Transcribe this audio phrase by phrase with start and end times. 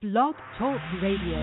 [0.00, 1.42] Blog Talk Radio.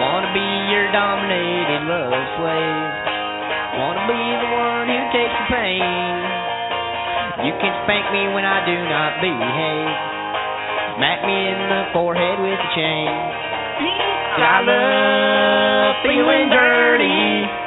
[0.00, 2.96] wanna be your dominated love slave.
[3.76, 5.84] Wanna be the one who takes the pain.
[7.44, 9.92] You can spank me when I do not behave.
[10.96, 13.12] Smack me in the forehead with a chain.
[14.40, 17.61] I love feeling dirty.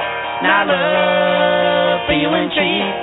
[0.45, 2.93] I love feeling cheap.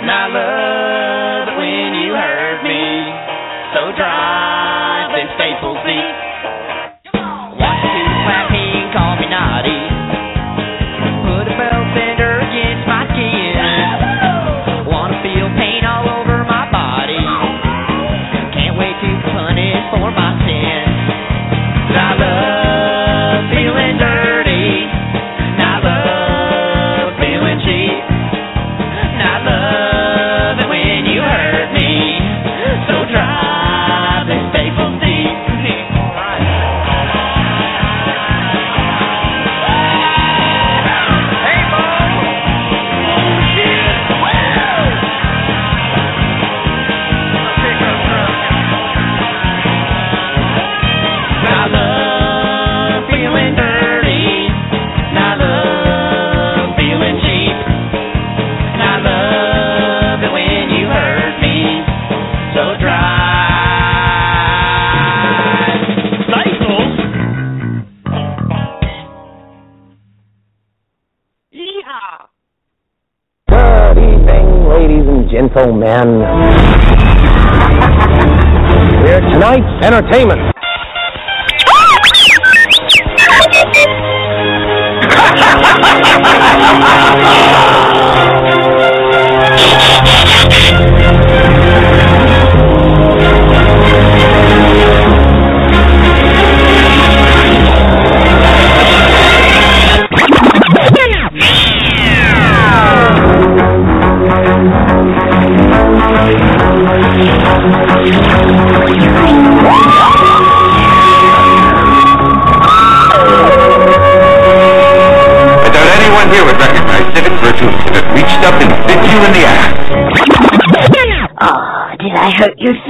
[0.00, 2.84] And I love it when you hurt me.
[3.76, 6.29] So drive them staple seats.
[75.80, 76.20] Gentlemen.
[79.02, 80.59] We're tonight's entertainment.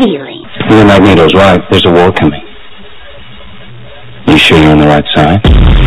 [0.01, 0.49] Feelings?
[0.71, 1.61] You Magneto's right.
[1.71, 2.43] There's a war coming.
[4.27, 5.80] You sure you're on the right side?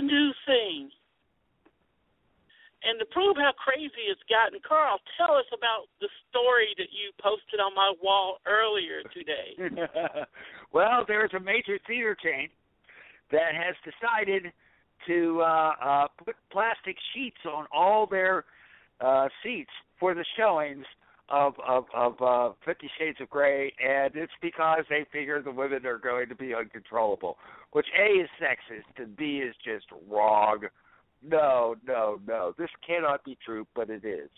[0.00, 0.88] A new thing.
[2.82, 7.12] And to prove how crazy it's gotten, Karl, tell us about the story that you
[7.20, 9.76] posted on my wall earlier today.
[10.72, 12.48] well, there's a major theater chain
[13.30, 14.50] that has decided
[15.06, 18.46] to uh, uh, put plastic sheets on all their
[19.02, 20.86] uh, seats for the showings
[21.30, 25.86] of of of uh, Fifty Shades of Grey, and it's because they figure the women
[25.86, 27.38] are going to be uncontrollable,
[27.72, 30.60] which A is sexist and B is just wrong.
[31.22, 32.54] No, no, no.
[32.58, 34.30] This cannot be true, but it is.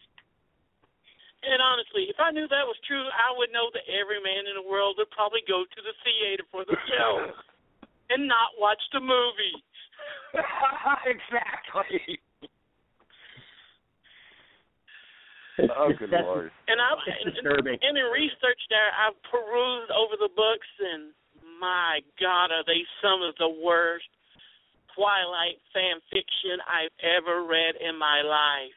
[1.42, 4.54] And honestly, if I knew that was true, I would know that every man in
[4.54, 7.34] the world would probably go to the theater for the show
[8.10, 9.58] and not watch the movie.
[11.06, 12.18] exactly.
[15.70, 16.52] Oh, good That's- lord.
[16.68, 17.78] And I It's and, disturbing.
[17.82, 21.12] and in research there, I've perused over the books, and
[21.60, 24.08] my God, are they some of the worst
[24.94, 28.74] Twilight fan fiction I've ever read in my life.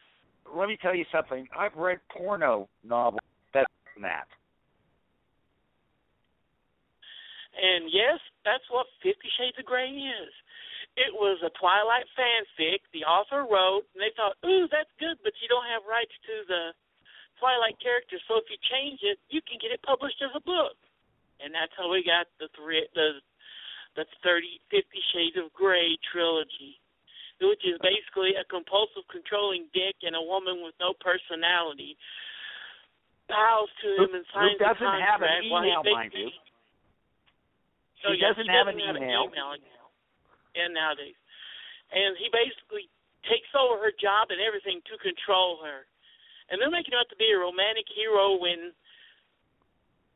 [0.56, 1.48] Let me tell you something.
[1.58, 3.20] I've read porno novels
[3.52, 4.28] better than that.
[7.56, 10.32] And yes, that's what Fifty Shades of Grey is.
[10.96, 15.36] It was a Twilight fanfic the author wrote, and they thought, ooh, that's good, but
[15.44, 16.64] you don't have rights to the
[17.40, 20.78] Twilight characters, so if you change it, you can get it published as a book.
[21.44, 23.20] and that's how we got the three the
[24.00, 26.80] the thirty Fifty Shades of Grey trilogy,
[27.44, 32.00] which is basically a compulsive controlling dick and a woman with no personality
[33.28, 36.28] bows to him and signs Who doesn't have contract an while he email, mind you.
[36.32, 36.40] he-
[38.04, 39.28] So, yeah, doesn't he have doesn't an have an email.
[40.56, 41.20] Yeah, nowadays.
[41.92, 42.88] And he basically
[43.28, 45.86] takes over her job and everything to control her.
[46.50, 48.72] And they're making her out to be a romantic hero when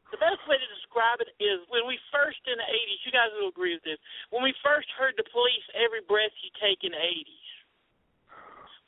[0.10, 3.30] the best way to describe it is when we first in the 80s, you guys
[3.38, 4.02] will agree with this,
[4.34, 7.50] when we first heard the police every breath you take in the 80s.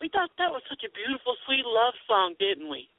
[0.02, 2.90] We thought that was such a beautiful, sweet love song, didn't we?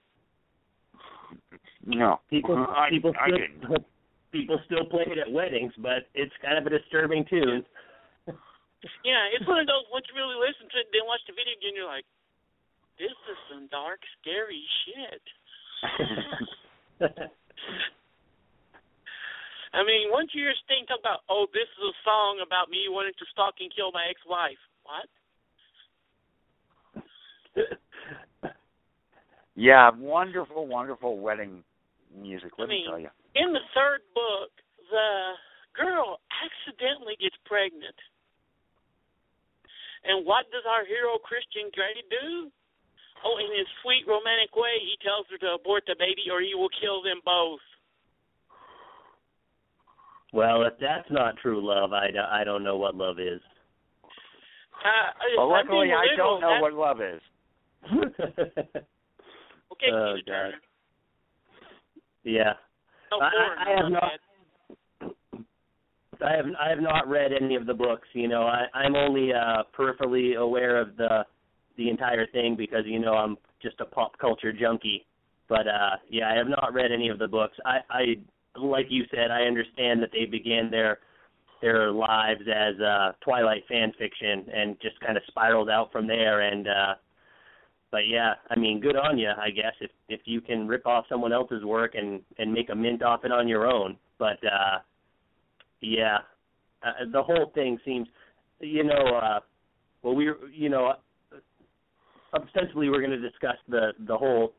[1.83, 3.85] No, People uh, I, people I still didn't.
[4.33, 7.67] people still play it at weddings, but it's kind of a disturbing tune.
[9.05, 11.55] Yeah, it's one of those once you really listen to it, then watch the video
[11.55, 12.07] again, you're like,
[12.99, 15.25] this is some dark, scary shit.
[19.73, 22.87] I mean, once you hear Sting talk about, oh, this is a song about me
[22.91, 24.61] wanting to stalk and kill my ex-wife.
[24.85, 25.09] What?
[29.55, 31.63] Yeah, wonderful, wonderful wedding
[32.17, 32.53] music.
[32.59, 33.11] Let I mean, me tell you.
[33.37, 34.51] In the third book,
[34.91, 35.37] the
[35.77, 37.97] girl accidentally gets pregnant.
[40.05, 42.51] And what does our hero Christian Grey do?
[43.25, 46.55] Oh, in his sweet romantic way, he tells her to abort the baby or he
[46.59, 47.63] will kill them both.
[50.33, 53.41] well, if that's not true love, I, I don't know what love is.
[54.83, 57.21] Uh, Well, I'm luckily, I don't know That's- what love is.
[59.73, 60.27] Okay, Oh, God.
[60.27, 60.61] Turner.
[62.25, 62.53] yeah.
[63.11, 64.21] No, I- I- have my not- bad.
[66.25, 68.09] I have I have not read any of the books.
[68.13, 71.25] You know, I, I'm only uh, peripherally aware of the
[71.77, 75.07] the entire thing because you know I'm just a pop culture junkie.
[75.49, 77.57] But uh, yeah, I have not read any of the books.
[77.65, 78.05] I, I
[78.59, 80.99] like you said, I understand that they began their
[81.61, 86.41] their lives as uh, Twilight fan fiction and just kind of spiraled out from there.
[86.41, 86.95] And uh,
[87.91, 91.05] but yeah, I mean, good on you, I guess, if if you can rip off
[91.09, 93.97] someone else's work and and make a mint off it on your own.
[94.19, 94.79] But uh,
[95.83, 96.19] yeah,
[96.83, 98.09] uh, the whole thing seems,
[98.61, 99.41] you know, uh,
[100.03, 100.95] well, we, you know,
[102.35, 104.55] ostensibly we're going to discuss the the whole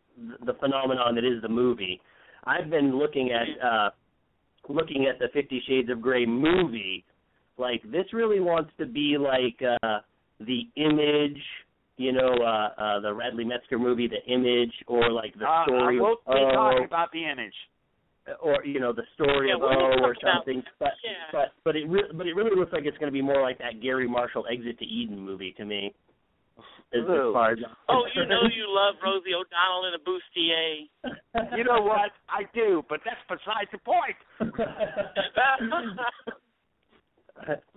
[0.46, 2.00] the phenomenon that is the movie.
[2.46, 3.90] I've been looking at uh,
[4.70, 7.04] looking at the Fifty Shades of Grey movie.
[7.58, 10.00] Like this really wants to be like uh,
[10.40, 11.42] the Image,
[11.98, 15.98] you know, uh, uh, the Radley Metzger movie, The Image, or like the Uh, story
[15.98, 17.54] I will be talking about the image.
[18.42, 20.64] Or you know, the story Yeah, of we're O, oh, or talk about- something.
[20.80, 21.12] But yeah.
[21.32, 23.58] but but it re- but it really looks like it's going to be more like
[23.58, 25.94] that Garry Marshall Exit to Eden movie to me.
[26.94, 27.34] As, as Ooh.
[27.34, 27.58] far as
[27.90, 30.88] Oh, you know you love Rosie O'Donnell in a bustier.
[31.58, 32.12] You know what?
[32.30, 34.16] I do, but that's beside the point.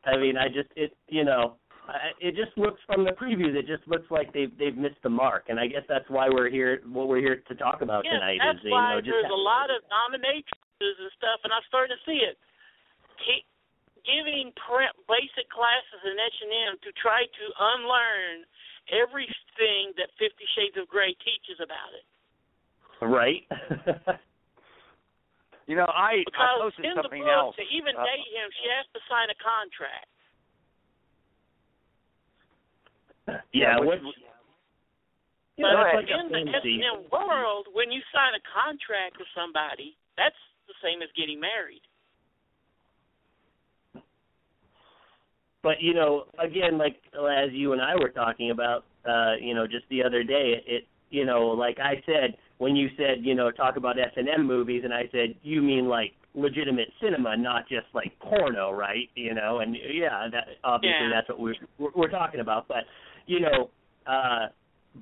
[0.04, 1.65] I mean, I just it you know, I,
[2.20, 3.54] it just looks from the previews.
[3.54, 6.50] It just looks like they've they've missed the mark, and I guess that's why we're
[6.50, 6.82] here.
[6.88, 9.44] What we're here to talk about yeah, tonight that's is you know just there's a
[9.46, 12.36] lot of dominatrixes and stuff, and I'm starting to see it.
[13.22, 13.44] He,
[14.06, 17.44] giving pre- basic classes in H&M to try to
[17.74, 18.46] unlearn
[18.94, 22.06] everything that Fifty Shades of Grey teaches about it.
[23.02, 23.42] right.
[25.66, 27.56] You know, I, I Because posted in the book, else.
[27.58, 30.06] to even Uh, date him, she has to sign a contract.
[33.52, 33.78] Yeah.
[33.80, 34.14] which- What,
[35.58, 35.96] But that's ahead.
[35.96, 36.80] like in the fantasy.
[37.10, 40.36] World, when you sign a contract with somebody, that's
[40.68, 41.80] the same as getting married.
[45.62, 49.66] but you know, again, like as you and I were talking about, uh, you know,
[49.66, 53.50] just the other day, it, you know, like I said when you said, you know,
[53.50, 57.68] talk about S and M movies, and I said, you mean like legitimate cinema, not
[57.68, 59.08] just like porno, right?
[59.16, 61.10] You know, and yeah, that obviously Yeah.
[61.14, 62.84] that's what we're, we're talking about, but
[63.26, 63.70] you know,
[64.06, 64.48] uh,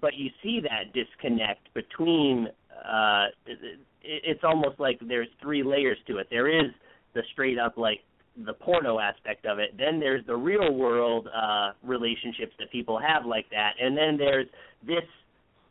[0.01, 2.49] but you see that disconnect between.
[2.73, 6.27] Uh, it, it's almost like there's three layers to it.
[6.31, 6.71] There is
[7.15, 8.01] the straight up like
[8.45, 9.77] the porno aspect of it.
[9.79, 13.73] Then there's the real world uh relationships that people have like that.
[13.81, 14.47] And then there's
[14.87, 15.05] this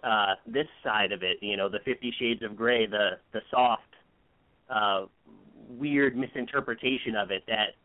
[0.04, 3.82] uh this side of it, you know, the 50 shades of gray, the the soft
[4.70, 5.06] uh
[5.70, 7.76] weird misinterpretation of it that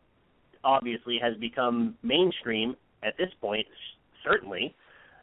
[0.62, 3.66] obviously has become mainstream at this point
[4.28, 4.74] certainly.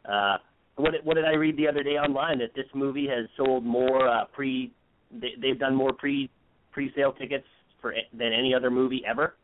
[0.04, 0.36] Uh
[0.76, 3.64] what did- what did I read the other day online that this movie has sold
[3.64, 4.72] more uh pre
[5.10, 6.28] they, they've done more pre
[6.72, 7.46] pre-sale tickets
[7.80, 9.34] for than any other movie ever?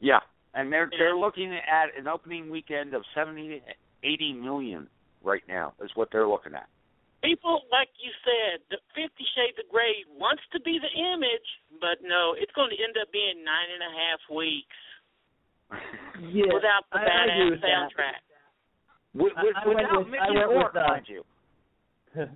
[0.00, 0.20] Yeah,
[0.54, 3.62] and they're they're looking at an opening weekend of seventy,
[4.04, 4.86] eighty million
[5.22, 6.68] right now is what they're looking at.
[7.22, 11.48] people, like you said, the Fifty Shades of Grey wants to be the image,
[11.80, 14.78] but no, it's going to end up being nine and a half weeks
[16.32, 18.20] Yeah, without the I, I agree badass with that.
[19.14, 21.22] With, with, I- I went without with- Mickey Rourke, with, uh, mind you.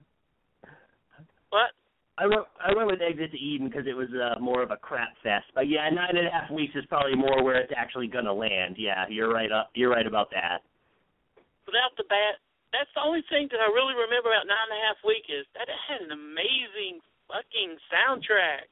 [1.51, 1.71] What?
[2.19, 4.77] I went I went with Exit to Eden because it was uh, more of a
[4.79, 5.47] crap fest.
[5.55, 8.75] But yeah, nine and a half weeks is probably more where it's actually gonna land.
[8.79, 9.51] Yeah, you're right.
[9.51, 10.67] Up, you're right about that.
[11.67, 12.39] Without the bad.
[12.75, 15.47] That's the only thing that I really remember about nine and a half week is
[15.55, 16.99] that it had an amazing
[17.31, 18.67] fucking soundtrack.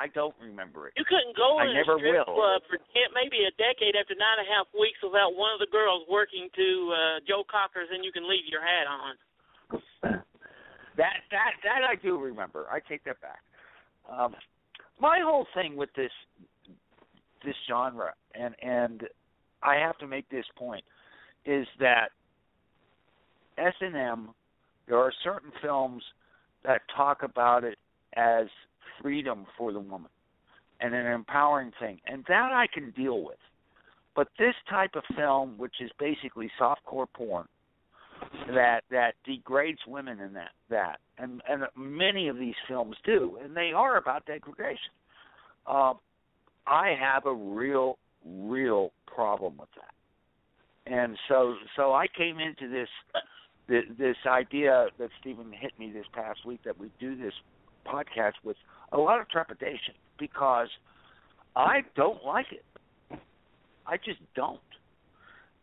[0.00, 0.96] I don't remember it.
[0.96, 2.32] You couldn't go I in never a strip will.
[2.40, 5.60] club for ten, maybe a decade after nine and a half weeks without one of
[5.60, 9.12] the girls working to uh, Joe Cocker's, and you can leave your hat on.
[10.96, 12.64] That that that I do remember.
[12.72, 13.44] I take that back.
[14.08, 14.34] Um,
[14.98, 16.12] my whole thing with this
[17.44, 19.04] this genre, and and
[19.62, 20.84] I have to make this point,
[21.44, 22.08] is that
[23.58, 24.30] S and M.
[24.88, 26.02] There are certain films
[26.64, 27.78] that talk about it
[28.16, 28.46] as
[29.00, 30.10] freedom for the woman
[30.80, 33.38] and an empowering thing, and that I can deal with.
[34.16, 37.46] But this type of film, which is basically softcore porn,
[38.48, 40.98] that that degrades women in that that.
[41.18, 43.38] And and many of these films do.
[43.42, 44.92] And they are about degradation.
[45.66, 45.98] Um
[46.66, 50.92] i have a real real problem with that.
[50.92, 56.44] And so so i came into this, this idea that stephen hit me this past
[56.44, 57.34] week that we do this
[57.86, 58.56] podcast with
[58.92, 60.68] a lot of trepidation because
[61.56, 62.64] i don't like it
[63.86, 64.60] i just don't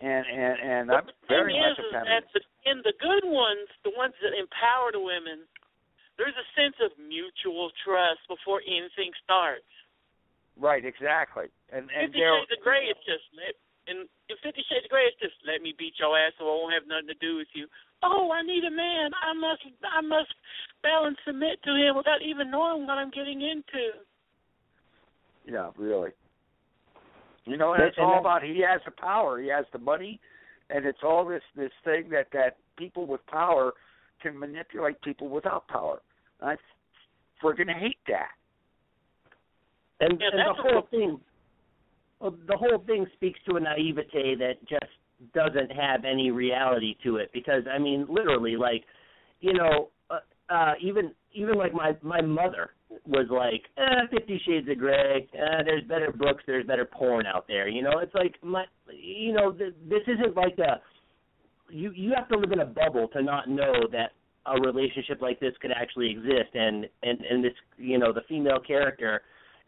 [0.02, 3.24] and and and i'm the very much is, a is that the, in the good
[3.24, 5.48] ones, the ones that empower the women,
[6.20, 9.68] there's a sense of mutual trust before anything starts.
[10.60, 11.48] Right, exactly.
[11.72, 13.56] And and Fifty Shades of Grey, it's just let
[13.88, 16.54] in in Fifty Shades of Grey, it's just let me beat your ass, so I
[16.60, 17.72] won't have nothing to do with you.
[18.04, 19.12] Oh, I need a man.
[19.22, 20.34] I must I must
[20.84, 23.92] bow and submit to him without even knowing what I'm getting into.
[25.46, 26.12] yeah, really.
[27.46, 30.20] You know, and And- it's all about he has the power, he has the money,
[30.70, 33.74] and it's all this this thing that that people with power
[34.22, 36.02] can manipulate people without power.
[36.42, 36.58] I
[37.42, 38.32] friggin' hate that.
[40.00, 41.22] And, Yeah, and the whole thing,
[42.20, 44.92] well, the whole thing speaks to a naivete that just
[45.34, 47.30] doesn't have any reality to it.
[47.34, 48.84] Because I mean, literally, like,
[49.40, 52.72] you know, uh, uh, even even like my my mother
[53.06, 55.28] was like, eh, Fifty Shades of Grey.
[55.34, 56.44] Eh, there's better books.
[56.48, 57.68] There's better porn out there.
[57.68, 60.82] You know, it's like my, you know, th- this isn't like a.
[61.70, 64.12] You you have to live in a bubble to not know that
[64.46, 68.60] a relationship like this could actually exist, and and and this, you know, the female
[68.66, 69.22] character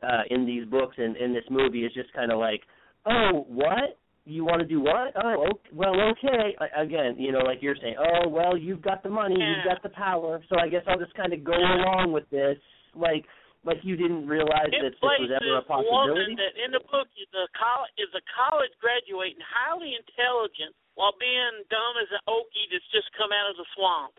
[0.03, 2.61] uh, in these books and in this movie is just kind of like,
[3.05, 3.97] oh, what?
[4.25, 5.13] You want to do what?
[5.17, 6.53] Oh, okay, well, okay.
[6.77, 9.89] Again, you know, like you're saying, oh, well, you've got the money, you've got the
[9.89, 12.57] power, so I guess I'll just kind of go along with this,
[12.93, 13.25] like,
[13.65, 16.35] like you didn't realize It that this was ever a a woman possibility.
[16.37, 21.11] that in the book is a college is a college graduate and highly intelligent while
[21.19, 24.15] being dumb as an okie that's just come out of the swamp.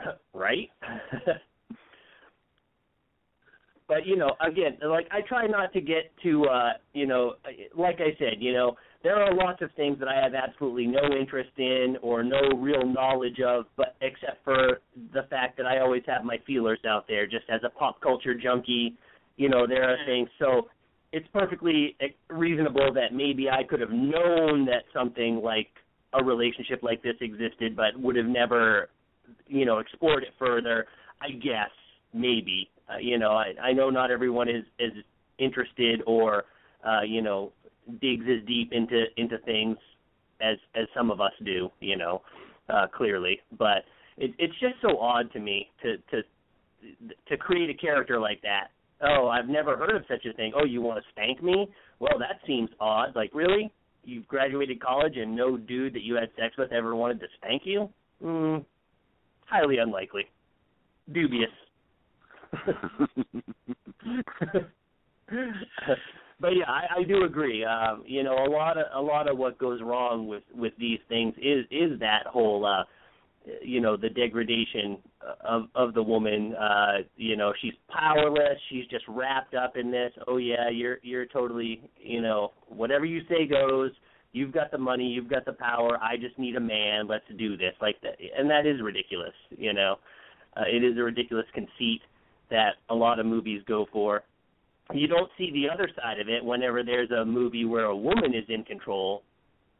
[0.34, 0.70] right?
[3.90, 7.34] but you know, again, like I try not to get to, uh, you know,
[7.76, 11.02] like I said, you know, there are lots of things that I have absolutely no
[11.18, 14.80] interest in or no real knowledge of, but except for
[15.14, 18.34] the fact that I always have my feelers out there, just as a pop culture
[18.34, 18.96] junkie.
[19.36, 20.28] You know, there are things.
[20.38, 20.68] So
[21.12, 25.68] it's perfectly eh, reasonable that maybe I could have known that something like
[26.12, 28.90] a relationship like this existed, but would have never
[29.46, 30.86] you know explored it further
[31.20, 31.70] i guess
[32.12, 34.92] maybe uh, you know i i know not everyone is is
[35.38, 36.44] interested or
[36.86, 37.52] uh you know
[38.00, 39.76] digs as deep into into things
[40.40, 42.22] as as some of us do you know
[42.68, 43.40] uh clearly.
[43.58, 43.84] But
[44.16, 46.22] it it's just so odd to me to to
[47.28, 48.68] to create a character like that.
[49.02, 50.52] Oh i've never heard of such a thing.
[50.56, 51.68] Oh you want to spank me?
[51.98, 53.14] Well that seems odd.
[53.14, 53.72] Like really?
[54.02, 57.62] You've graduated college and no dude that you had sex with ever wanted to spank
[57.66, 57.90] you?
[58.22, 58.64] Mm,
[59.44, 60.24] highly unlikely.
[61.12, 61.50] Dubious.
[66.40, 67.64] but yeah, I, I do agree.
[67.64, 70.98] Um, you know, a lot of a lot of what goes wrong with with these
[71.08, 72.84] things is is that whole uh
[73.62, 74.98] you know the degradation
[75.44, 76.54] of of the woman.
[76.54, 78.58] Uh you know she's powerless.
[78.70, 80.12] She's just wrapped up in this.
[80.26, 83.90] Oh yeah you're you're totally you know whatever you say goes.
[84.32, 85.04] You've got the money.
[85.04, 85.98] You've got the power.
[86.00, 87.08] I just need a man.
[87.08, 87.74] Let's do this.
[87.82, 89.96] Like that and that is ridiculous you know.
[90.56, 92.00] Uh, it is a ridiculous conceit
[92.50, 94.24] that a lot of movies go for
[94.92, 98.34] you don't see the other side of it whenever there's a movie where a woman
[98.34, 99.22] is in control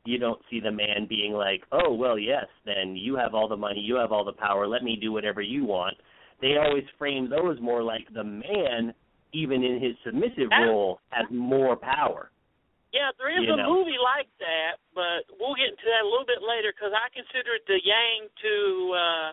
[0.06, 3.56] you don't see the man being like, "Oh, well, yes, then you have all the
[3.56, 5.96] money, you have all the power, let me do whatever you want."
[6.40, 8.94] They always frame those more like the man,
[9.32, 12.30] even in his submissive role, has more power.
[12.92, 13.74] Yeah, there is a know.
[13.74, 17.54] movie like that, but we'll get into that a little bit later because I consider
[17.54, 19.32] it the yang to uh,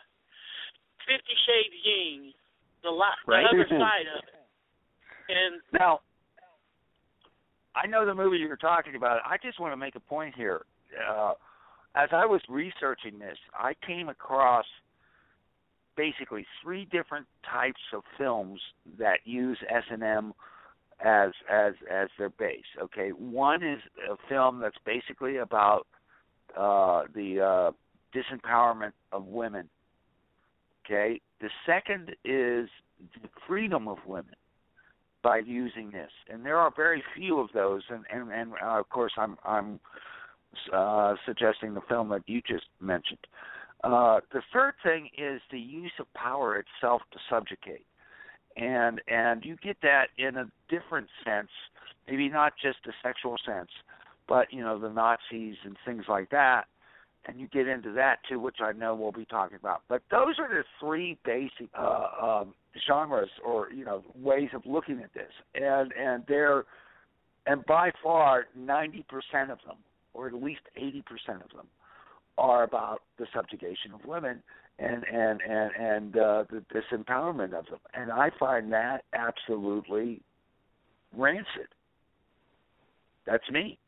[1.07, 2.33] Fifty Shades Yin,
[2.83, 3.47] the, li- Right.
[3.49, 4.36] the other side of it.
[5.29, 5.99] And Now,
[7.75, 9.19] I know the movie you were talking about.
[9.25, 10.65] I just want to make a point here.
[11.09, 11.33] Uh,
[11.95, 14.65] as I was researching this, I came across
[15.95, 18.59] basically three different types of films
[18.99, 20.33] that use S and M
[21.03, 22.65] as as as their base.
[22.81, 23.79] Okay, one is
[24.09, 25.87] a film that's basically about
[26.55, 27.71] uh, the uh,
[28.15, 29.69] disempowerment of women.
[30.85, 32.69] Okay, the second is
[33.21, 34.35] the freedom of women
[35.23, 37.83] by using this, and there are very few of those.
[37.89, 39.79] And and, and uh, of course, I'm I'm
[40.73, 43.19] uh, suggesting the film that you just mentioned.
[43.83, 47.85] Uh, the third thing is the use of power itself to subjugate,
[48.55, 51.49] and and you get that in a different sense,
[52.07, 53.69] maybe not just a sexual sense,
[54.27, 56.65] but you know the Nazis and things like that.
[57.29, 59.81] And you get into that too, which I know we'll be talking about.
[59.89, 62.53] But those are the three basic uh, um,
[62.85, 66.65] genres, or you know, ways of looking at this, and and they're
[67.45, 69.77] and by far ninety percent of them,
[70.13, 71.67] or at least eighty percent of them,
[72.37, 74.41] are about the subjugation of women
[74.79, 77.79] and and and and uh, the disempowerment of them.
[77.93, 80.21] And I find that absolutely
[81.15, 81.67] rancid.
[83.25, 83.79] That's me.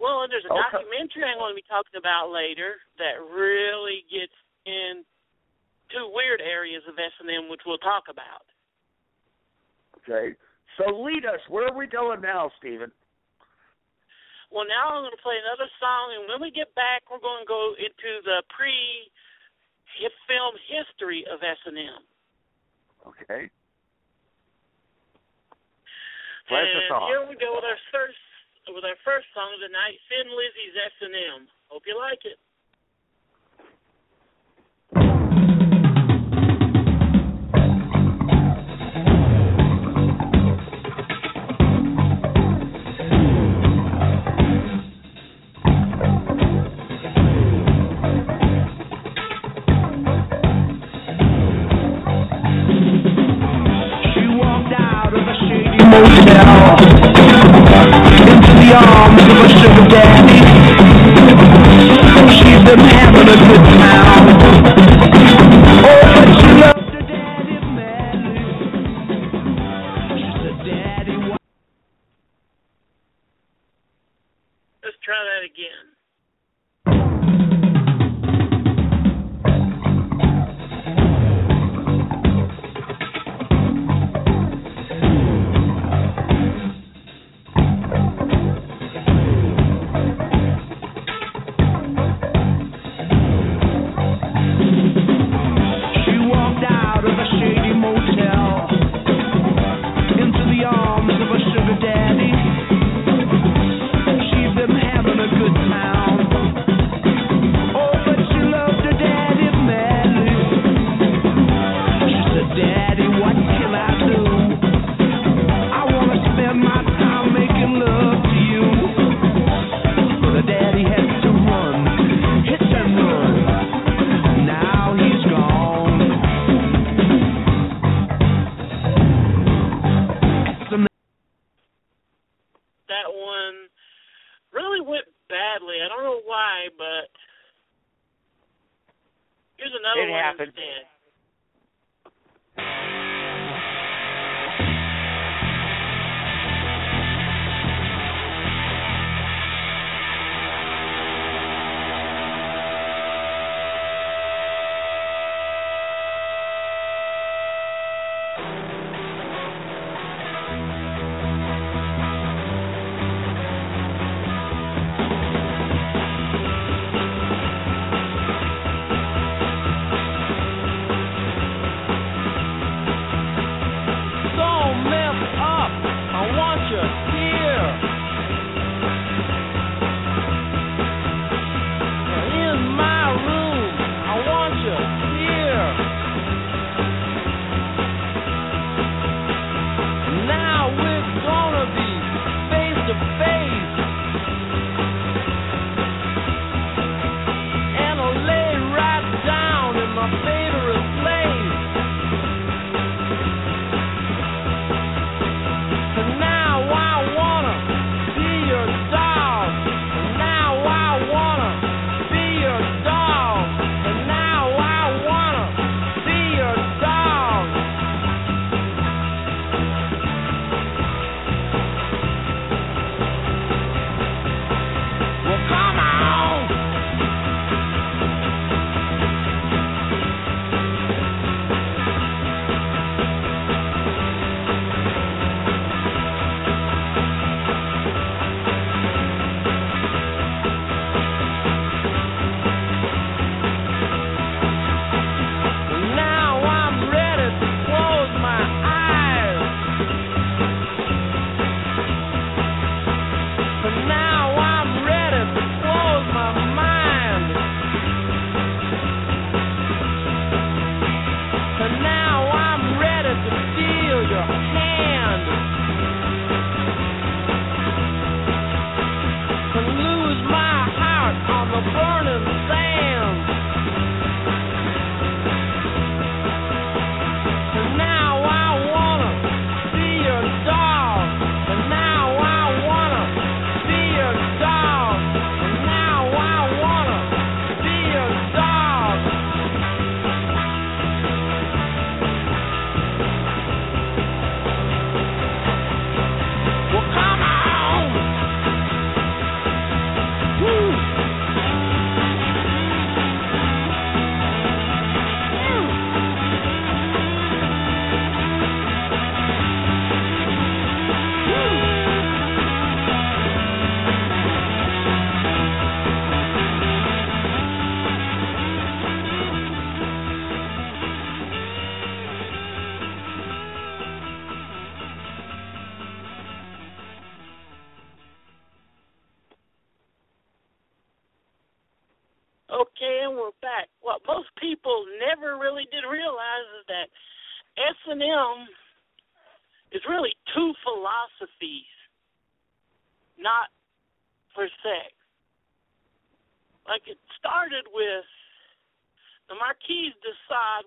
[0.00, 0.62] Well, and there's a Okay.
[0.70, 4.32] documentary I'm going to be talking about later that really gets
[4.64, 8.42] into weird areas of S and M, which we'll talk about.
[10.02, 10.34] Okay.
[10.76, 11.40] So lead us.
[11.48, 12.90] Where are we going now, Stephen?
[14.50, 17.44] Well, now I'm going to play another song, and when we get back, we're going
[17.44, 22.00] to go into the pre-film history of S and M.
[23.06, 23.50] Okay.
[26.48, 27.08] Play us a And song.
[27.12, 28.16] here we go with our first
[28.74, 31.40] with our first song of the night, Thin Lizzy's S and M.
[31.68, 32.38] Hope you like it.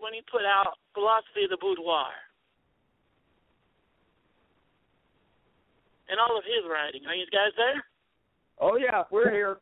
[0.01, 2.09] When he put out Philosophy of the Boudoir.
[6.09, 7.05] And all of his writing.
[7.07, 7.79] Are you guys there?
[8.59, 9.61] Oh yeah, we're here.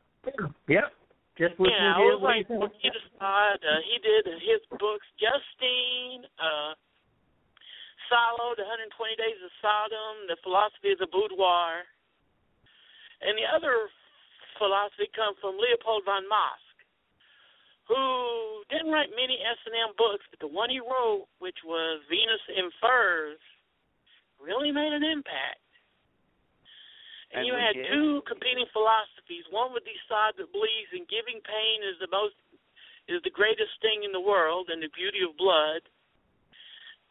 [0.66, 0.90] Yep.
[1.38, 3.64] Just listening yeah, to I was like Marquis de Sade.
[3.64, 6.76] Uh, he did his books, Justine, uh,
[8.12, 11.86] Salo, The 120 Days of Sodom, The Philosophy of the Boudoir.
[13.24, 13.88] And the other
[14.60, 16.69] philosophy comes from Leopold von Masoch,
[17.90, 22.70] who didn't write many S&M books, but the one he wrote, which was Venus in
[22.78, 23.42] Furs,
[24.38, 25.58] really made an impact.
[27.34, 27.90] And, And you had did.
[27.90, 29.42] two competing philosophies.
[29.50, 32.38] One would decide that believes in giving pain is the most
[33.10, 35.82] is the greatest thing in the world and the beauty of blood.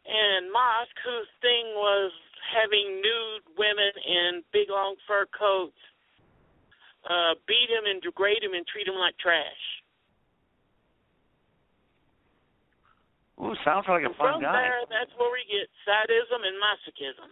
[0.07, 5.75] And Masoch, whose thing was having nude women in big long fur coats
[7.03, 9.78] uh, beat him and degrade him and treat him like trash.
[13.41, 14.51] Ooh, sounds like a fun From guy.
[14.51, 17.31] there, that's where we get sadism and masochism.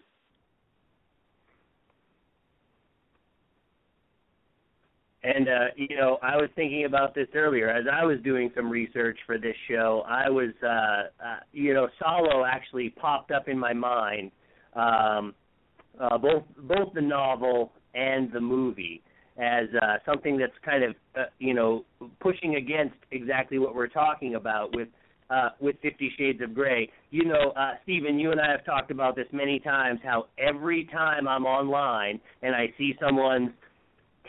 [5.23, 8.69] And uh, you know, I was thinking about this earlier as I was doing some
[8.69, 10.03] research for this show.
[10.07, 14.31] I was, uh, uh, you know, Salo actually popped up in my mind,
[14.75, 15.33] um,
[15.99, 19.01] uh, both both the novel and the movie,
[19.37, 21.83] as uh, something that's kind of, uh, you know,
[22.21, 24.87] pushing against exactly what we're talking about with
[25.29, 26.89] uh, with Fifty Shades of Grey.
[27.09, 29.99] You know, uh, Stephen, you and I have talked about this many times.
[30.03, 33.51] How every time I'm online and I see someone's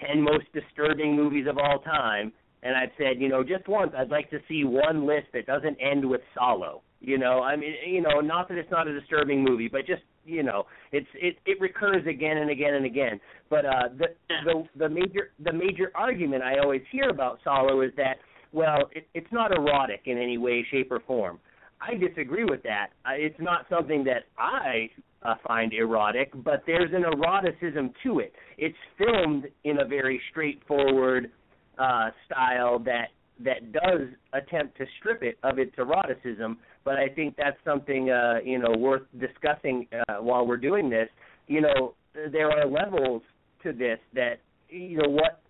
[0.06, 2.32] 10 most disturbing movies of all time,
[2.62, 5.76] and I've said, you know, just once I'd like to see one list that doesn't
[5.80, 6.82] end with Salo.
[7.00, 10.02] You know, I mean, you know, not that it's not a disturbing movie, but just
[10.24, 13.20] you know, it's it it recurs again and again and again.
[13.48, 14.06] But uh, the
[14.44, 18.16] the the major the major argument I always hear about Salo is that
[18.52, 21.38] well, it, it's not erotic in any way, shape, or form.
[21.80, 22.88] I disagree with that.
[23.06, 24.90] It's not something that I
[25.22, 28.32] uh, find erotic, but there's an eroticism to it.
[28.56, 31.30] It's filmed in a very straightforward
[31.78, 33.08] uh, style that
[33.40, 36.58] that does attempt to strip it of its eroticism.
[36.84, 41.08] But I think that's something uh, you know worth discussing uh, while we're doing this.
[41.46, 41.94] You know,
[42.32, 43.22] there are levels
[43.62, 45.40] to this that you know what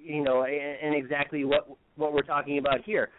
[0.00, 3.10] you know and exactly what what we're talking about here.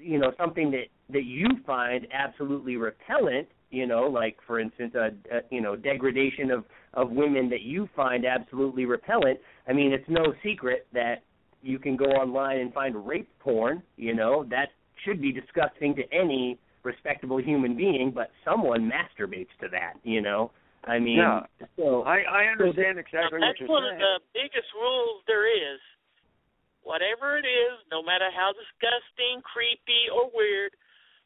[0.00, 5.06] You know, something that that you find absolutely repellent you know like for instance a,
[5.34, 9.38] a you know degradation of of women that you find absolutely repellent
[9.68, 11.22] i mean it's no secret that
[11.62, 14.68] you can go online and find rape porn you know that
[15.04, 20.50] should be disgusting to any respectable human being but someone masturbates to that you know
[20.84, 21.40] i mean Yeah.
[21.76, 23.94] so I I understand exactly what you're one saying.
[23.94, 25.80] of the biggest rules there is.
[26.82, 30.72] Whatever it is, no matter how disgusting, creepy, or weird,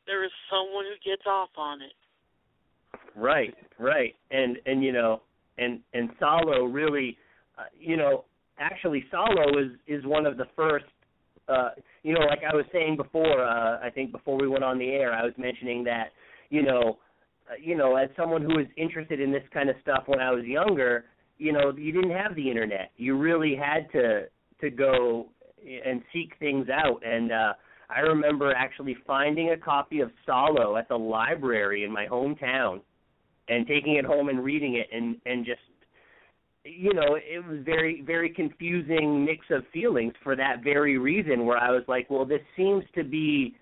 [0.07, 1.97] there is someone who gets off on it.
[3.15, 5.23] Right, right, and and you know,
[5.59, 7.17] and and Salo really,
[7.59, 8.25] uh, you know,
[8.59, 10.85] actually Salo is is one of the first.
[11.49, 11.71] Uh,
[12.03, 14.89] you know, like I was saying before, uh, I think before we went on the
[14.89, 16.09] air, I was mentioning that,
[16.51, 16.99] you know,
[17.49, 20.33] uh, you know, as someone who was interested in this kind of stuff when I
[20.33, 21.05] was younger,
[21.39, 22.91] you know, you didn't have the internet.
[22.97, 24.25] You really had to
[24.61, 25.29] to go
[25.85, 27.01] and seek things out.
[27.05, 27.53] And uh,
[27.91, 32.81] I remember actually finding a copy of Salo at the library in my hometown
[33.49, 35.61] and taking it home and reading it and and just
[36.65, 41.59] you know it was very very confusing mix of feelings for that very reason where
[41.59, 43.55] I was like well this seems to be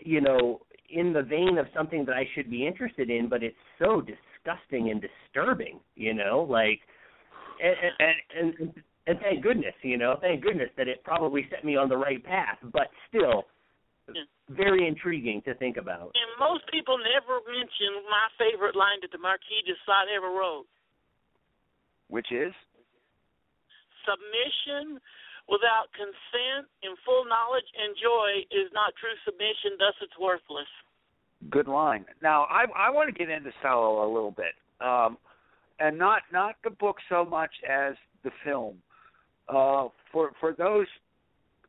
[0.00, 3.56] you know in the vein of something that I should be interested in but it's
[3.78, 6.80] so disgusting and disturbing you know like
[7.62, 7.76] and
[8.38, 11.88] and and, and thank goodness you know thank goodness that it probably set me on
[11.88, 13.44] the right path but still
[14.50, 19.18] very intriguing to think about And most people never mention my favorite line that the
[19.18, 20.66] Marquis de Sade ever wrote.
[22.08, 22.52] Which is?
[24.04, 25.00] Submission
[25.48, 30.68] without consent and full knowledge and joy is not true submission, thus it's worthless.
[31.50, 32.04] Good line.
[32.22, 35.18] Now I I want to get into Salo a little bit, um,
[35.80, 38.78] and not not the book so much as the film.
[39.48, 40.86] Uh, for for those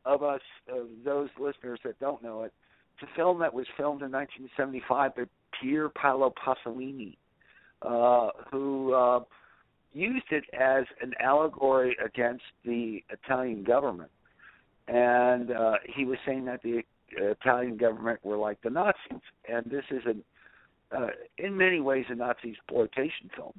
[0.06, 2.54] of us, uh, those listeners that don't know it,
[2.96, 5.24] it's a film that was filmed in 1975 by
[5.60, 7.18] Pier Paolo Pasolini,
[7.82, 9.20] uh, who uh,
[9.94, 14.12] used it as an allegory against the Italian government.
[14.88, 19.86] And uh, he was saying that the Italian government were like the Nazis, and this
[19.92, 20.24] is an
[20.96, 21.08] uh,
[21.38, 23.54] in many ways a Nazi exploitation film.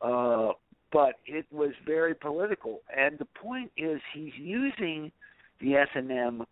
[0.00, 0.52] Uh,
[0.92, 5.12] but it was very political, and the point is he's using
[5.60, 6.44] the S and M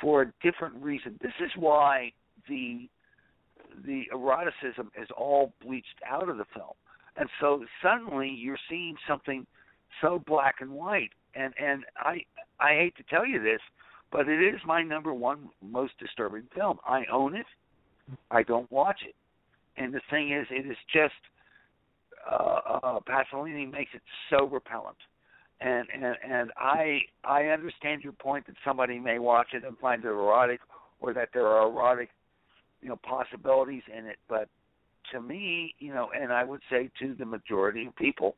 [0.00, 1.18] for a different reason.
[1.22, 2.12] This is why
[2.48, 2.88] the
[3.86, 6.74] the eroticism is all bleached out of the film,
[7.16, 9.46] and so suddenly you're seeing something
[10.00, 11.10] so black and white.
[11.34, 12.24] And and I
[12.58, 13.60] I hate to tell you this,
[14.10, 16.78] but it is my number one most disturbing film.
[16.86, 17.46] I own it.
[18.30, 19.14] I don't watch it.
[19.76, 21.14] And the thing is, it is just
[22.28, 24.96] uh, uh, Pasolini makes it so repellent.
[25.60, 30.02] And and and I I understand your point that somebody may watch it and find
[30.04, 30.60] it erotic,
[31.00, 32.08] or that there are erotic,
[32.80, 34.16] you know, possibilities in it.
[34.26, 34.48] But
[35.12, 38.36] to me, you know, and I would say to the majority of people,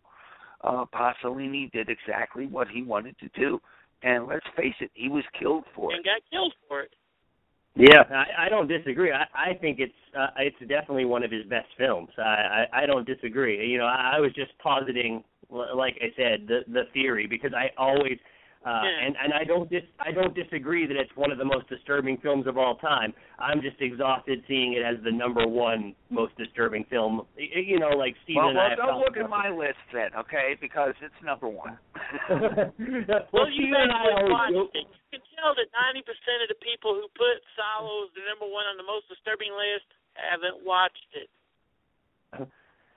[0.63, 3.61] uh, Pasolini did exactly what he wanted to do.
[4.03, 5.97] And let's face it, he was killed for it.
[5.97, 6.93] And got killed for it.
[7.75, 9.13] Yeah, I, I don't disagree.
[9.13, 12.11] I, I think it's uh, it's definitely one of his best films.
[12.19, 13.67] I, I I don't disagree.
[13.71, 17.71] You know, I, I was just positing, like I said, the the theory because I
[17.79, 18.19] always
[18.65, 19.07] uh, Yeah.
[19.07, 22.19] and and I don't dis I don't disagree that it's one of the most disturbing
[22.19, 23.15] films of all time.
[23.39, 27.23] I'm just exhausted seeing it as the number one most disturbing film.
[27.39, 29.81] Y- y- You know, like Well, Steven and I well don't look at my list
[29.95, 30.57] then, okay?
[30.61, 31.79] Because it's number one.
[33.33, 34.87] well, you Steven and I basically always watched it.
[35.13, 38.69] You can tell that 90% of the people who put Salo as the number one
[38.69, 41.29] on the most disturbing list haven't watched it.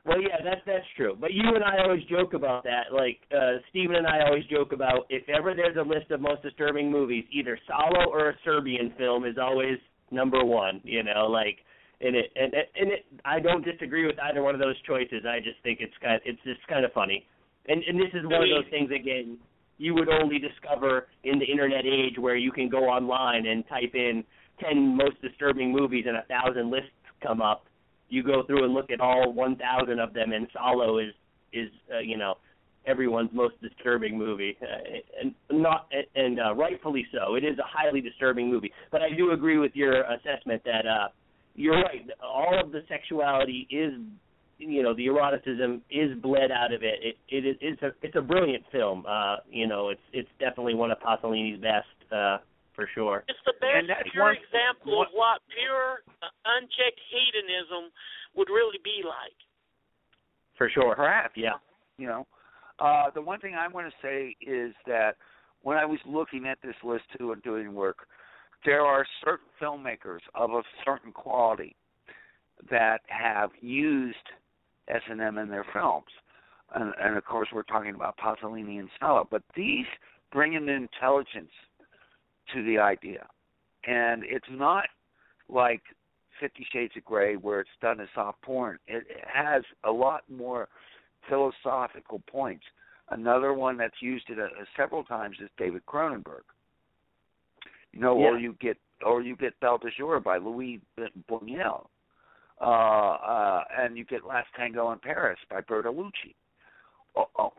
[0.05, 1.17] Well, yeah, that's that's true.
[1.19, 2.93] But you and I always joke about that.
[2.93, 6.43] Like uh Steven and I always joke about if ever there's a list of most
[6.43, 9.79] disturbing movies, either Salo or a Serbian film is always
[10.11, 10.79] number one.
[10.83, 11.57] You know, like
[12.01, 15.25] and it and it, and it I don't disagree with either one of those choices.
[15.27, 17.25] I just think it's kind it's just kind of funny.
[17.67, 19.37] And and this is one of those things again
[19.77, 23.93] you would only discover in the internet age where you can go online and type
[23.93, 24.23] in
[24.59, 27.65] ten most disturbing movies and a thousand lists come up
[28.09, 31.13] you go through and look at all 1,000 of them, and Salo is
[31.53, 32.35] is uh, you know
[32.85, 37.35] everyone's most disturbing movie, uh, and not and uh, rightfully so.
[37.35, 41.07] It is a highly disturbing movie, but I do agree with your assessment that uh,
[41.55, 42.05] you're right.
[42.23, 43.93] All of the sexuality is
[44.57, 46.99] you know the eroticism is bled out of it.
[47.01, 49.05] It it is it's a it's a brilliant film.
[49.07, 52.37] Uh, you know it's it's definitely one of Pasolini's best uh,
[52.75, 53.23] for sure.
[53.27, 56.27] It's the best And that's pure one- example one- of what pure, uh,
[56.59, 57.91] unchecked hedonism
[58.35, 59.35] would really be like.
[60.57, 60.95] For sure.
[60.95, 61.33] Perhaps.
[61.35, 61.53] Yeah.
[61.97, 62.27] You know,
[62.79, 65.15] uh, the one thing I want to say is that
[65.61, 68.07] when I was looking at this list too and doing work,
[68.65, 71.75] there are certain filmmakers of a certain quality
[72.69, 74.15] that have used
[74.87, 76.05] S and M in their films,
[76.73, 79.27] and, and of course we're talking about Pasolini and Salo.
[79.29, 79.85] But these
[80.31, 81.51] bring an intelligence
[82.53, 83.25] to the idea,
[83.87, 84.85] and it's not
[85.49, 85.81] like
[86.39, 88.77] Fifty Shades of Grey where it's done as soft porn.
[88.87, 90.67] It, it has a lot more
[91.29, 92.65] philosophical points.
[93.09, 96.41] Another one that's used it uh, several times is David Cronenberg.
[97.91, 100.81] You know, or you get or you get Belle de Jour by Louis
[101.29, 101.85] Buñuel,
[102.61, 106.35] uh, uh, and you get Last Tango in Paris by Bertolucci.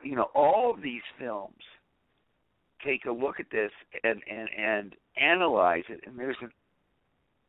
[0.03, 1.63] You know, all of these films
[2.85, 3.71] take a look at this
[4.05, 6.51] and and and analyze it, and there's an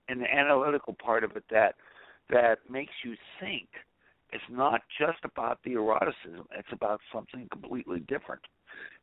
[0.09, 1.75] an analytical part of it that
[2.29, 3.67] that makes you think.
[4.33, 8.41] It's not just about the eroticism; it's about something completely different,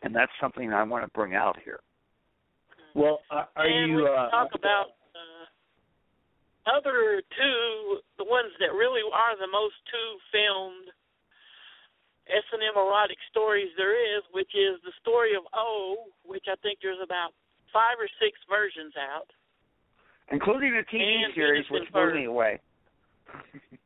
[0.03, 1.81] and that's something I want to bring out here.
[2.95, 3.97] Well, are, are and you?
[3.97, 4.87] we uh, talk about
[6.67, 10.89] other two, the ones that really are the most two filmed
[12.29, 16.57] S and M erotic stories there is, which is the story of O, which I
[16.65, 17.37] think there's about
[17.73, 19.29] five or six versions out.
[20.33, 22.61] including a TV And series, which blew me away.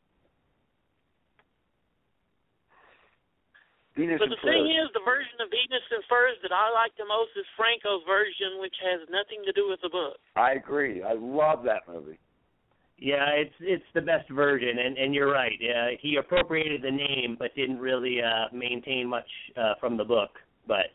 [3.98, 7.04] Venus But the thing is, the version of Venus in Furs that I like the
[7.10, 10.22] most is Franco's version, which has nothing to do with the book.
[10.38, 11.02] I agree.
[11.02, 12.18] I love that movie.
[12.98, 15.58] Yeah, it's it's the best version, and and you're right.
[15.62, 20.30] Uh, he appropriated the name, but didn't really uh, maintain much uh, from the book.
[20.66, 20.86] But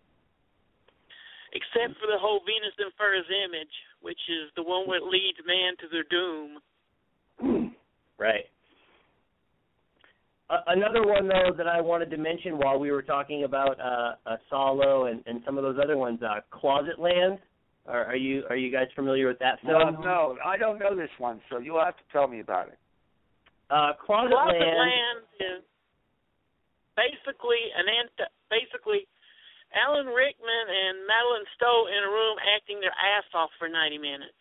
[1.53, 5.77] Except for the whole Venus in Furs image, which is the one that leads man
[5.77, 6.57] to their doom.
[8.17, 8.45] right.
[10.49, 14.15] Uh, another one though that I wanted to mention while we were talking about uh,
[14.25, 17.37] uh, Salo and, and some of those other ones, uh, Closet Land.
[17.85, 20.01] Are, are you are you guys familiar with that No, film?
[20.03, 22.79] no, I don't know this one, so you'll have to tell me about it.
[23.69, 24.77] Uh, Closet, Closet Land.
[24.77, 25.63] Land is
[26.95, 29.07] basically an ant- basically
[29.75, 34.37] Alan Rickman and Madeleine Stowe in a room acting their ass off for 90 minutes.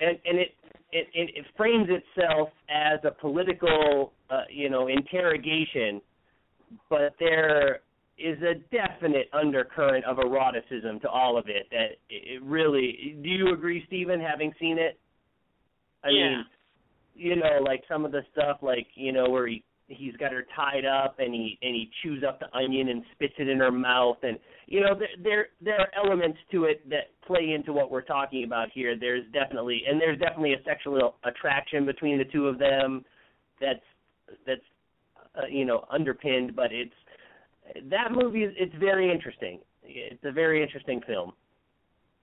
[0.00, 0.52] and and it
[0.92, 6.00] it it, it frames itself as a political uh, you know interrogation,
[6.90, 7.80] but there
[8.18, 11.66] is a definite undercurrent of eroticism to all of it.
[11.70, 13.16] That it really.
[13.22, 14.20] Do you agree, Stephen?
[14.20, 14.98] Having seen it,
[16.02, 16.28] I Yeah.
[16.28, 16.46] mean,
[17.14, 20.46] you know, like some of the stuff, like you know, where he he's got her
[20.56, 23.70] tied up and he and he chews up the onion and spits it in her
[23.70, 27.90] mouth and you know there there there are elements to it that play into what
[27.90, 32.46] we're talking about here there's definitely and there's definitely a sexual attraction between the two
[32.48, 33.04] of them
[33.60, 33.84] that's
[34.46, 34.60] that's
[35.36, 36.94] uh, you know underpinned but it's
[37.90, 41.32] that movie is it's very interesting it's a very interesting film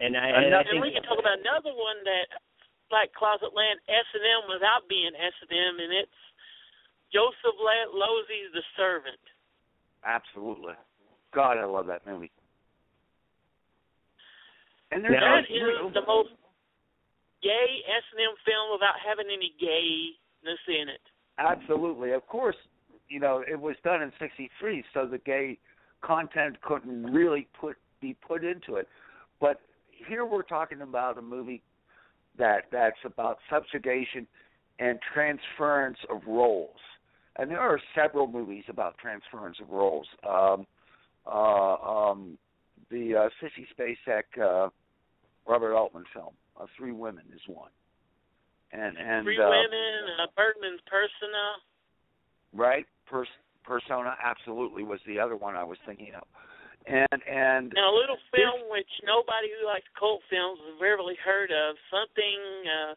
[0.02, 2.26] and I, and I And we can talk about another one that
[2.90, 6.20] Black Closet Land S and M without being S and M, and it's
[7.14, 9.22] Joseph La- Losey's The Servant.
[10.02, 10.74] Absolutely.
[11.38, 12.34] God, I love that movie.
[14.92, 16.34] And there's That no the most
[17.46, 21.06] gay S and M film without having any gayness in it.
[21.38, 22.12] Absolutely.
[22.12, 22.58] Of course,
[23.12, 25.58] you know, it was done in 63, so the gay
[26.02, 28.88] content couldn't really put be put into it.
[29.40, 29.62] But
[30.08, 31.62] here we're talking about a movie
[32.38, 34.26] that that's about subjugation
[34.80, 36.80] and transference of roles.
[37.38, 40.08] And there are several movies about transference of roles.
[40.28, 40.66] Um,
[41.26, 42.38] uh, um,
[42.90, 44.70] the uh, Sissy Spacek uh,
[45.48, 47.70] Robert Altman film, uh, Three Women, is one.
[48.72, 51.44] And and Three uh, Women, uh, Bergman's Persona.
[52.54, 52.86] right?
[53.12, 56.24] Pers- Persona absolutely was the other one I was thinking of.
[56.88, 61.52] And and And a little film which nobody who likes cult films has rarely heard
[61.52, 61.76] of.
[61.92, 62.40] Something.
[62.66, 62.96] uh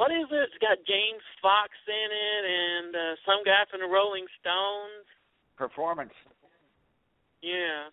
[0.00, 0.48] What is it?
[0.48, 5.04] It's got James Fox in it and uh some guy from the Rolling Stones.
[5.58, 6.14] performance.
[7.42, 7.92] Yeah.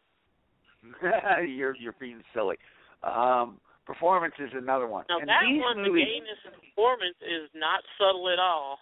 [1.43, 2.55] you're you're being silly.
[3.03, 5.03] Um, performance is another one.
[5.09, 8.80] Now and that one, the gayness in performance is not subtle at all.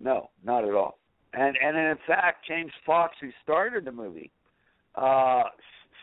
[0.00, 0.98] No, not at all.
[1.38, 4.32] And and in fact, James Fox, who started the movie,
[4.96, 5.44] uh,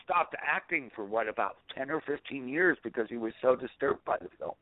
[0.02, 4.16] stopped acting for what about ten or fifteen years because he was so disturbed by
[4.18, 4.54] the film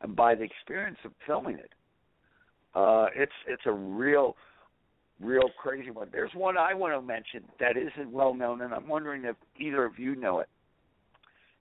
[0.00, 1.72] and by the experience of filming it.
[2.74, 4.34] Uh, it's it's a real,
[5.20, 6.08] real crazy one.
[6.10, 9.84] There's one I want to mention that isn't well known, and I'm wondering if either
[9.84, 10.48] of you know it.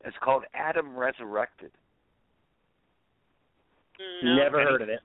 [0.06, 1.72] It's called Adam Resurrected.
[4.24, 4.36] No.
[4.38, 5.02] never heard of it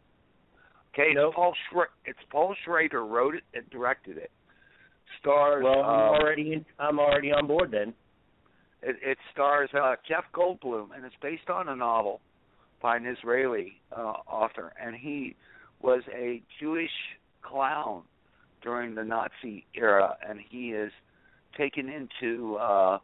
[0.94, 4.30] Okay, it's Paul Schra- it's Paul Schrader wrote it and directed it.
[5.20, 7.92] Stars well I'm uh, already in, I'm already on board then.
[8.80, 12.20] It, it stars uh, Jeff Goldblum and it's based on a novel
[12.80, 14.72] by an Israeli uh, author.
[14.80, 15.34] And he
[15.82, 16.90] was a Jewish
[17.42, 18.02] clown
[18.62, 20.92] during the Nazi era and he is
[21.56, 22.98] taken into uh,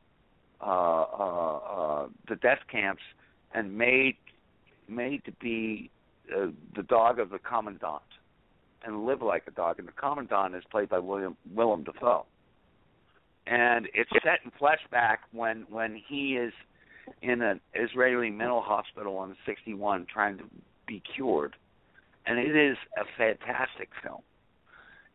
[0.60, 3.02] uh, uh, uh, the death camps
[3.52, 4.16] and made
[4.88, 5.90] made to be
[6.34, 8.02] uh, the dog of the commandant
[8.84, 9.78] and live like a dog.
[9.78, 12.26] And the commandant is played by William Willem Dafoe.
[13.46, 16.52] And it's set in flashback when when he is
[17.22, 20.44] in an Israeli mental hospital in '61 trying to
[20.86, 21.56] be cured,
[22.26, 24.22] and it is a fantastic film.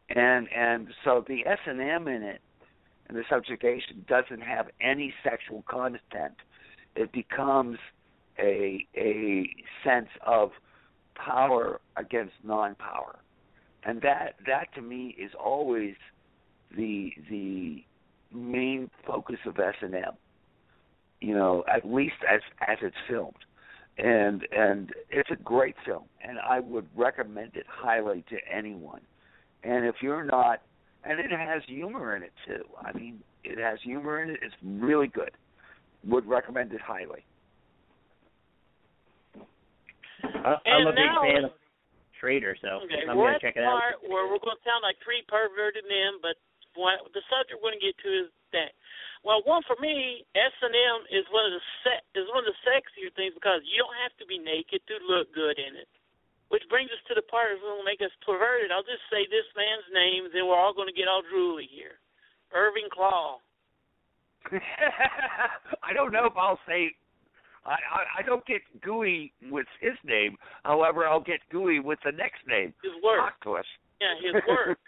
[0.10, 2.42] And and so the S and M in it
[3.08, 6.36] and the subjugation doesn't have any sexual content.
[6.96, 7.78] It becomes
[8.40, 9.50] a a
[9.84, 10.52] sense of
[11.16, 13.18] power against non-power,
[13.84, 15.96] and that that to me is always
[16.76, 17.84] the the
[18.34, 20.14] main focus of S and M.
[21.22, 23.34] You know, at least as as it's filmed,
[23.98, 29.02] and and it's a great film, and I would recommend it highly to anyone.
[29.64, 30.62] And if you're not,
[31.04, 32.64] and it has humor in it too.
[32.80, 34.40] I mean, it has humor in it.
[34.42, 35.32] It's really good.
[36.06, 37.26] Would recommend it highly.
[40.24, 41.54] I- I'm And a big fan of
[42.20, 43.80] Schrader, so Okay, I'm gonna check it out.
[43.80, 46.38] part where we're going to sound like three perverted men, but
[46.76, 48.72] what the subject we're going to get to is that.
[49.24, 52.50] Well, one for me, S and M is one of the se- is one of
[52.50, 55.90] the sexier things because you don't have to be naked to look good in it.
[56.50, 58.72] Which brings us to the part that's going to make us perverted.
[58.72, 61.98] I'll just say this man's name, then we're all going to get all drooly here.
[62.54, 63.40] Irving Klaw.
[65.84, 66.94] I don't know if I'll say.
[67.66, 70.38] I, I I don't get gooey with his name.
[70.64, 72.74] However, I'll get gooey with the next name.
[72.84, 73.20] His work.
[73.20, 73.66] Talk to us.
[74.00, 74.80] Yeah, his work.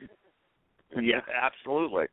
[1.01, 2.05] yeah, absolutely.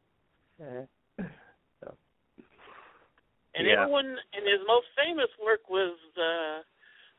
[3.57, 3.83] And Yeah.
[3.83, 6.63] everyone, and his most famous work was uh,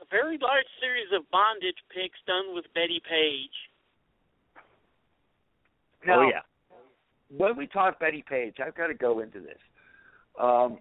[0.02, 3.56] a very large series of bondage pics done with Bettie Page.
[6.06, 6.42] Now, oh yeah.
[7.30, 9.58] when we talk Bettie Page, I've got to go into this.
[10.40, 10.80] Um,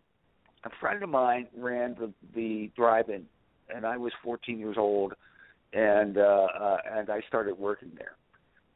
[0.65, 3.27] a friend of mine ran the the drive-in
[3.75, 5.15] and I was 14 years old,
[5.73, 8.17] and uh, uh, and I started working there,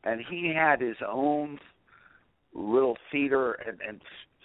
[0.05, 1.59] and he had his own
[2.55, 4.01] little theater and, and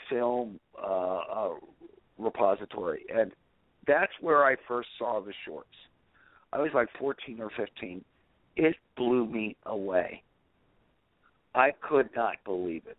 [0.10, 1.50] film uh, uh,
[2.18, 3.32] repository, and
[3.88, 5.68] that's where I first saw the shorts.
[6.52, 8.04] I was like 14 or 15.
[8.56, 10.22] It blew me away.
[11.56, 12.98] I could not believe it.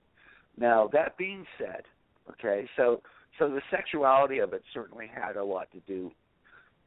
[0.57, 1.82] Now that being said,
[2.30, 3.01] okay, so
[3.39, 6.11] so the sexuality of it certainly had a lot to do,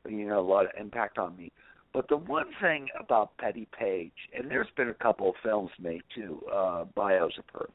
[0.08, 1.52] you know, a lot of impact on me.
[1.94, 6.02] But the one thing about Bettie Page, and there's been a couple of films made
[6.14, 7.70] too, uh, bios of her,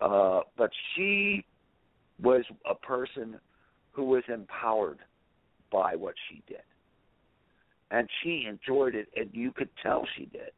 [0.00, 1.44] uh, but she
[2.22, 3.38] was a person
[3.92, 4.98] who was empowered
[5.72, 6.62] by what she did.
[7.90, 10.50] And she enjoyed it, and you could tell she did.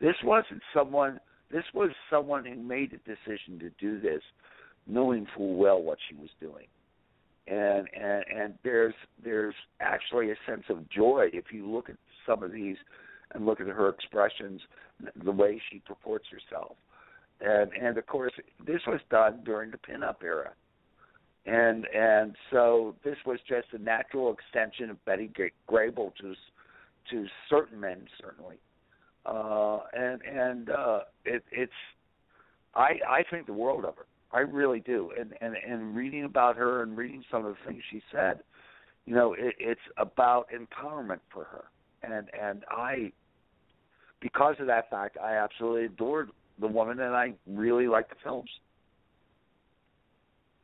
[0.00, 1.20] This wasn't someone,
[1.50, 4.22] this was someone who made a decision to do this
[4.86, 6.66] knowing full well what she was doing.
[7.48, 12.42] And and and there's there's actually a sense of joy if you look at some
[12.42, 12.76] of these
[13.34, 14.60] and look at her expressions,
[15.24, 16.76] the way she purports herself.
[17.40, 18.32] And and of course
[18.64, 20.52] this was done during the pinup era.
[21.44, 25.30] And and so this was just a natural extension of Betty
[25.68, 26.34] Grable to
[27.10, 28.56] to certain men certainly.
[29.26, 31.72] Uh and and uh it it's
[32.74, 34.06] I I think the world of her.
[34.32, 35.10] I really do.
[35.18, 38.40] And and and reading about her and reading some of the things she said,
[39.04, 41.64] you know, it, it's about empowerment for her.
[42.02, 43.12] And and I,
[44.20, 46.30] because of that fact, I absolutely adored
[46.60, 48.50] the woman, and I really like the films.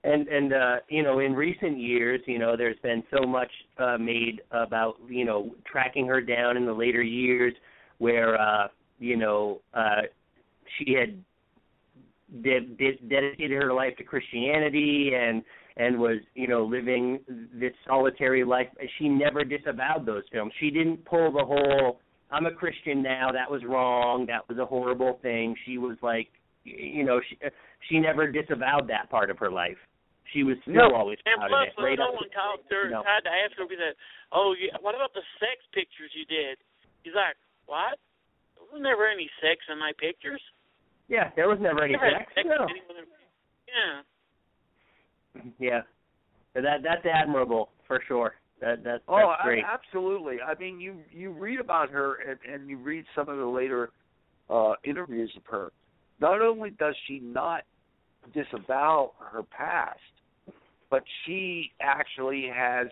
[0.05, 3.99] And and uh, you know, in recent years, you know, there's been so much uh,
[3.99, 7.53] made about you know tracking her down in the later years,
[7.99, 10.03] where uh, you know uh,
[10.79, 11.23] she had
[12.43, 15.43] ded- ded- dedicated her life to Christianity and
[15.77, 17.21] and was you know living
[17.53, 18.69] this solitary life.
[18.99, 20.53] She never disavowed those films.
[20.59, 22.01] She didn't pull the whole
[22.31, 23.31] "I'm a Christian now.
[23.33, 24.27] That was wrong.
[24.27, 26.29] That was a horrible thing." She was like,
[26.65, 27.39] you know, she
[27.89, 29.79] she never disavowed that part of her life.
[30.35, 30.95] She was still No.
[30.95, 31.87] always And proud plus, of it.
[31.89, 33.03] Right no up one to- called her, no.
[33.03, 33.95] tried to ask her, he said,
[34.31, 36.59] "Oh, yeah, what about the sex pictures you did?"
[37.03, 37.97] He's like, "What?
[38.57, 40.43] There was never any sex in my pictures."
[41.09, 42.31] Yeah, there was never any sex.
[42.35, 42.67] sex No.
[43.67, 45.53] Yeah.
[45.59, 45.81] Yeah,
[46.55, 48.35] So that that's admirable for sure.
[48.61, 49.65] That that's, Oh, that's great.
[49.65, 50.39] I, absolutely.
[50.41, 53.91] I mean, you you read about her and, and you read some of the later
[54.51, 55.73] uh, interviews of her.
[56.21, 57.63] Not only does she not
[58.35, 60.01] disavow her past,
[60.91, 62.89] but she actually has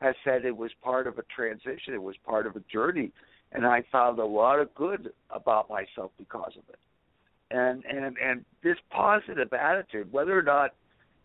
[0.00, 1.94] has said it was part of a transition.
[1.94, 3.10] It was part of a journey,
[3.52, 6.78] and I found a lot of good about myself because of it.
[7.50, 10.70] And and and this positive attitude, whether or not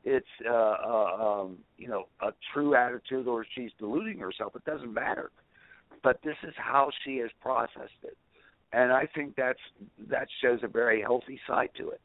[0.03, 4.55] it's uh, uh, um, you know a true attitude or she's deluding herself.
[4.55, 5.31] It doesn't matter.
[6.03, 8.17] But this is how she has processed it,
[8.71, 9.59] and I think that's
[10.09, 12.01] that shows a very healthy side to it.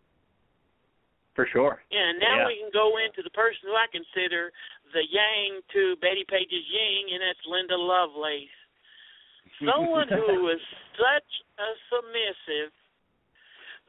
[1.35, 1.83] For sure.
[1.91, 2.47] Yeah, and now Yeah.
[2.47, 4.53] we can go into the person who I consider
[4.93, 8.55] the yang to Bettie Page's yin, and that's Linda Lovelace.
[9.67, 10.61] Someone who was
[10.97, 12.73] such a submissive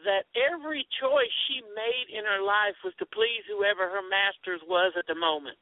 [0.03, 4.93] that every choice she made in her life was to please whoever her masters was
[4.99, 5.57] at the moment.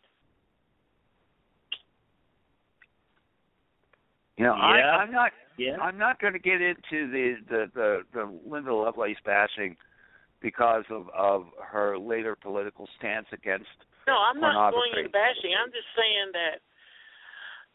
[4.38, 4.65] You know, Yeah.
[4.65, 5.31] I, I'm not.
[5.57, 5.77] Yeah.
[5.77, 9.77] I'm not going to get into the, the the the Linda Lovelace bashing
[10.41, 13.69] because of of her later political stance against
[14.07, 15.53] No, I'm not going into bashing.
[15.53, 16.57] I'm just saying that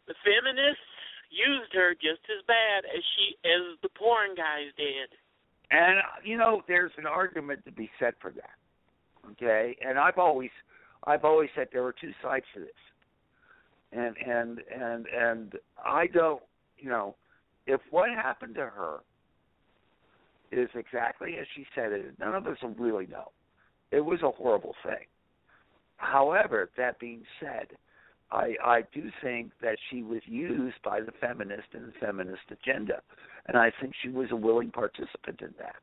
[0.09, 0.83] the feminists
[1.31, 5.15] used her just as bad as she as the porn guys did.
[5.71, 8.57] And you know, there's an argument to be said for that.
[9.33, 10.51] Okay, and I've always,
[11.05, 12.69] I've always said there are two sides to this.
[13.93, 15.53] And and and and
[15.85, 16.43] I don't,
[16.79, 17.15] you know,
[17.67, 18.99] if what happened to her
[20.51, 23.31] is exactly as she said it, none of us will really know.
[23.91, 25.07] It was a horrible thing.
[25.97, 27.69] However, that being said,
[28.31, 33.01] I I do think that she was used by the feminist and the feminist agenda,
[33.47, 35.83] and I think she was a willing participant in that.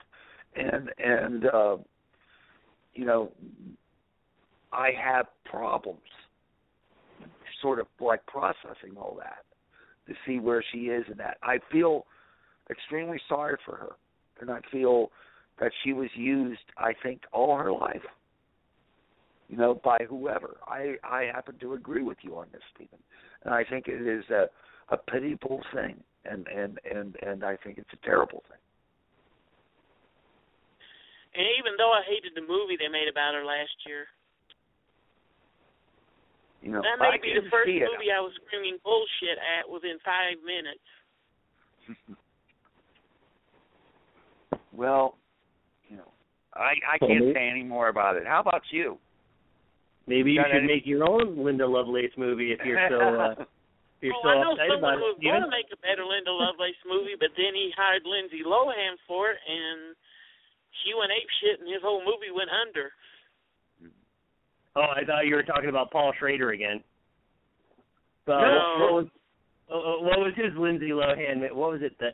[0.55, 1.77] And and uh,
[2.93, 3.31] you know,
[4.71, 5.99] I have problems,
[7.61, 9.43] sort of like processing all that
[10.07, 11.37] to see where she is in that.
[11.41, 12.05] I feel
[12.69, 13.93] extremely sorry for her,
[14.39, 15.11] and I feel
[15.59, 16.59] that she was used.
[16.77, 18.03] I think all her life
[19.47, 20.57] you know, by whoever.
[20.67, 22.99] I I happen to agree with you on this, Stephen,
[23.43, 24.47] and I think it is a
[24.93, 28.59] a pitiable thing, and and and and I think it's a terrible thing.
[31.35, 34.07] And even though I hated the movie they made about her last year,
[36.65, 37.85] You know, That I may be the first it.
[37.85, 40.85] movie I was screaming bullshit at within five minutes.
[44.75, 45.15] Well,
[45.87, 46.11] you know,
[46.53, 48.27] I I can't say any more about it.
[48.27, 48.97] How about you?
[50.07, 53.31] Maybe you Got should any- make your own Linda Lovelace movie if you're so uh,
[53.41, 53.47] if
[54.05, 55.17] you're oh, so I know excited someone who it.
[55.17, 59.01] was going to make a better Linda Lovelace movie, but then he hired Lindsay Lohan
[59.09, 59.97] for it, and
[60.83, 62.93] she went ape shit, and his whole movie went under.
[64.75, 66.83] Oh, I thought you were talking about Paul Schrader again.
[68.27, 68.37] Uh, No.
[68.45, 69.07] what, what was
[69.71, 71.41] uh, what was his Lindsay Lohan?
[71.55, 72.13] What was it that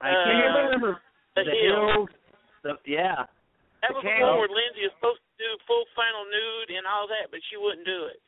[0.00, 1.00] I Uh, can't remember?
[1.36, 2.08] The Hills.
[2.64, 3.28] The, yeah.
[3.84, 7.06] That was the one where Lindsay was supposed to do full final nude and all
[7.08, 8.20] that, but she wouldn't do it.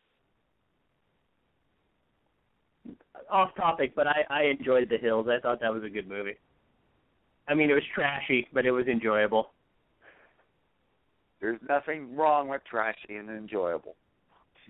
[3.31, 5.27] Off topic, but I I enjoyed The Hills.
[5.29, 6.37] I thought that was a good movie.
[7.49, 9.51] I mean, it was trashy, but it was enjoyable.
[11.41, 13.97] There's nothing wrong with trashy and enjoyable.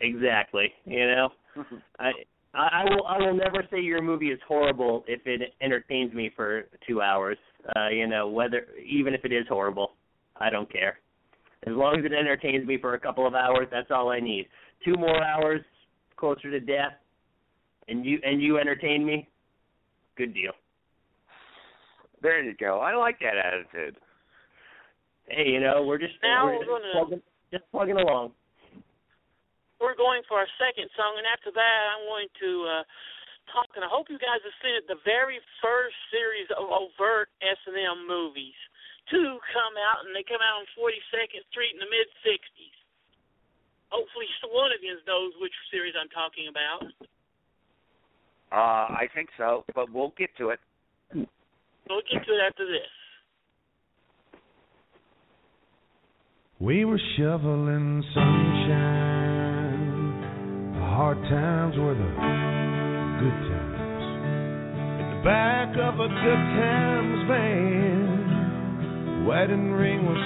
[0.01, 0.73] Exactly.
[0.85, 1.29] You know,
[1.99, 2.11] I
[2.55, 6.31] I I will I will never say your movie is horrible if it entertains me
[6.35, 7.39] for two hours.
[7.77, 9.93] Uh, you know, whether even if it is horrible,
[10.37, 10.99] I don't care.
[11.67, 14.47] As long as it entertains me for a couple of hours, that's all I need.
[14.85, 15.61] Two more hours
[16.17, 16.93] closer to death,
[17.89, 19.29] and you and you entertain me.
[20.17, 20.53] Good deal.
[22.23, 22.79] There you go.
[22.81, 23.97] I like that attitude.
[25.29, 28.33] Hey, you know, we're just Now we're we're just gonna- plugging, just plugging along.
[29.81, 32.83] We're going for our second song, and after that, I'm going to uh,
[33.55, 33.71] talk.
[33.79, 34.91] And I hope you guys have seen it.
[34.91, 38.59] The very first series of overt S and M movies.
[39.11, 42.77] Two come out, and they come out on 42nd Street in the mid 60s.
[43.89, 46.85] Hopefully, one of you knows which series I'm talking about.
[48.51, 50.61] Uh, I think so, but we'll get to it.
[51.13, 52.93] We'll get to it after this.
[56.61, 59.39] We were shoveling sunshine.
[60.75, 62.11] The hard times were the
[63.23, 64.05] good times.
[65.01, 67.88] In the back of a good times van,
[69.29, 70.17] wedding ring was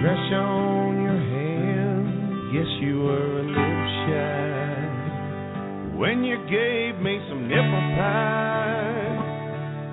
[0.00, 2.54] fresh on your hand.
[2.54, 4.54] Yes, you were a little shy
[5.98, 9.10] when you gave me some nipple pie.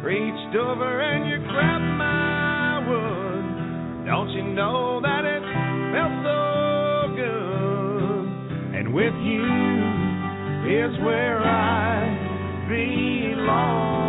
[0.06, 4.06] Reached over and you grabbed my wood.
[4.06, 5.42] Don't you know that it
[5.90, 8.30] felt so good?
[8.78, 9.42] And with you
[10.70, 12.06] is where I
[12.70, 14.01] belong.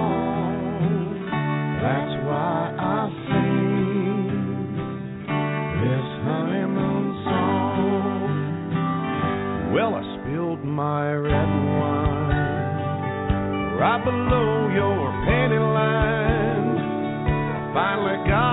[9.73, 12.53] Well, I spilled my red wine
[13.81, 16.77] right below your panty line.
[17.73, 18.52] Finally got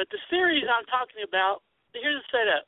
[0.00, 1.60] But the series I'm talking about,
[1.92, 2.64] here's the setup.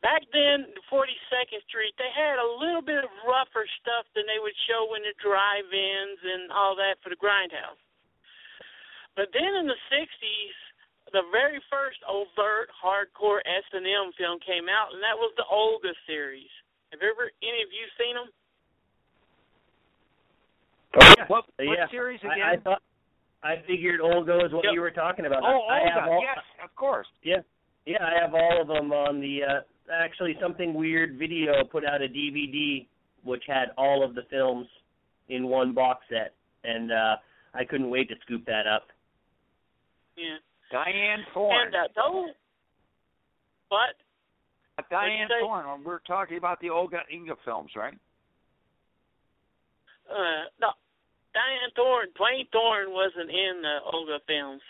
[0.00, 4.56] Back then, 42nd Street, they had a little bit of rougher stuff than they would
[4.64, 7.76] show in the drive-ins and all that for the grindhouse.
[9.12, 10.56] But then in the 60s,
[11.12, 16.48] the very first overt hardcore S&M film came out, and that was the Olga series.
[16.96, 18.32] Have ever any of you seen them?
[20.96, 21.28] Oh, yeah.
[21.28, 21.92] What, what yeah.
[21.92, 22.64] series I, I again?
[22.64, 22.80] thought
[23.44, 24.74] I figured Olga is what Yep.
[24.74, 25.42] you were talking about.
[25.42, 26.12] oh, I have Olga.
[26.14, 27.06] all, yes, of course.
[27.22, 27.40] Yeah,
[27.86, 29.40] yeah, I have all of them on the.
[29.44, 29.60] uh
[29.92, 32.86] Actually, something weird video put out a DVD
[33.24, 34.66] which had all of the films
[35.28, 36.34] in one box set,
[36.64, 37.16] and uh
[37.54, 38.86] I couldn't wait to scoop that up.
[40.16, 40.36] Yeah.
[40.72, 41.66] Dyanne Thorne.
[41.66, 42.30] And uh, those,
[43.68, 43.94] what?
[44.78, 45.40] Uh, Dyanne say?
[45.42, 45.84] Thorne.
[45.84, 47.92] We're talking about the Olga Inga films, right?
[50.10, 50.68] Uh, no,
[51.34, 54.60] Dyanne Thorne, Dwayne Thorne wasn't in the Olga films.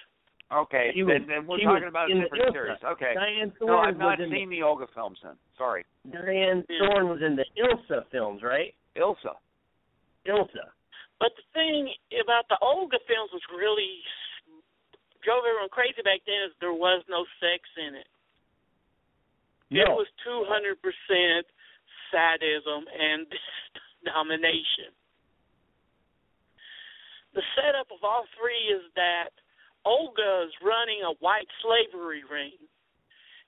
[0.53, 2.53] Okay, She then, was- then we're she talking about a different Ilsa.
[2.53, 2.83] series.
[2.85, 3.15] Okay.
[3.17, 5.37] Dyanne No, I've not was in seen the Olga films then.
[5.57, 5.85] Sorry.
[6.09, 6.87] Dyanne Yeah.
[6.87, 8.75] Thorne was in the Ilsa films, right?
[8.97, 9.35] Ilsa.
[10.27, 10.71] Ilsa.
[11.19, 11.89] But the thing
[12.21, 14.03] about the Olga films was really
[15.25, 18.07] drove everyone crazy back then is there was no sex in it.
[19.71, 19.83] No.
[19.83, 21.47] It was two hundred percent
[22.13, 23.25] sadism and
[24.05, 24.93] domination.
[27.35, 29.33] The setup of all three is that
[29.85, 32.55] Olga is running a white slavery ring,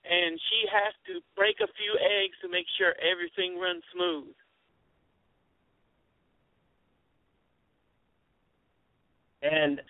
[0.03, 4.33] and she has to break a few eggs to make sure everything runs smooth.
[9.45, 9.81] and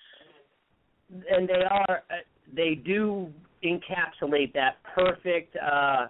[1.29, 2.15] and they are uh,
[2.53, 3.31] they do
[3.63, 6.07] encapsulate that perfect uh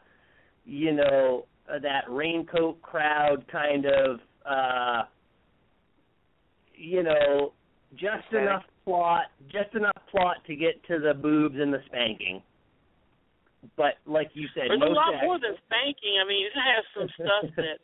[0.66, 5.04] you know uh, that raincoat crowd kind of uh
[6.76, 7.54] you know
[7.98, 8.42] just Aesthetic.
[8.48, 12.42] enough plot just enough plot to get to the boobs and the spanking
[13.78, 15.24] but like you said There's no a lot sex.
[15.26, 16.22] more than spanking.
[16.22, 17.80] I mean, it has some stuff that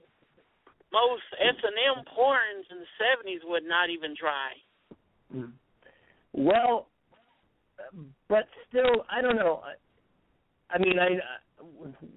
[0.93, 4.53] most S and M porns in the seventies would not even try.
[6.34, 6.88] Well,
[8.30, 9.62] but still, I don't know.
[10.70, 11.18] I mean, I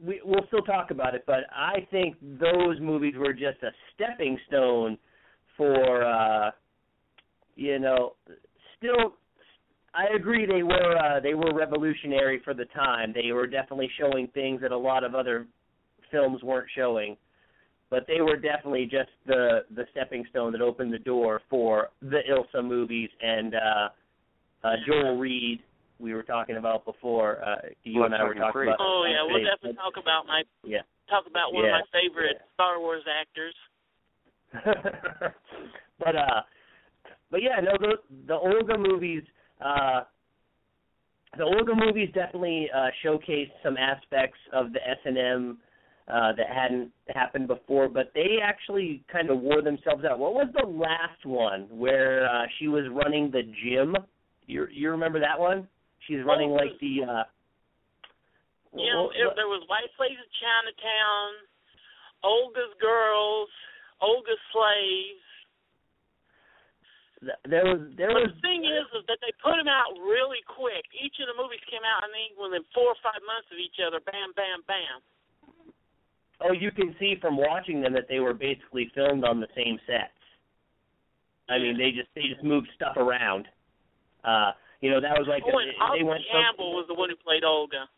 [0.04, 4.38] we we'll still talk about it, but I think those movies were just a stepping
[4.46, 4.98] stone
[5.56, 6.50] for uh
[7.56, 8.14] you know,
[8.78, 9.14] still
[9.94, 13.12] I agree they were uh they were revolutionary for the time.
[13.14, 15.46] They were definitely showing things that a lot of other
[16.10, 17.16] films weren't showing.
[17.90, 22.20] But they were definitely just the the stepping stone that opened the door for the
[22.28, 23.88] Ilsa movies and uh
[24.64, 25.60] uh Joel Reed
[26.00, 27.44] we were talking about before.
[27.44, 28.74] Uh you and I were talking Freak.
[28.74, 30.80] about Oh yeah, we'll Hey, definitely talk about my yeah.
[31.08, 31.78] talk about one Yeah.
[31.78, 33.54] of my favorite Star Wars actors.
[36.00, 36.42] but uh
[37.34, 37.94] but yeah, no the
[38.28, 39.24] the Olga movies
[39.60, 40.02] uh
[41.36, 45.58] the Olga movies definitely uh showcased some aspects of the S and M
[46.06, 50.20] uh that hadn't happened before, but they actually kind of wore themselves out.
[50.20, 53.96] What was the last one where uh she was running the gym?
[54.46, 55.66] You you remember that one?
[56.06, 57.24] She's running Oh, like the uh
[58.78, 61.30] You know, what- there was White Slaves in Chinatown,
[62.22, 63.48] Olga's Girls,
[64.00, 65.26] Olga's Slaves.
[67.48, 70.40] There was there But was the thing is, is that they put them out really
[70.46, 70.84] quick.
[70.94, 73.80] Each of the movies came out, I think, within four or five months of each
[73.80, 74.00] other.
[74.02, 74.98] Bam, bam, bam.
[76.44, 79.78] oh, you can see from watching them that they were basically filmed on the same
[79.86, 80.16] sets.
[81.48, 83.48] I mean, they just they just moved stuff around.
[84.24, 87.08] Uh, you know, that was like oh, and they went Campbell for, was the one
[87.08, 87.88] who played Olga.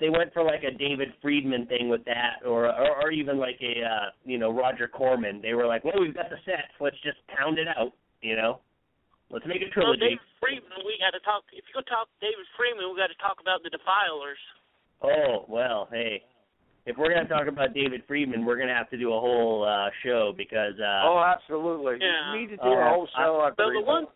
[0.00, 3.58] They went for like a David Friedman thing with that, or or, or even like
[3.62, 5.40] a uh, you know Roger Corman.
[5.40, 7.92] They were like, well, we've got the sets, let's just pound it out.
[8.20, 8.60] You know,
[9.30, 10.00] let's make a Well, trilogy.
[10.18, 11.44] David Friedman, we got to talk.
[11.52, 14.40] If you go talk David Friedman, we got to talk about the Defilers.
[15.02, 16.22] Oh well, hey.
[16.86, 19.88] If we're gonna talk about David Friedman, we're gonna have to do a whole uh
[20.04, 21.96] show because uh oh, absolutely.
[22.00, 22.34] Yeah.
[22.34, 23.84] You need to do Uh, a whole show on So the Friedman.
[23.86, 24.06] one,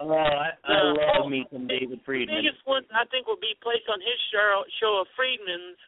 [0.00, 3.40] oh I, I Uh, love oh, me some David the biggest one I think will
[3.40, 5.78] be placed on his show, show of Friedman's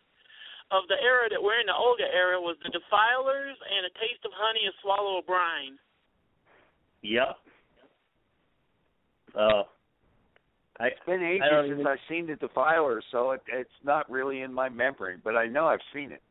[0.70, 4.22] of the era that we're in, the Olga era, was the Defilers and A Taste
[4.24, 5.74] of Honey and Swallow a Brine.
[7.02, 7.34] Yep.
[9.34, 9.62] Oh.
[10.78, 13.70] I It's been ages I don't since even- I've seen the Defilers, so it, it's
[13.82, 16.22] not really in my memory, but I know I've seen it.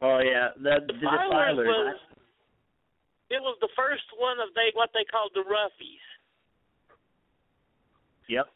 [0.00, 1.66] oh yeah, the the Defilers Defilers.
[1.66, 1.96] was
[3.30, 6.06] it was the first one of they what they called the Roughies,
[8.28, 8.48] Yep.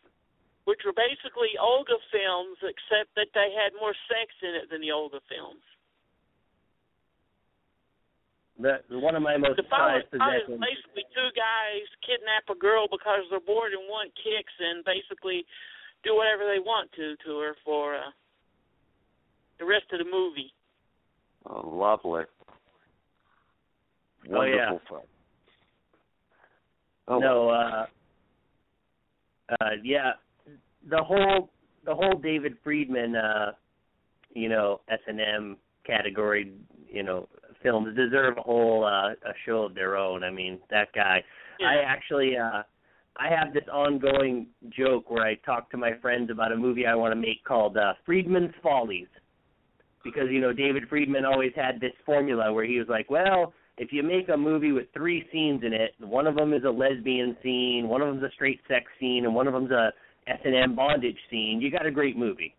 [0.64, 4.92] which were basically Olga films, except that they had more sex in it than the
[4.92, 5.62] Olga films.
[8.60, 10.60] The one of my most The follow prized is possessions.
[10.60, 15.44] basically two guys kidnap a girl because they're bored and want kicks, and basically
[16.04, 18.10] do whatever they want to to her for uh,
[19.58, 20.52] the rest of the movie.
[21.46, 22.22] Oh, lovely.
[24.30, 24.70] Oh, yeah.
[24.70, 25.02] Wonderful film.
[27.08, 27.86] Oh, no, uh,
[29.60, 30.12] uh, yeah,
[30.88, 31.50] the whole
[31.84, 33.52] the whole David Friedman, uh,
[34.34, 36.52] you know, S and M category,
[36.88, 37.28] you know,
[37.62, 40.22] films deserve a whole uh, a show of their own.
[40.22, 41.22] I mean, that guy.
[41.60, 42.62] I actually, uh,
[43.16, 46.94] I have this ongoing joke where I talk to my friends about a movie I
[46.94, 49.06] want to make called uh, Friedman's Follies,
[50.02, 53.52] because you know David Friedman always had this formula where he was like, well
[53.82, 56.70] if you make a movie with three scenes in it, one of them is a
[56.70, 59.90] lesbian scene, one of them's a straight sex scene, and one of them's a
[60.28, 62.54] S and M bondage scene, you got a great movie.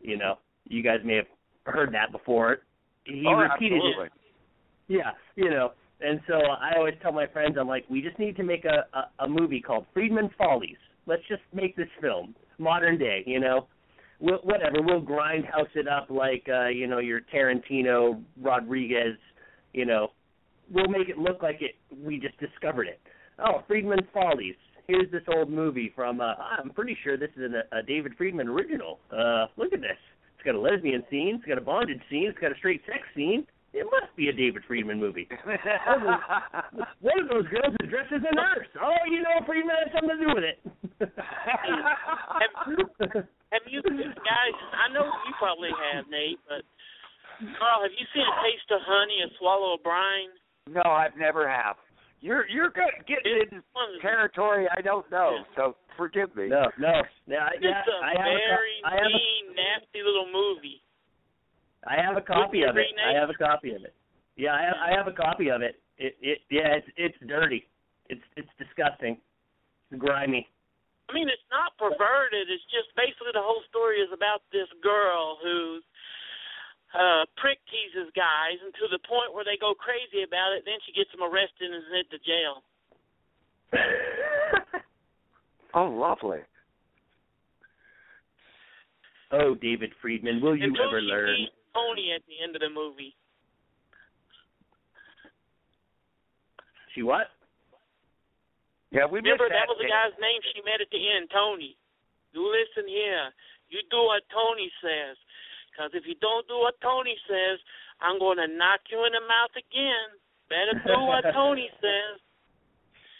[0.00, 1.26] You know, you guys may have
[1.66, 2.58] heard that before.
[3.04, 4.06] He oh, repeated absolutely.
[4.06, 4.12] it.
[4.88, 8.36] Yeah, you know, and so I always tell my friends, I'm like, we just need
[8.36, 10.78] to make a a, a movie called Friedman Follies.
[11.06, 13.22] Let's just make this film modern day.
[13.24, 13.68] You know,
[14.18, 14.82] we'll, whatever.
[14.82, 19.16] We'll grindhouse it up like uh, you know your Tarantino, Rodriguez,
[19.72, 20.08] you know,
[20.70, 23.00] we'll make it look like it we just discovered it.
[23.38, 24.54] Oh, Friedman's Follies.
[24.86, 28.48] Here's this old movie from uh I'm pretty sure this is an, a David Friedman
[28.48, 28.98] original.
[29.10, 29.98] Uh look at this.
[30.36, 33.00] It's got a lesbian scene, it's got a bondage scene, it's got a straight sex
[33.14, 33.46] scene.
[33.76, 35.28] It must be a David Friedman movie.
[37.04, 38.72] One of those girls is dressed as a nurse.
[38.80, 40.56] Oh, you know Friedman had something to do with it.
[40.96, 44.56] have, have you guys?
[44.72, 46.64] I know you probably have, Nate, but
[47.60, 50.32] Karl, have you seen a taste of honey, a swallow of brine?
[50.68, 51.76] No, I've never have.
[52.20, 53.62] You're you're good getting in
[54.00, 56.48] territory I don't know, so forgive me.
[56.48, 57.02] No, no.
[57.26, 60.80] Yeah, It's yeah, a I have a, very co- I have a, nasty little movie.
[61.86, 62.86] I have a copy of it.
[62.98, 63.94] I have a copy of it.
[64.36, 65.76] Yeah, I have, I have a copy of it.
[65.98, 67.64] It it yeah, it's it's dirty.
[68.08, 69.18] It's it's disgusting.
[69.90, 70.48] It's grimy.
[71.08, 72.50] I mean, it's not perverted.
[72.50, 75.78] It's just basically the whole story is about this girl who
[76.96, 80.64] uh prick teases guys, and to the point where they go crazy about it.
[80.64, 82.64] Then she gets them arrested and sent to jail.
[85.76, 86.40] Oh, lovely.
[89.30, 91.36] Oh, David Friedman, will you Until ever she learn?
[91.36, 93.12] meets Tony at the end of the movie.
[96.96, 97.28] She what?
[98.88, 101.76] Yeah, we Remember missed that was the guy's name she met at the end, Tony.
[102.32, 103.28] You listen here.
[103.68, 105.20] You do what Tony says.
[105.76, 107.60] Because if you don't do what Tony says,
[108.00, 110.08] I'm going to knock you in the mouth again.
[110.48, 112.16] Better do what Tony says.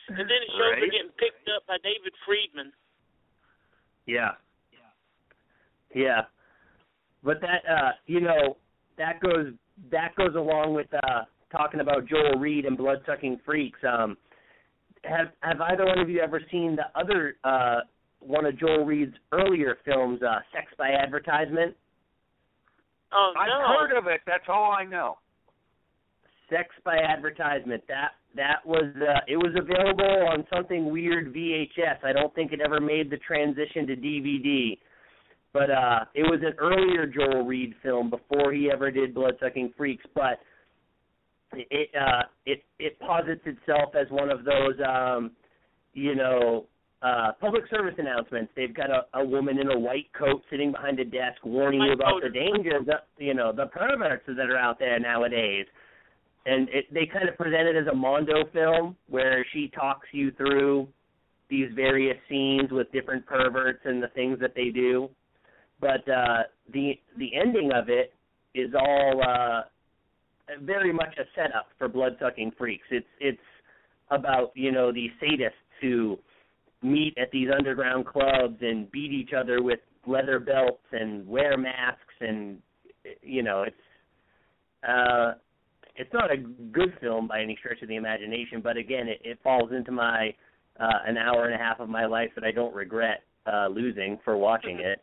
[0.08, 0.90] And then it shows her Right.
[0.90, 2.72] getting picked up by David Friedman.
[4.06, 4.30] Yeah.
[4.72, 6.00] Yeah.
[6.02, 6.20] Yeah.
[7.22, 8.56] But that uh you know,
[8.96, 9.52] that goes
[9.90, 13.80] that goes along with uh talking about Joel Reed and blood sucking freaks.
[13.84, 14.16] Um
[15.02, 17.80] have have either one of you ever seen the other uh
[18.20, 21.74] one of Joel Reed's earlier films, uh Sex by Advertisement?
[23.12, 23.78] Oh I've no!
[23.78, 24.20] heard of it.
[24.26, 25.18] That's all I know.
[26.50, 27.82] Sex by Advertisement.
[27.88, 32.04] That that was uh it was available on something weird VHS.
[32.04, 34.78] I don't think it ever made the transition to DVD.
[35.52, 40.04] But uh it was an earlier Joel Reed film before he ever did Bloodsucking Freaks,
[40.14, 40.38] but
[41.52, 45.32] it uh it it posits itself as one of those um
[45.94, 46.66] you know
[47.06, 48.52] uh public service announcements.
[48.56, 51.92] They've got a, a woman in a white coat sitting behind a desk warning you
[51.92, 55.66] about the dangers of you know, the perverts that are out there nowadays
[56.46, 60.30] and it, they kind of present it as a Mondo film where she talks you
[60.32, 60.88] through
[61.50, 65.10] these various scenes with different perverts and the things that they do.
[65.80, 68.14] But uh, the the ending of it
[68.54, 69.62] is all uh,
[70.62, 72.86] very much a setup for blood sucking freaks.
[72.90, 73.38] It's it's
[74.10, 75.50] about you know the sadists
[75.82, 76.16] who
[76.82, 82.14] meet at these underground clubs and beat each other with leather belts and wear masks
[82.20, 82.58] and
[83.22, 83.76] you know it's
[84.88, 85.32] uh
[85.98, 89.38] it's not a good film by any stretch of the imagination, but again, it, it
[89.42, 90.34] falls into my
[90.78, 94.18] uh, an hour and a half of my life that I don't regret uh, losing
[94.24, 95.00] for watching it.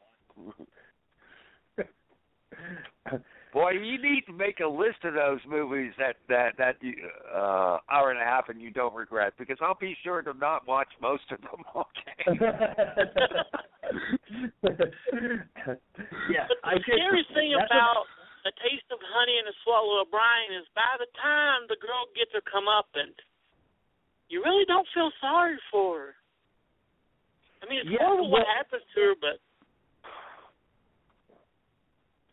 [3.54, 6.94] Boy, you need to make a list of those movies that that that you,
[7.32, 10.68] uh hour and a half and you don't regret because I'll be sure to not
[10.68, 11.62] watch most of them.
[11.76, 12.40] Okay.
[16.32, 18.06] yeah, But I the just- scary thing about
[18.46, 22.08] a taste of honey and a swallow of brine is by the time the girl
[22.18, 23.16] gets her comeuppance,
[24.30, 26.16] you really don't feel sorry for her.
[27.64, 29.40] I mean, it's Yeah, horrible what happens to her, but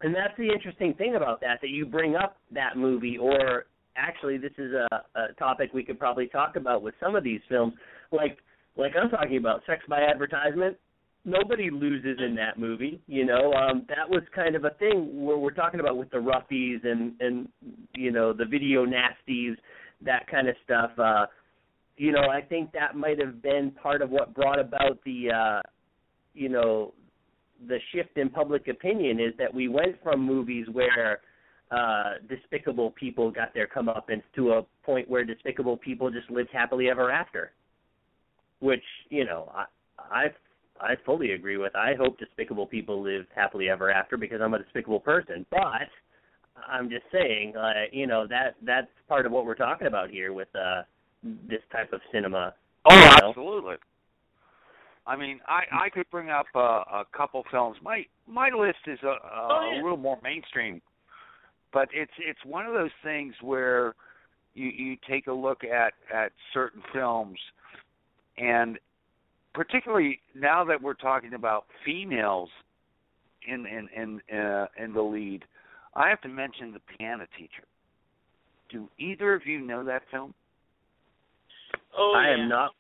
[0.03, 3.65] and that's the interesting thing about that that you bring up that movie or
[3.97, 7.41] actually this is a, a topic we could probably talk about with some of these
[7.49, 7.75] films,
[8.13, 8.39] like
[8.77, 10.77] like I'm talking about sex by advertisement.
[11.25, 13.53] Nobody loses in that movie, you know.
[13.53, 17.13] Um, that was kind of a thing where we're talking about with the roughies and
[17.21, 17.49] and
[17.95, 19.57] you know the video nasties,
[20.03, 20.91] that kind of stuff.
[20.99, 21.27] Uh,
[21.97, 25.61] you know, I think that might have been part of what brought about the, uh,
[26.33, 26.95] you know,
[27.69, 31.21] the shift in public opinion is that we went from movies where
[31.71, 36.89] uh despicable people got their comeuppance to a point where despicable people just lived happily
[36.89, 37.53] ever after
[38.61, 39.65] which you know i
[39.99, 40.27] i
[40.81, 44.59] i fully agree with i hope despicable people live happily ever after because i'm a
[44.59, 45.89] despicable person but
[46.69, 50.33] i'm just saying uh you know that that's part of what we're talking about here
[50.33, 50.83] with uh
[51.49, 52.55] this type of cinema
[52.89, 53.29] Oh, you know?
[53.29, 53.75] absolutely.
[55.07, 57.77] I mean, I I could bring up uh, a couple films.
[57.83, 59.81] My my list is a, a, Oh, yeah.
[59.81, 60.81] a little more mainstream,
[61.73, 63.95] but it's it's one of those things where
[64.55, 67.39] you you take a look at at certain films,
[68.37, 68.79] and
[69.55, 72.51] particularly now that we're talking about females
[73.49, 73.89] in in
[74.31, 75.45] in uh, in the lead,
[75.95, 77.65] I have to mention the Piano Teacher.
[78.71, 80.35] Do either of you know that film?
[81.97, 82.43] Oh, i yeah.
[82.43, 82.71] am not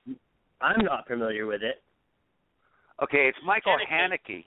[0.60, 1.82] i'm not familiar with it
[3.02, 4.44] Okay, it's Michael Haneke,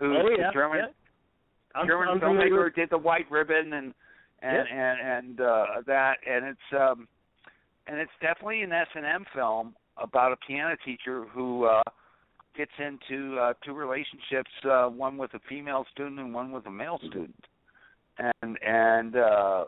[0.00, 1.80] who's oh yeah the German yeah.
[1.80, 3.94] I'm, German I'm filmmaker who did the White Ribbon and
[4.42, 7.06] and and and uh, that, and it's um
[7.86, 11.82] and it's definitely an S and M film about a piano teacher who uh
[12.56, 16.70] gets into uh two relationships, uh one with a female student and one with a
[16.70, 17.44] male student,
[18.18, 19.64] and and uh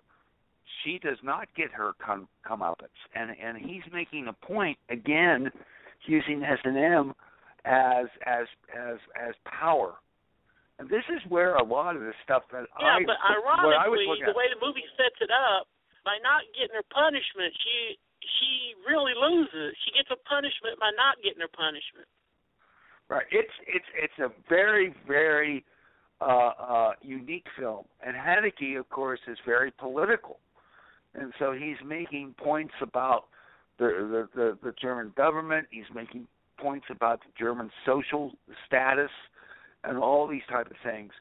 [0.83, 5.51] she does not get her come comeuppance, and and he's making a point again
[6.07, 7.15] using S and M
[7.69, 10.01] as as as as power.
[10.79, 13.93] And this is where a lot of the stuff that Yeah, I but what I
[13.93, 15.69] was ironically, the at, way the movie sets it up,
[16.05, 19.77] by not getting her punishment, she she really loses.
[19.85, 22.09] She gets a punishment by not getting her punishment.
[23.13, 23.29] right?
[23.31, 25.65] It's it's it's a very very
[26.21, 30.39] uh, uh, unique film, and Haneke, of course, is very political,
[31.15, 33.27] and so he's making points about
[33.79, 35.67] the the the, the German government.
[35.71, 36.27] He's making
[36.59, 38.33] points about the German social
[38.67, 39.11] status
[39.85, 41.13] and all these type of things,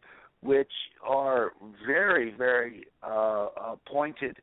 [0.42, 0.72] which
[1.06, 1.52] are
[1.86, 4.38] very very uh, uh, pointed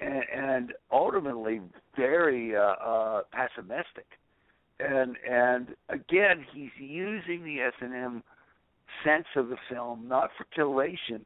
[0.00, 1.60] and, and ultimately
[1.96, 4.06] very uh, uh, pessimistic.
[4.80, 8.22] And and again, he's using the S and M
[9.04, 11.24] sense of the film not for titillation,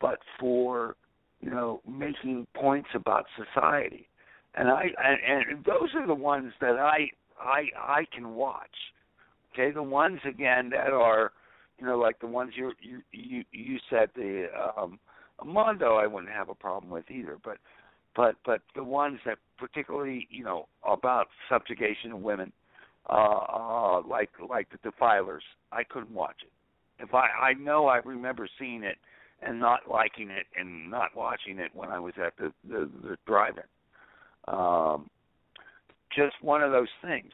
[0.00, 0.96] but for
[1.40, 4.08] you know making points about society.
[4.54, 7.10] And I and, and those are the ones that I
[7.40, 8.76] I I can watch.
[9.52, 11.32] Okay, the ones again that are
[11.78, 14.98] you know like the ones you you you you said the um
[15.44, 17.58] Mondo I wouldn't have a problem with either, but
[18.14, 22.52] but but the ones that particularly you know about subjugation of women
[23.08, 27.96] uh uh like like the defilers i couldn't watch it if i i know i
[27.98, 28.96] remember seeing it
[29.42, 33.16] and not liking it and not watching it when i was at the the, the
[33.26, 33.64] drive-in
[34.54, 35.08] um
[36.14, 37.30] just one of those things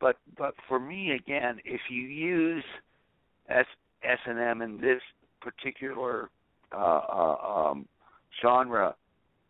[0.00, 2.64] but but for me again if you use
[3.48, 3.66] s
[4.02, 5.00] s and m in this
[5.40, 6.30] particular
[6.72, 7.88] uh, uh um
[8.42, 8.94] genre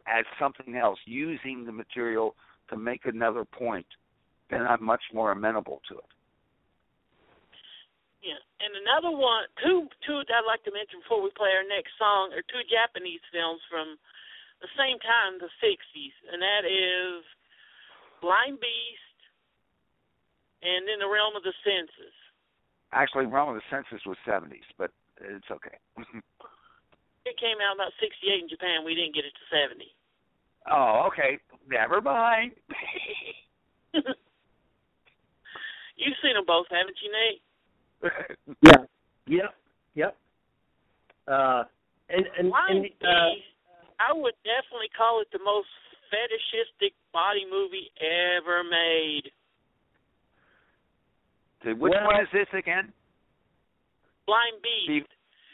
[0.07, 2.35] as something else using the material
[2.69, 3.87] to make another point
[4.51, 6.11] then I'm much more amenable to it.
[8.21, 11.65] Yeah, and another one, two two that I'd like to mention before we play our
[11.65, 13.97] next song are two Japanese films from
[14.61, 17.25] the same time, the '60s, and that is
[18.21, 19.19] Blind Beast
[20.63, 22.15] and In the Realm of the Senses.
[22.93, 24.91] Actually, Realm of the Senses was 70s, but
[25.21, 25.77] it's okay.
[27.27, 28.81] It came out about '68 in Japan.
[28.83, 29.85] We didn't get it to '70.
[30.73, 31.37] oh, okay.
[31.69, 32.53] Never mind.
[36.01, 37.43] You've seen them both, haven't you, Nate?
[38.65, 38.89] Yeah.
[39.29, 39.55] Yep.
[39.95, 40.17] Yep.
[41.29, 41.65] Uh,
[42.09, 43.37] and and, Blind and Beast, uh,
[44.01, 45.69] I would definitely call it the most
[46.11, 49.33] fetishistic body movie ever made.
[51.65, 52.93] Which Well- one is this again?
[54.27, 54.85] Blind Beast.
[54.85, 55.07] Steve-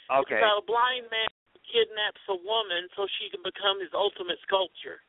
[0.09, 0.36] Okay.
[0.36, 4.38] It's about a blind man who kidnaps a woman so she can become his ultimate
[4.42, 5.02] sculpture.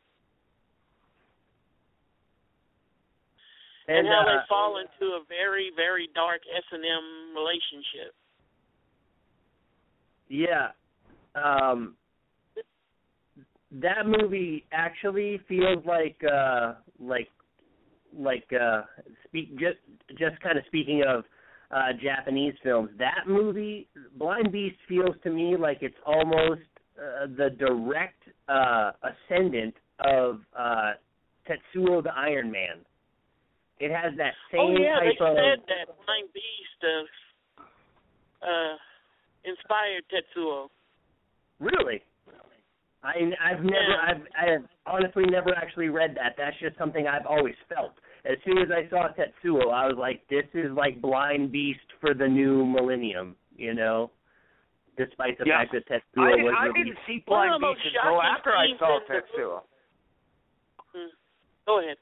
[3.87, 8.15] And, and how uh, they fall into a very, very dark S and M relationship.
[10.29, 10.71] Yeah.
[11.35, 11.95] Um
[13.71, 17.29] that movie actually feels like uh like
[18.17, 18.81] like uh
[19.25, 19.77] speak just
[20.17, 21.23] just kind of speaking of
[21.71, 22.89] uh Japanese films.
[22.97, 23.87] That movie
[24.17, 26.61] Blind Beast feels to me like it's almost
[26.97, 30.93] uh, the direct uh, ascendant of uh,
[31.47, 32.81] Tetsuo the Iron Man.
[33.79, 38.75] It has that same oh yeah, they of said that Blind Beast uh, uh,
[39.45, 40.69] inspired Tetsuo.
[41.59, 42.01] Really?
[43.07, 46.35] I I've never I've I've honestly never actually read that.
[46.37, 47.93] That's just something I've always felt.
[48.25, 52.13] As soon as I saw Tetsuo, I was like, this is like Blind Beast for
[52.13, 54.11] the new millennium, you know.
[54.97, 55.59] Despite the Yeah.
[55.59, 56.75] fact that Tetsuo I, was I released.
[56.85, 59.61] didn't see Blind of the most Beast until after I saw Tetsuo.
[60.93, 61.07] Hmm.
[61.65, 61.97] Go ahead.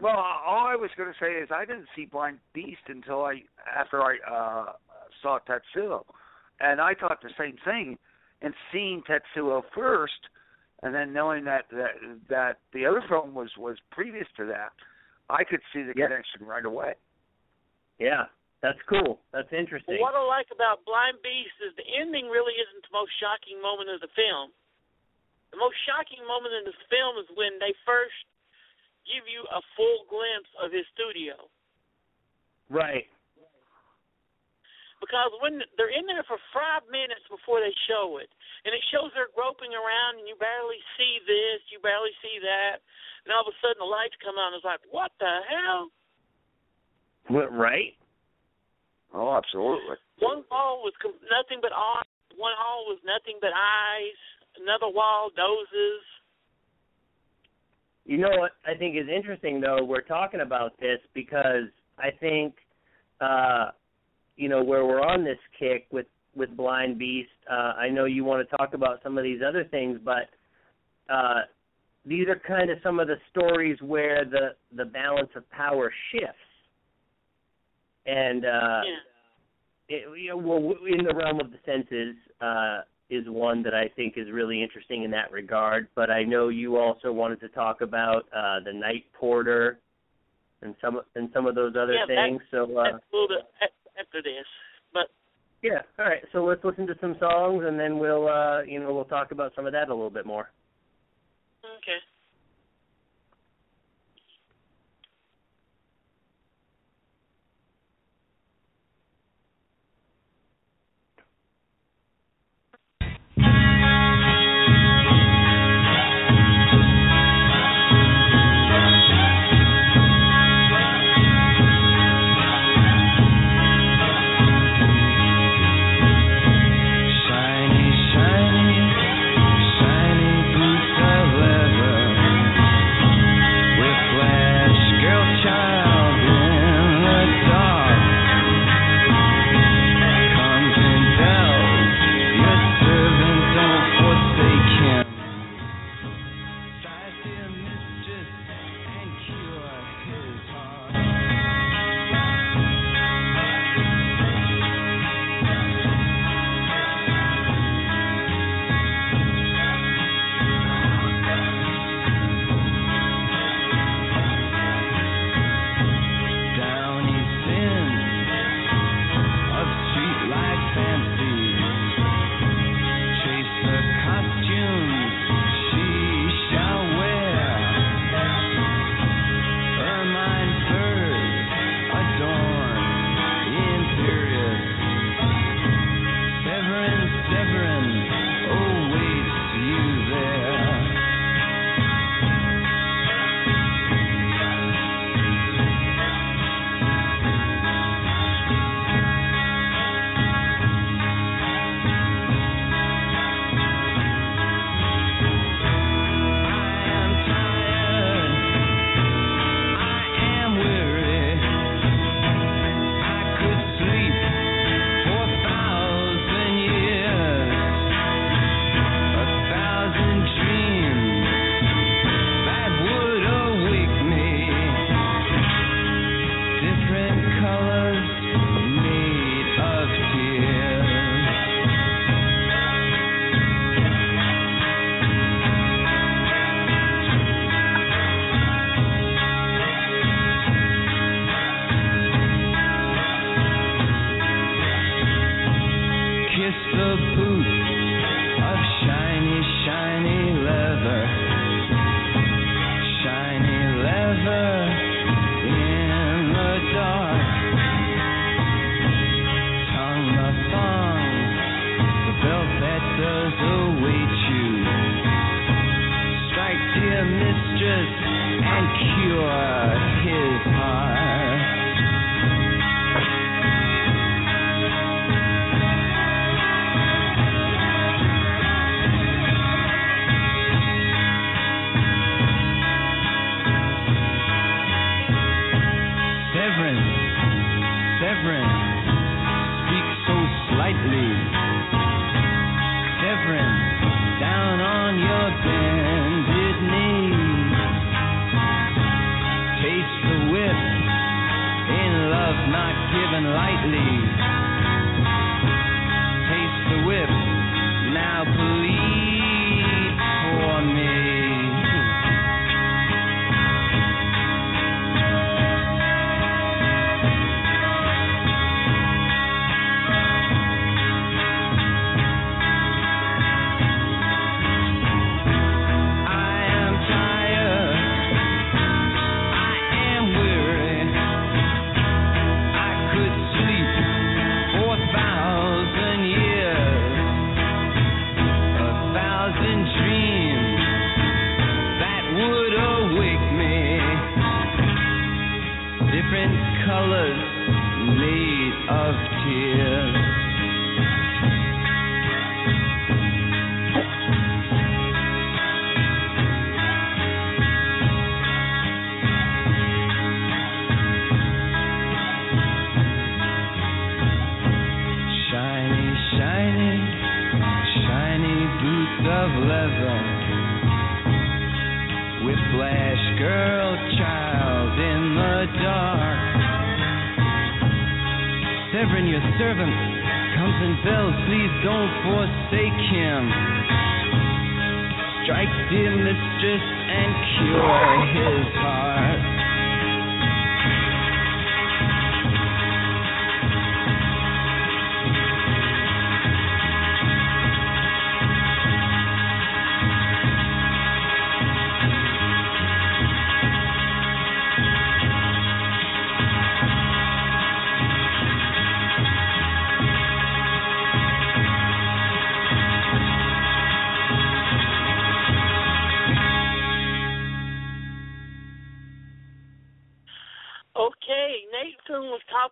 [0.00, 3.42] Well, all I was going to say is I didn't see Blind Beast until I
[3.76, 4.72] after I uh
[5.20, 6.04] saw Tetsuo,
[6.60, 7.98] and I thought the same thing.
[8.42, 10.28] And seeing Tetsuo first,
[10.82, 11.92] and then knowing that that
[12.28, 14.72] that the other film was was previous to that,
[15.28, 16.08] I could see the Yeah.
[16.08, 16.94] connection right away.
[17.98, 18.26] Yeah,
[18.62, 19.20] that's cool.
[19.32, 20.00] That's interesting.
[20.00, 23.90] What I like about Blind Beast is the ending really isn't the most shocking moment
[23.90, 24.52] of the film.
[25.52, 28.24] The most shocking moment in this film is when they first
[29.04, 31.48] give you a full glimpse of his studio.
[32.70, 33.10] Right.
[35.00, 38.28] Because when they're in there for five minutes before they show it,
[38.68, 42.84] and it shows they're groping around, and you barely see this, you barely see that,
[43.24, 45.88] and all of a sudden the lights come on, it's like, what the hell?
[47.32, 47.96] What, right?
[49.16, 49.96] Oh, absolutely.
[50.20, 52.06] One wall was com- nothing but eyes.
[52.36, 54.20] One wall was nothing but eyes.
[54.60, 56.04] Another wall, noses.
[58.04, 62.54] You know what I think is interesting though, we're talking about this because I think
[63.20, 63.70] uh
[64.40, 68.22] you know, where we're on this kick with with Blind Beast, uh I know you
[68.24, 70.26] want to talk about some of these other things, but
[71.12, 71.40] uh
[72.06, 74.46] these are kind of some of the stories where the
[74.80, 76.50] the balance of power shifts.
[78.06, 79.96] And uh yeah.
[79.96, 82.78] it, you know, well, in the realm of the senses uh,
[83.10, 85.88] is one that I think is really interesting in that regard.
[85.96, 89.80] But I know you also wanted to talk about uh, the Night Porter
[90.62, 92.40] and some and some of those other Yeah, things.
[92.52, 93.44] so uh, That's a little bit
[94.00, 94.46] after this,
[94.92, 95.08] but
[95.62, 96.22] yeah, all right.
[96.32, 99.52] So let's listen to some songs, and then we'll uh, you know we'll talk about
[99.54, 100.50] some of that a little bit more.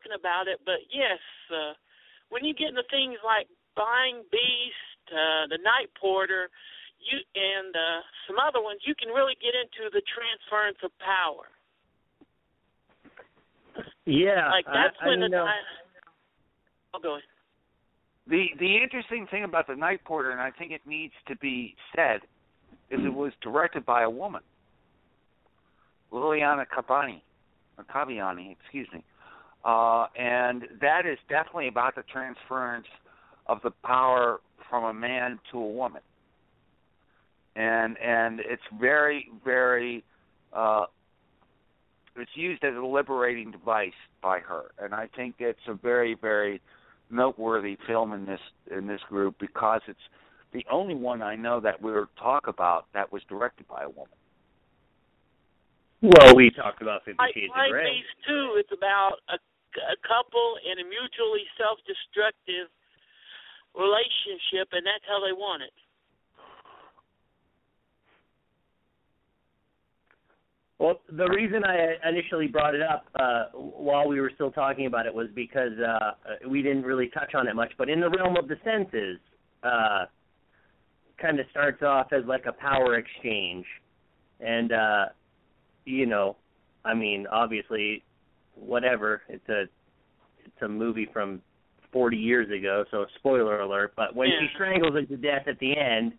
[0.09, 1.19] Talking about it, but yes,
[1.53, 1.75] uh,
[2.31, 6.49] when you get into things like Blind Beast, uh, the Night Porter,
[7.01, 11.49] you and uh, some other ones, you can really get into the transference of power.
[14.07, 15.47] Yeah, Like that's I, when I the know.
[16.95, 17.23] I'll go ahead.
[18.27, 21.77] The the interesting thing about the Night Porter, and I think it needs to be
[21.95, 22.21] said,
[22.91, 24.43] is it was directed by a woman,
[26.13, 27.21] Liliana Cabani,
[27.77, 29.05] or Cavani, excuse me,
[29.65, 32.87] uh, and that is definitely about the transference
[33.47, 34.41] of the power
[34.71, 36.03] from a man to a woman,
[37.57, 40.05] and and it's very very
[40.53, 40.85] uh,
[42.17, 46.61] it's used as a liberating device by her, and I think it's a very very
[47.11, 48.41] noteworthy film in this
[48.71, 49.99] in this group because it's
[50.53, 54.13] the only one I know that we'll talk about that was directed by a woman.
[56.01, 57.91] Well, we talked about Fifty Like Shades of Grey.
[57.91, 62.71] Beast too, it's about a, a couple in a mutually self-destructive
[63.75, 65.75] relationship, and that's how they want it.
[70.79, 75.07] Well, the reason I initially brought it up uh, while we were still talking about
[75.07, 76.13] it was because uh,
[76.49, 77.73] we didn't really touch on it much.
[77.77, 79.19] But in the realm of the senses,
[79.65, 80.05] uh,
[81.21, 83.67] kind of starts off as like a power exchange,
[84.39, 85.05] and uh,
[85.89, 86.37] you know,
[86.85, 88.03] I mean, obviously,
[88.55, 89.23] whatever.
[89.29, 89.63] It's a
[90.45, 91.43] it's a movie from
[91.93, 93.93] 40 years ago, so spoiler alert.
[93.97, 96.13] But when she strangles her to death at the end,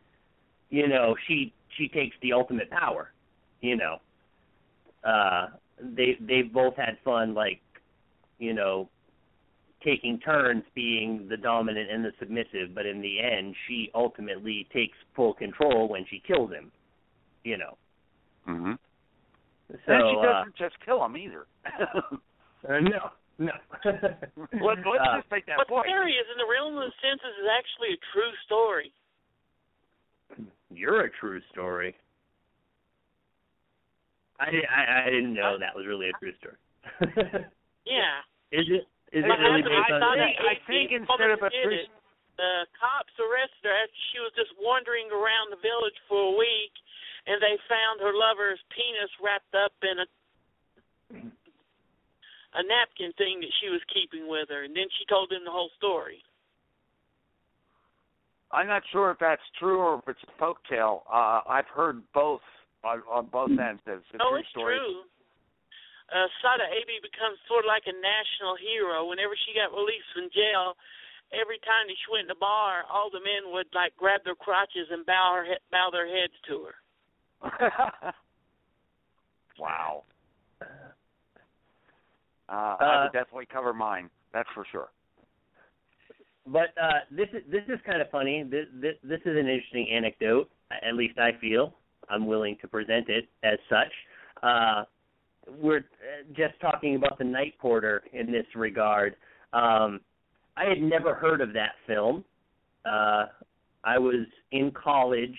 [0.70, 3.12] you know, she she takes the ultimate power.
[3.62, 3.98] You know
[5.04, 5.48] uh
[5.82, 7.62] they they've both had fun like
[8.38, 8.90] you know
[9.84, 14.98] taking turns being the dominant and the submissive but in the end she ultimately takes
[15.16, 16.72] full control when she kills him
[17.44, 17.78] you know
[18.48, 18.74] Mm-hmm.
[19.70, 21.46] So and she uh, doesn't just kill him either.
[22.68, 23.54] uh, no no
[23.86, 25.86] Let, let's Uh, just make that What's point.
[25.88, 28.92] scary is in the realm of the senses is actually a true story.
[30.74, 31.96] you're a true story
[34.40, 36.60] I, I I didn't know that was really a true story.
[37.88, 38.22] Yeah.
[38.54, 38.86] is it?
[39.12, 40.00] Is it really I, based I on?
[40.00, 41.90] thought think- it- I think the instead of a true- it,
[42.38, 46.72] the cops arrested her after she was just wandering around the village for a week,
[47.28, 50.08] and they found her lover's penis wrapped up in a
[52.58, 55.54] a napkin thing that she was keeping with her, and then she told them the
[55.54, 56.18] whole story.
[58.50, 61.06] I'm not sure if that's true or if it's a folktale.
[61.06, 62.42] Uh, I've heard both
[62.82, 63.82] on, on both ends.
[63.86, 64.82] It's a no, true it's story.
[64.82, 65.06] true.
[66.10, 69.06] uh, Sada Abe becomes sort of like a national hero.
[69.06, 70.74] Whenever she got released from jail,
[71.30, 74.34] every time that she went in the bar, all the men would like grab their
[74.38, 76.76] crotches and bow her he- bow their heads to her.
[79.60, 80.04] wow.
[80.62, 80.66] Uh,
[82.52, 84.10] I Uh, would definitely cover mine.
[84.34, 84.90] That's for sure.
[86.48, 88.44] But uh, this is this is kind of funny.
[88.44, 90.50] This, this this is an interesting anecdote.
[90.72, 91.76] At least I feel
[92.10, 93.92] I'm willing to present it as such.
[94.42, 94.84] Uh,
[95.60, 99.16] we're uh, just talking about the Night Porter in this regard.
[99.54, 100.00] Um,
[100.58, 102.24] I had never heard of that film.
[102.86, 103.26] Uh,
[103.84, 105.38] I was in college,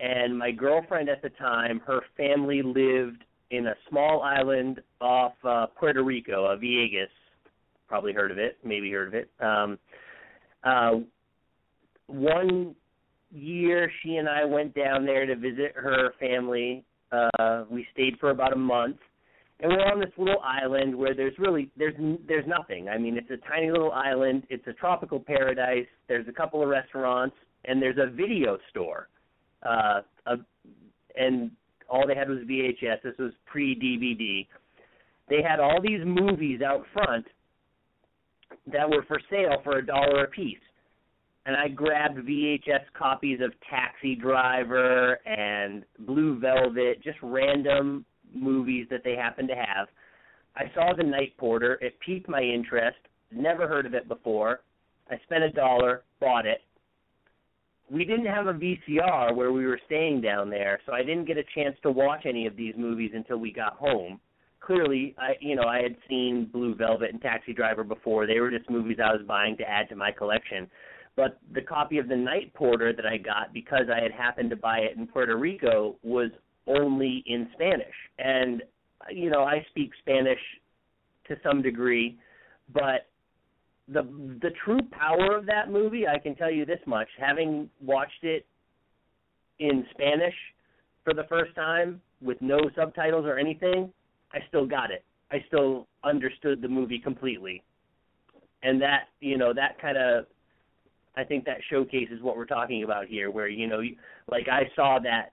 [0.00, 5.66] and my girlfriend at the time, her family lived in a small island off uh,
[5.78, 7.06] Puerto Rico, uh, Vieques.
[7.88, 9.30] Probably heard of it, maybe heard of it.
[9.40, 9.78] Um,
[10.62, 11.00] uh,
[12.06, 12.74] one
[13.30, 16.84] year, she and I went down there to visit her family.
[17.12, 18.96] Uh, we stayed for about a month,
[19.58, 21.94] and we're on this little island where there's really there's
[22.28, 22.88] there's nothing.
[22.88, 24.44] I mean, it's a tiny little island.
[24.48, 25.86] It's a tropical paradise.
[26.08, 29.08] There's a couple of restaurants, and there's a video store.
[29.62, 30.36] Uh, a,
[31.16, 31.50] and
[31.88, 33.02] all they had was VHS.
[33.02, 34.46] This was pre DVD.
[35.28, 37.26] They had all these movies out front
[38.72, 40.58] that were for sale for a dollar a piece.
[41.46, 48.04] And I grabbed VHS copies of Taxi Driver and Blue Velvet, just random
[48.34, 49.88] movies that they happened to have.
[50.56, 51.78] I saw The Night Porter.
[51.80, 52.98] It piqued my interest.
[53.32, 54.60] Never heard of it before.
[55.10, 56.60] I spent a dollar, bought it.
[57.90, 61.36] We didn't have a VCR where we were staying down there, so I didn't get
[61.36, 64.20] a chance to watch any of these movies until we got home
[64.70, 68.26] clearly I you know, I had seen Blue Velvet and Taxi Driver before.
[68.26, 70.70] They were just movies I was buying to add to my collection.
[71.16, 74.56] But the copy of The Night Porter that I got because I had happened to
[74.56, 76.30] buy it in Puerto Rico was
[76.66, 77.94] only in Spanish.
[78.18, 78.62] And
[79.10, 80.38] you know, I speak Spanish
[81.28, 82.18] to some degree,
[82.72, 83.06] but
[83.92, 84.02] the
[84.40, 88.46] the true power of that movie, I can tell you this much, having watched it
[89.58, 90.34] in Spanish
[91.04, 93.92] for the first time with no subtitles or anything,
[94.32, 95.04] I still got it.
[95.30, 97.62] I still understood the movie completely.
[98.62, 100.26] And that, you know, that kind of
[101.16, 103.80] I think that showcases what we're talking about here where, you know,
[104.30, 105.32] like I saw that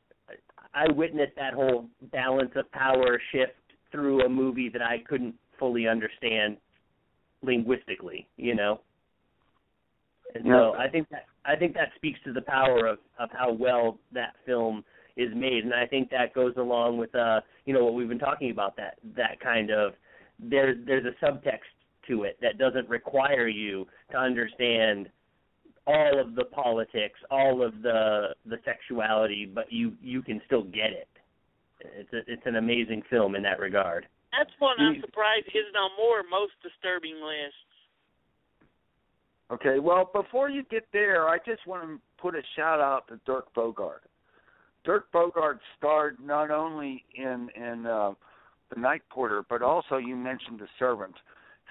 [0.73, 3.53] I witnessed that whole balance of power shift
[3.91, 6.57] through a movie that I couldn't fully understand
[7.43, 8.81] linguistically, you know.
[10.35, 10.79] And so Yeah.
[10.79, 14.35] I think that I think that speaks to the power of of how well that
[14.45, 14.83] film
[15.15, 18.19] is made, and I think that goes along with uh you know what we've been
[18.19, 19.93] talking about that that kind of
[20.39, 21.71] there's there's a subtext
[22.07, 25.09] to it that doesn't require you to understand
[25.85, 30.91] all of the politics, all of the the sexuality, but you you can still get
[30.91, 31.07] it.
[31.79, 34.07] It's a, it's an amazing film in that regard.
[34.31, 37.55] That's one I'm surprised isn't on more most disturbing lists.
[39.49, 43.19] Okay, well, before you get there, I just want to put a shout out to
[43.25, 44.05] Dirk Bogarde.
[44.83, 48.13] Dirk Bogarde starred not only in in uh,
[48.73, 51.15] The Night Porter, but also you mentioned The Servant.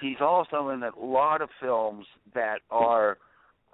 [0.00, 3.18] He's also in a lot of films that are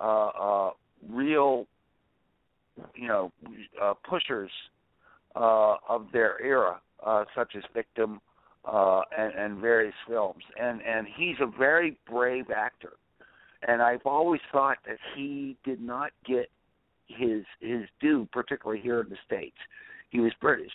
[0.01, 0.71] uh, uh,
[1.09, 1.67] real,
[2.95, 3.33] you know,
[3.81, 4.51] uh, pushers
[5.35, 8.21] uh, of their era, uh, such as Victim
[8.65, 10.43] uh, and, and various films.
[10.61, 12.95] And and he's a very brave actor
[13.67, 16.51] and I've always thought that he did not get
[17.07, 19.57] his his due, particularly here in the states.
[20.11, 20.73] He was British,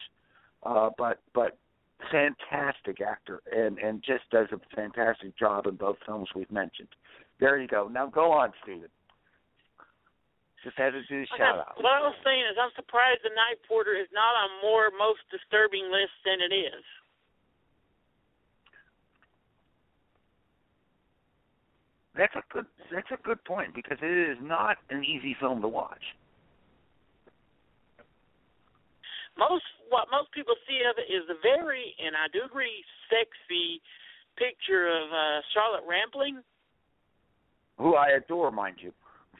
[0.63, 1.57] uh, but but
[2.11, 6.89] fantastic actor, and and just does a fantastic job in both films we've mentioned.
[7.39, 7.87] There you go.
[7.87, 8.89] Now go on, Stephen.
[10.63, 11.77] Just had to do a shout out.
[11.77, 15.21] What I was saying is, I'm surprised the Night Porter is not on more most
[15.29, 16.83] disturbing lists than it is.
[22.17, 25.67] That's a good that's a good point because it is not an easy film to
[25.67, 26.01] watch.
[29.37, 33.81] Most what most people see of it is a very, and I do agree, sexy
[34.35, 36.41] picture of uh, Charlotte Rampling
[37.77, 38.91] Who I adore, mind you.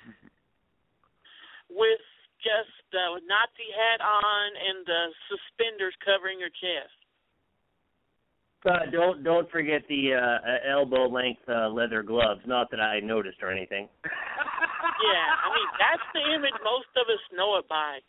[1.70, 2.06] with
[2.46, 6.97] just uh, Nazi hat on and the suspenders covering her chest.
[8.68, 12.42] Uh, don't don't forget the uh, elbow length uh, leather gloves.
[12.46, 13.88] Not that I noticed or anything.
[14.98, 18.02] Yeah, I mean that's the image most of us know it by.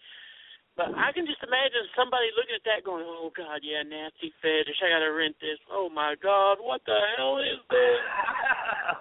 [0.72, 4.80] But I can just imagine somebody looking at that going, "Oh God, yeah, Nazi fetish.
[4.80, 5.60] I gotta rent this.
[5.68, 8.00] Oh my God, what the hell is this?"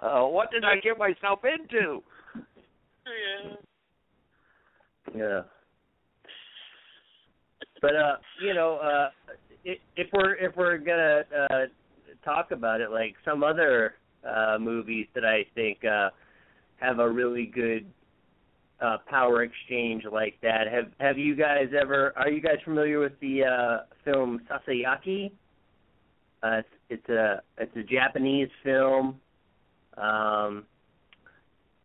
[0.36, 2.04] What did I get myself into?
[3.08, 3.56] Yeah.
[5.16, 5.42] Yeah.
[7.82, 9.10] But uh, you know, uh,
[9.96, 11.66] if we're if we're gonna uh
[12.24, 13.96] talk about it like some other
[14.28, 16.10] uh movies that I think uh
[16.78, 17.86] have a really good
[18.82, 20.68] uh power exchange like that.
[20.72, 25.32] Have have you guys ever are you guys familiar with the uh film Sasayaki?
[26.44, 29.20] Uh it's, it's a it's a Japanese film.
[29.98, 30.66] Um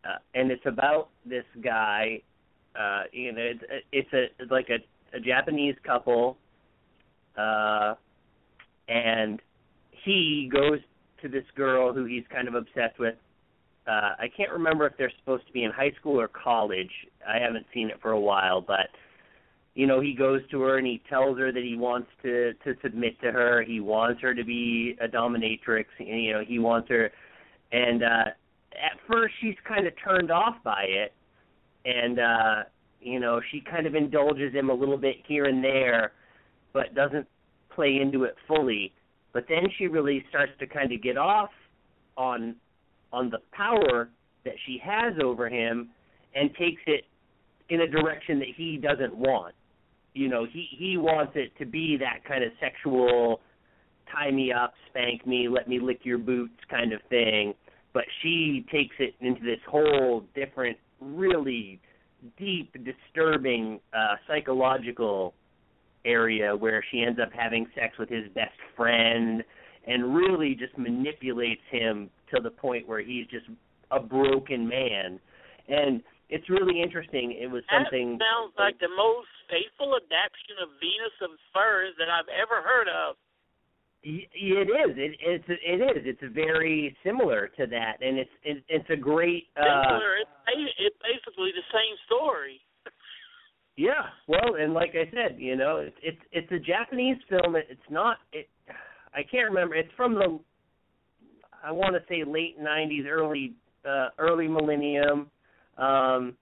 [0.04, 2.20] uh, and it's about this guy
[2.78, 6.36] uh you know it's it's a it's like a, a Japanese couple
[7.36, 7.94] uh
[8.88, 9.40] and
[10.04, 10.80] he goes
[11.22, 13.14] to this girl who he's kind of obsessed with.
[13.86, 16.90] Uh I can't remember if they're supposed to be in high school or college.
[17.26, 18.88] I haven't seen it for a while, but
[19.74, 22.74] you know, he goes to her and he tells her that he wants to to
[22.82, 23.62] submit to her.
[23.62, 25.86] He wants her to be a dominatrix.
[25.98, 27.10] And, you know, he wants her
[27.72, 28.30] and uh
[28.72, 31.12] at first she's kind of turned off by it
[31.84, 32.62] and uh
[33.00, 36.12] you know, she kind of indulges him a little bit here and there
[36.72, 37.26] but doesn't
[37.74, 38.92] play into it fully.
[39.32, 41.50] But then she really starts to kind of get off
[42.16, 42.56] on
[43.12, 44.08] on the power
[44.44, 45.90] that she has over him
[46.34, 47.04] and takes it
[47.68, 49.54] in a direction that he doesn't want.
[50.14, 53.40] You know, he he wants it to be that kind of sexual
[54.12, 57.54] tie me up, spank me, let me lick your boots kind of thing.
[57.94, 61.80] But she takes it into this whole different, really
[62.38, 65.34] deep, disturbing uh psychological
[66.04, 69.42] area where she ends up having sex with his best friend
[69.86, 73.46] and really just manipulates him to the point where he's just
[73.90, 75.18] a broken man.
[75.68, 77.36] And it's really interesting.
[77.38, 82.08] It was something That sounds like the most faithful adaptation of Venus of Furs that
[82.08, 83.16] I've ever heard of.
[84.02, 84.98] It is.
[84.98, 85.46] It, it's.
[85.46, 86.02] It is.
[86.02, 88.34] It's very similar to that, and it's.
[88.42, 89.46] It, it's a great.
[89.54, 92.58] Uh, Similar, it's, it's basically the same story.
[93.76, 94.02] Yeah.
[94.28, 97.56] Well, and like I said, you know, it's it's it's a Japanese film.
[97.56, 98.18] It's not.
[98.32, 98.48] It.
[99.14, 99.74] I can't remember.
[99.74, 100.38] It's from the.
[101.64, 103.54] I want to say late '90s, early
[103.88, 105.30] uh, early millennium.
[105.78, 106.36] Um,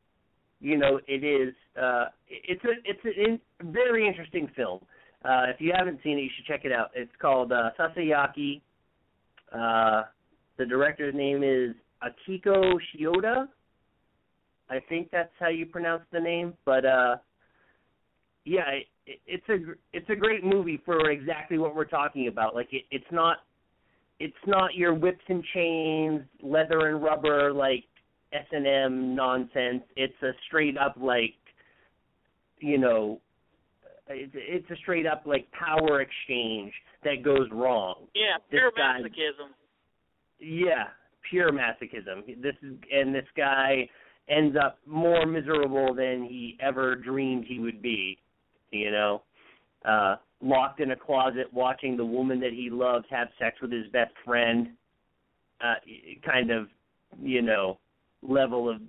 [0.61, 1.55] you know, it is.
[1.81, 3.41] Uh, it's a it's a in,
[3.73, 4.81] very interesting film.
[5.25, 6.91] Uh, if you haven't seen it, you should check it out.
[6.95, 8.61] It's called uh, Sasayaki.
[9.53, 10.05] Uh,
[10.59, 13.49] the director's name is Akiko Shioda.
[14.71, 17.17] I think that's how you pronounce the name, but uh,
[18.45, 18.69] yeah,
[19.07, 19.57] it, it's a
[19.93, 22.55] it's a great movie for exactly what we're talking about.
[22.55, 23.39] Like it, it's not
[24.21, 27.85] it's not your whips and chains, leather and rubber like
[28.33, 29.83] S and M nonsense.
[29.97, 31.35] It's a straight up like
[32.59, 33.21] you know
[34.09, 36.73] it's it's a straight up like power exchange
[37.05, 38.07] that goes wrong.
[38.15, 39.49] Yeah, This pure guy- masochism.
[40.39, 40.85] Yeah,
[41.29, 42.27] pure masochism.
[42.41, 43.89] This is and this guy
[44.29, 48.19] ends up more miserable than he ever dreamed he would be.
[48.71, 49.23] You know,
[49.85, 53.87] uh, locked in a closet watching the woman that he loves have sex with his
[53.89, 54.71] best friend.
[55.63, 55.75] Uh,
[56.25, 56.69] kind of,
[57.23, 57.79] you know,
[58.23, 58.81] level of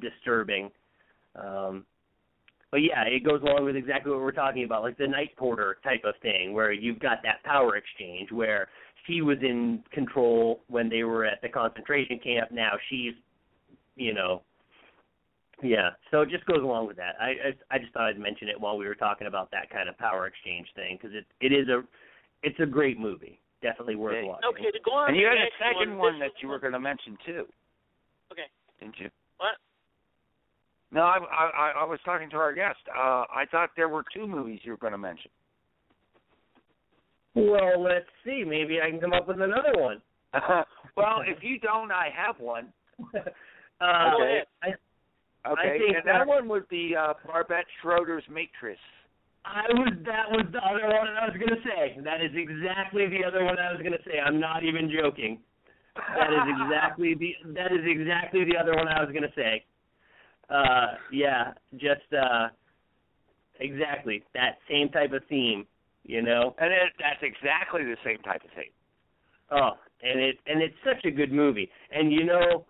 [0.00, 0.68] disturbing.
[1.36, 1.84] Um,
[2.72, 5.76] but yeah, it goes along with exactly what we're talking about, like the night porter
[5.84, 8.66] type of thing, where you've got that power exchange where
[9.06, 12.50] she was in control when they were at the concentration camp.
[12.50, 13.12] Now she's,
[13.96, 14.42] you know,
[15.62, 15.90] yeah.
[16.10, 17.14] So it just goes along with that.
[17.20, 17.30] I
[17.70, 19.96] I, I just thought I'd mention it while we were talking about that kind of
[19.98, 21.82] power exchange thing because it it is a
[22.42, 23.40] it's a great movie.
[23.62, 24.26] Definitely worth Okay.
[24.26, 24.50] watching.
[24.50, 26.74] Okay, to go on And you had a second one, one that you were going
[26.74, 27.46] to mention too,
[28.30, 28.44] Okay.
[28.78, 29.08] didn't you?
[29.38, 29.56] What?
[30.92, 32.78] No, I, I I was talking to our guest.
[32.94, 35.30] Uh, I thought there were two movies you were going to mention.
[37.34, 38.44] Well, let's see.
[38.46, 40.00] Maybe I can come up with another one.
[40.96, 42.72] well, if you don't, I have one.
[43.80, 44.42] uh, Okay.
[44.62, 44.68] I,
[45.46, 48.76] Okay, I think and that that- one was the uh, Barbet Schroeder's Maîtresse.
[49.44, 52.00] I was that was the other one I was gonna say.
[52.02, 54.18] That is exactly the other one I was gonna say.
[54.18, 55.38] I'm not even joking.
[55.96, 59.66] That is exactly the that is exactly the other one I was gonna say.
[60.48, 62.48] Uh yeah, just uh
[63.60, 64.24] exactly.
[64.32, 65.66] That same type of theme,
[66.04, 66.54] you know?
[66.58, 68.70] And it, that's exactly the same type of thing.
[69.50, 69.72] Oh,
[70.02, 71.70] and it and it's such a good movie.
[71.92, 72.64] And you know,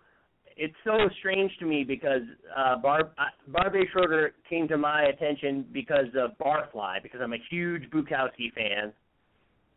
[0.57, 2.21] it's so strange to me because
[2.55, 7.43] uh Barb uh, Barbet Schroeder came to my attention because of Barfly because I'm a
[7.49, 8.93] huge Bukowski fan.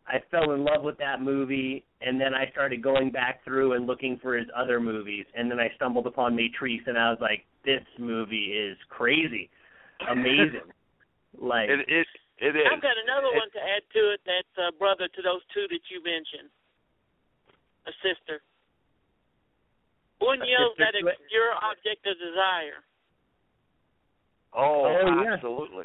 [0.06, 3.86] I fell in love with that movie and then I started going back through and
[3.86, 7.44] looking for his other movies and then I stumbled upon Maîtresse and I was like
[7.64, 9.50] this movie is crazy.
[10.10, 10.70] Amazing.
[11.40, 12.06] like It it
[12.40, 12.66] it is.
[12.72, 15.66] I've got another It- one to add to it that's uh, brother to those two
[15.68, 16.48] that you mentioned.
[17.86, 18.40] A sister.
[20.18, 21.16] One yells at to it?
[21.62, 22.82] object of desire.
[24.54, 25.34] Oh, Oh, yeah.
[25.34, 25.84] absolutely.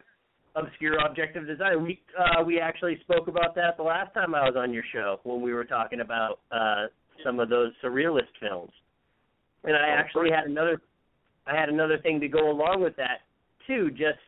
[0.55, 1.77] obscure object of desire.
[1.79, 5.19] We uh, we actually spoke about that the last time I was on your show
[5.23, 6.87] when we were talking about uh,
[7.23, 8.71] some of those surrealist films.
[9.63, 10.81] And I actually had another
[11.47, 13.21] I had another thing to go along with that
[13.67, 14.19] too, just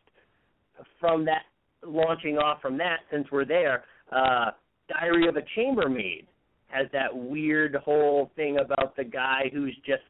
[1.00, 1.42] from that
[1.84, 3.84] launching off from that since we're there.
[4.10, 4.50] Uh,
[4.88, 6.26] Diary of a Chambermaid
[6.68, 10.02] has that weird whole thing about the guy who's just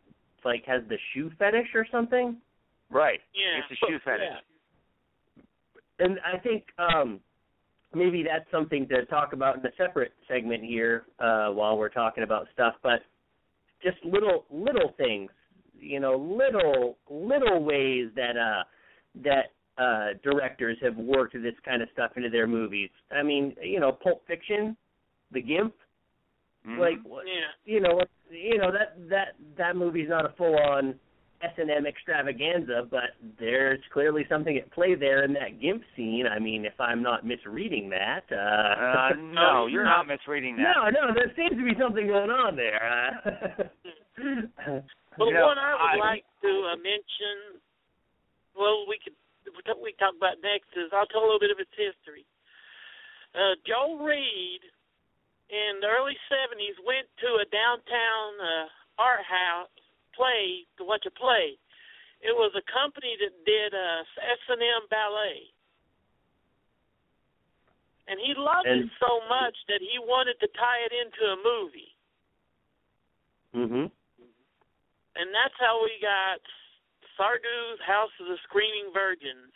[0.45, 2.37] like has the shoe fetish or something.
[2.91, 3.21] Right.
[3.35, 3.61] Yeah.
[3.71, 4.29] It's a shoe fetish.
[5.99, 7.21] and I think um
[7.95, 12.23] maybe that's something to talk about in a separate segment here uh while we're talking
[12.25, 13.01] about stuff but
[13.83, 15.31] just little little things
[15.79, 18.63] you know little little ways that uh
[19.25, 23.81] that uh directors have worked this kind of stuff into their movies i mean you
[23.81, 24.77] know pulp fiction
[25.33, 25.75] the gimp
[26.67, 26.79] Mhm.
[26.79, 27.53] like what Yeah.
[27.65, 30.99] you know what you know that that that movie's not a full on
[31.43, 36.27] S and M extravaganza, but there's clearly something at play there in that gimp scene.
[36.27, 40.75] I mean, if I'm not misreading that, uh, Uh, no, you're not misreading that.
[40.77, 42.83] no, no, there seems to be something going on there.
[42.83, 43.69] Uh,
[45.19, 47.61] Well, You know, one I would I- like to uh, mention,
[48.55, 49.15] well, we could
[49.55, 52.25] we talk, we talk about next is I'll tell a little bit of its history.
[53.35, 54.61] Uh, Joel Reed
[55.51, 58.67] in the early '70s went to a downtown uh,
[58.99, 59.71] art house
[60.15, 61.59] play to watch a play.
[62.25, 64.03] It was a company that did uh,
[64.49, 65.53] S&M ballet.
[68.09, 71.37] And he loved And- it so much that he wanted to tie it into a
[71.45, 71.93] movie.
[73.55, 73.91] mhm.
[75.17, 76.41] And that's how we got
[77.17, 79.53] Sardu's House of the Screaming Virgins.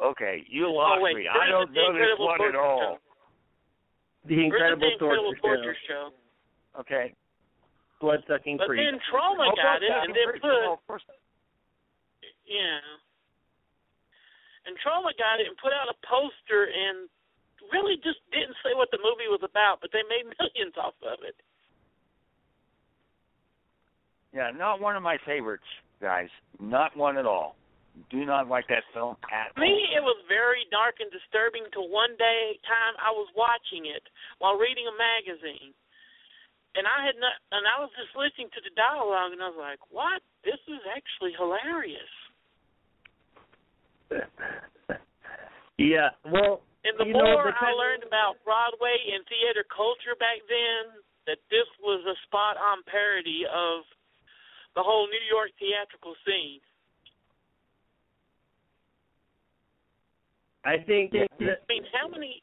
[0.00, 1.28] Okay, you lost oh wait, me.
[1.28, 2.98] I don't know this one at all.
[4.26, 4.34] Show.
[4.34, 6.80] The incredible, the torture, Torture show, Show.
[6.82, 7.14] Okay.
[8.00, 10.78] blood sucking But then Troma Oh, got it, and then put Oh,
[12.46, 12.82] yeah.
[14.66, 17.08] And Troma got it and put out a poster and
[17.72, 21.22] really just didn't say what the movie was about, but they made millions off of
[21.22, 21.34] it.
[24.34, 25.66] Yeah, not one of my favorites,
[26.00, 26.28] guys.
[26.60, 27.56] Not one at all.
[28.10, 31.64] Do not like that film at To me, it was very dark and disturbing.
[31.72, 34.04] to one day, time I was watching it
[34.38, 35.72] while reading a magazine,
[36.76, 39.56] and I had not, and I was just listening to the dialogue, and I was
[39.58, 40.20] like, "What?
[40.44, 42.12] This is actually hilarious."
[45.78, 49.64] yeah, well, And the You know, more the I kind- learned about Broadway and theater
[49.66, 53.82] culture back then, that this was a spot-on parody of
[54.78, 56.60] the whole New York theatrical scene.
[60.66, 62.42] I think that, I mean, how many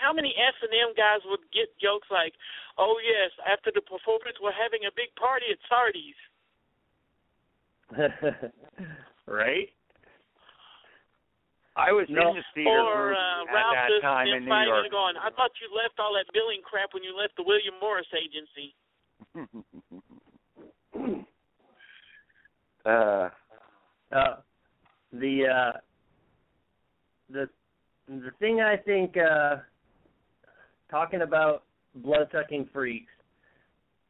[0.00, 2.32] how many S and M guys would get jokes like,
[2.78, 6.16] "Oh yes, after the performance, we're having a big party at Sardi's."
[9.26, 9.68] right?
[11.76, 12.30] I was No.
[12.30, 14.84] in the theater Or group uh, at Ralph that just time them in New York.
[14.84, 17.74] and going, "I thought you left all that billing crap when you left the William
[17.80, 18.74] Morris agency."
[22.86, 23.28] uh,
[24.10, 24.36] Uh,
[25.12, 25.72] the uh,
[27.30, 27.48] the
[28.08, 29.56] the thing I think uh,
[30.90, 31.64] talking about
[31.96, 33.12] blood sucking freaks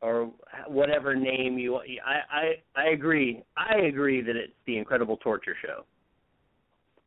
[0.00, 0.30] or
[0.68, 2.36] whatever name you I,
[2.76, 5.84] I I agree I agree that it's the Incredible Torture Show.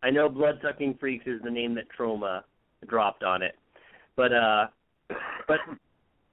[0.04, 2.42] I know blood sucking freaks is the name that Troma
[2.88, 3.56] dropped on it,
[4.16, 4.68] but uh,
[5.48, 5.60] but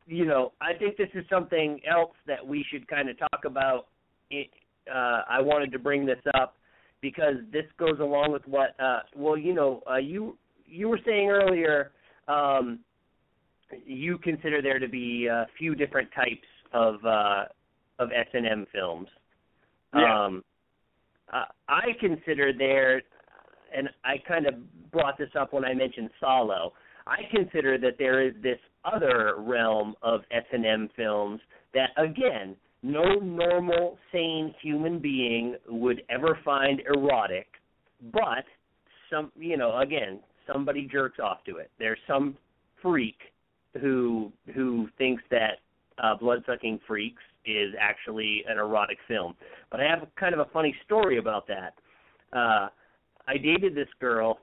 [0.07, 3.87] you know I think this is something else that we should kind of talk about.
[4.31, 4.49] It,
[4.93, 6.57] uh, I wanted to bring this up
[7.01, 11.29] because this goes along with what uh well you know uh you you were saying
[11.29, 11.93] earlier
[12.27, 12.81] um
[13.85, 17.45] you consider there to be a few different types of uh
[17.99, 19.09] of S&M films.
[19.95, 20.27] Yeah.
[20.27, 20.45] Um
[21.33, 23.03] uh, I consider there
[23.77, 24.55] and I kind of
[24.91, 26.73] brought this up when I mentioned Salo.
[27.07, 31.41] I consider that there is this other realm of S&M films
[31.75, 37.47] that again no normal, sane human being would ever find erotic,
[38.13, 38.45] but
[39.11, 41.71] some, you know, again, somebody jerks off to it.
[41.79, 42.37] There's some
[42.81, 43.17] freak
[43.81, 45.59] who who thinks that
[46.03, 49.35] uh, blood sucking Freaks is actually an erotic film.
[49.71, 51.75] But I have kind of a funny story about that.
[52.33, 52.69] Uh,
[53.27, 54.39] I dated this girl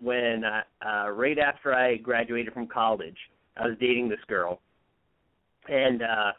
[0.00, 3.16] when uh, uh, right after I graduated from college.
[3.56, 4.60] I was dating this girl,
[5.68, 6.32] and uh,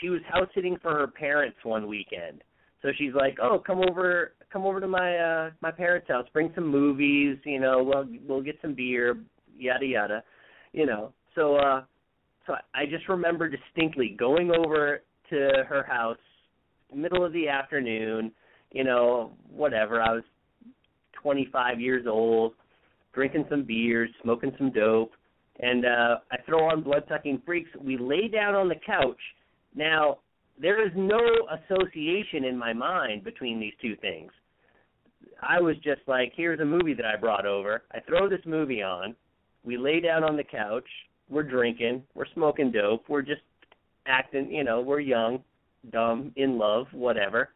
[0.00, 2.42] she was house sitting for her parents one weekend.
[2.82, 6.26] So she's like, "Oh, come over, come over to my uh my parents' house.
[6.32, 7.38] Bring some movies.
[7.44, 9.16] You know, we'll we'll get some beer,
[9.56, 10.24] yada yada.
[10.72, 11.84] You know." So uh,
[12.46, 16.18] so I just remember distinctly going over to her house,
[16.94, 18.32] middle of the afternoon.
[18.72, 20.02] You know, whatever.
[20.02, 20.24] I was
[21.22, 22.54] 25 years old,
[23.12, 25.12] drinking some beers, smoking some dope,
[25.60, 27.70] and uh I throw on Bloodsucking Freaks.
[27.80, 29.20] We lay down on the couch.
[29.74, 30.18] Now,
[30.60, 31.20] there is no
[31.50, 34.30] association in my mind between these two things.
[35.40, 37.82] I was just like, here's a movie that I brought over.
[37.92, 39.14] I throw this movie on.
[39.64, 40.88] We lay down on the couch.
[41.28, 42.02] We're drinking.
[42.14, 43.08] We're smoking dope.
[43.08, 43.42] We're just
[44.06, 45.42] acting, you know, we're young,
[45.90, 47.50] dumb, in love, whatever.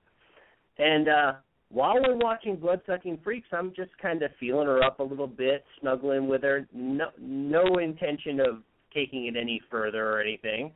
[0.78, 1.32] And uh
[1.68, 5.64] while we're watching Bloodsucking Freaks, I'm just kind of feeling her up a little bit,
[5.80, 6.66] snuggling with her.
[6.72, 8.62] No, no intention of
[8.94, 10.72] taking it any further or anything.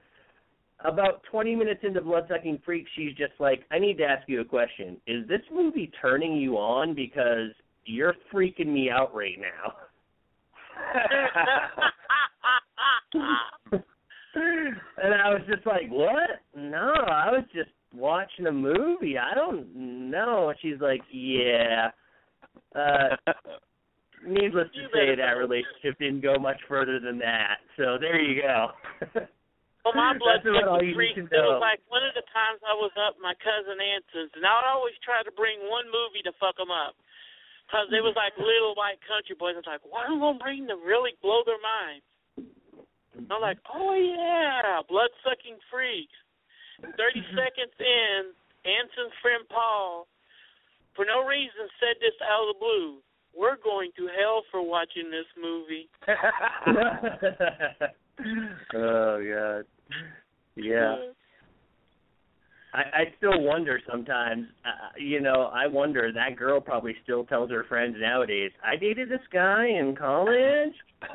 [0.85, 4.44] About 20 minutes into Bloodsucking Freak, she's just like, I need to ask you a
[4.44, 4.97] question.
[5.07, 6.94] Is this movie turning you on?
[6.94, 7.51] Because
[7.85, 9.74] you're freaking me out right now.
[14.32, 16.40] and I was just like, "What?
[16.57, 19.19] No, I was just watching a movie.
[19.19, 19.74] I don't
[20.11, 21.90] know." She's like, "Yeah."
[22.74, 23.16] Uh
[24.27, 27.59] needless to say, that relationship didn't go much further than that.
[27.77, 28.69] So there you go.
[29.85, 31.16] Well, my blood That's about freak.
[31.16, 34.52] It was like one of the times I was up my cousin Anson's, and I
[34.61, 37.01] would always try to bring one movie to fuck them up,
[37.65, 39.57] because it was like Little White Country Boys.
[39.57, 42.05] I was like, why am I gonna bring to really blow their minds?
[43.16, 46.12] And I'm like, oh yeah, blood sucking freaks.
[47.01, 48.36] Thirty seconds in,
[48.69, 50.05] Anson's friend Paul,
[50.93, 53.01] for no reason, said this out of the blue.
[53.32, 55.89] We're going to hell for watching this movie.
[58.75, 59.65] oh god.
[60.57, 60.97] Yeah.
[62.73, 64.47] I I still wonder sometimes.
[64.65, 68.53] Uh, you know, I wonder that girl probably still tells her friends nowadays.
[68.65, 70.75] I dated this guy in college.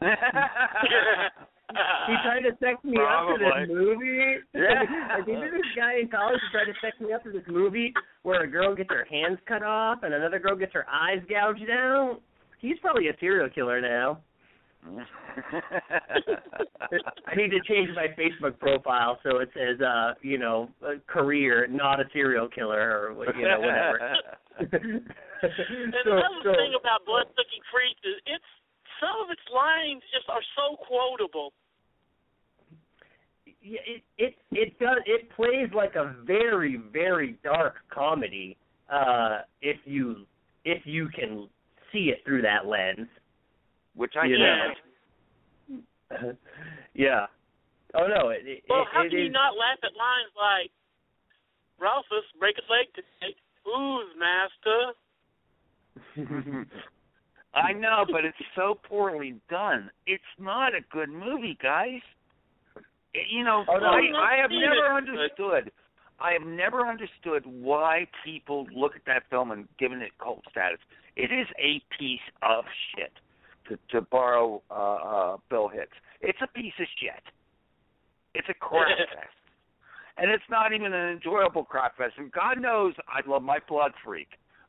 [1.72, 4.36] he tried to sex me up to this movie.
[4.54, 4.84] Yeah.
[5.12, 7.94] I dated this guy in college who tried to sex me up to this movie
[8.24, 11.70] where a girl gets her hands cut off and another girl gets her eyes gouged
[11.70, 12.20] out.
[12.60, 14.20] He's probably a serial killer now.
[17.30, 21.68] I need to change my Facebook profile so it says, uh, you know, a career,
[21.68, 24.16] not a serial killer, or what- you know, whatever.
[24.62, 28.44] And so, another so, thing about blood sucking freaks is it's
[29.00, 31.54] some of its lines just are so quotable.
[33.62, 38.58] yeah, it it it does it plays like a very very dark comedy
[38.92, 40.26] uh if you
[40.64, 41.50] if you can
[41.92, 43.08] see it through that lens
[43.96, 44.74] Which I you can.
[46.12, 46.34] know
[46.94, 47.26] yeah
[47.96, 50.72] oh no it, it, Well, how it can you not laugh at lines like
[51.80, 53.36] Ralphus break his leg today?
[53.66, 54.94] Who's master?
[57.54, 59.90] I know, but it's so poorly done.
[60.06, 62.02] It's not a good movie, guys.
[63.32, 63.88] You know, Oh, no.
[63.88, 65.72] I, I have never understood.
[66.20, 70.80] I have never understood why people look at that film and given it cult status.
[71.16, 72.66] It is a piece of
[72.96, 73.12] shit.
[73.70, 77.24] To to borrow uh, uh, Bill Hicks, it's a piece of shit.
[78.36, 79.38] It's a crap fest,
[80.18, 82.14] and it's not even an enjoyable crap fest.
[82.18, 84.28] And God knows I love my blood freak.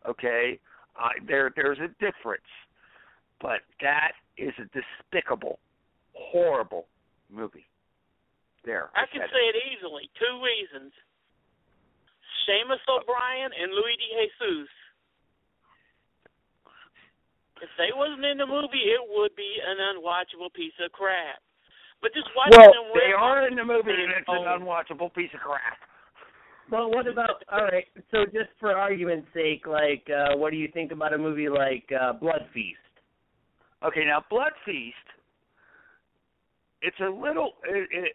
[0.08, 0.58] Okay,
[0.96, 2.48] I, there there's a difference,
[3.40, 5.58] but that is a despicable,
[6.14, 6.86] horrible
[7.30, 7.66] movie.
[8.64, 10.10] There, I can said say it easily.
[10.18, 10.92] Two reasons.
[12.46, 14.08] Seamus O'Brien and Luis De
[14.38, 14.70] Jesus.
[17.62, 21.40] If they wasn't in the movie, it would be an unwatchable piece of crap.
[22.02, 25.32] But just watching Well, them they are in the movie, and it's an unwatchable piece
[25.32, 25.80] of crap.
[26.70, 27.86] Well, what about all right?
[28.10, 31.88] So, just for argument's sake, like, uh, what do you think about a movie like
[31.94, 32.78] uh, Blood Feast?
[33.84, 34.96] Okay, now Blood Feast.
[36.82, 37.52] It's a little.
[37.64, 38.12] It, it,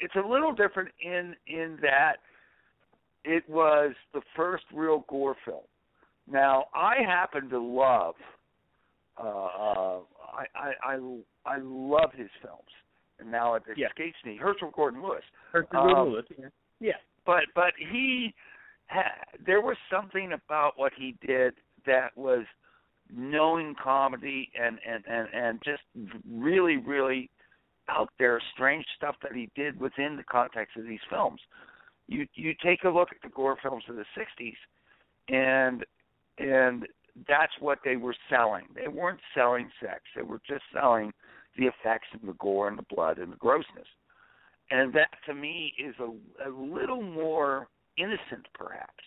[0.00, 2.16] it's a little different in in that
[3.24, 5.64] it was the first real gore film.
[6.30, 8.14] Now, I happen to love.
[9.18, 9.98] Uh, uh,
[10.34, 12.70] I, I I I love his films,
[13.18, 13.86] and now it Yeah.
[13.88, 14.36] escapes me.
[14.36, 15.24] Herschell Gordon Lewis.
[15.52, 16.26] Herschell Um, Gordon Lewis.
[16.38, 16.48] Yeah.
[16.80, 16.96] yeah.
[17.24, 18.34] but but he
[18.88, 21.54] ha- there was something about what he did
[21.86, 22.44] that was
[23.10, 25.82] knowing comedy and and and and just
[26.28, 27.30] really really
[27.88, 31.40] out there strange stuff that he did within the context of these films
[32.08, 34.56] you you take a look at the gore films of the 60s
[35.28, 35.84] and
[36.38, 36.86] and
[37.28, 41.12] that's what they were selling they weren't selling sex they were just selling
[41.56, 43.88] the effects and the gore and the blood and the grossness
[44.70, 46.10] and that to me is a,
[46.48, 48.98] a little more innocent, perhaps.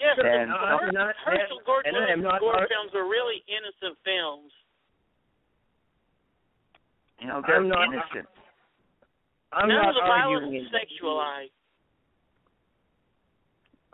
[0.00, 3.04] Yes, And- the I'm Her- not- Herschell Gordon and I am not gore films are
[3.08, 4.50] really innocent films.
[7.20, 8.28] You know, they're I'm not- innocent.
[9.52, 11.54] I'm None not of the violence is sexualized.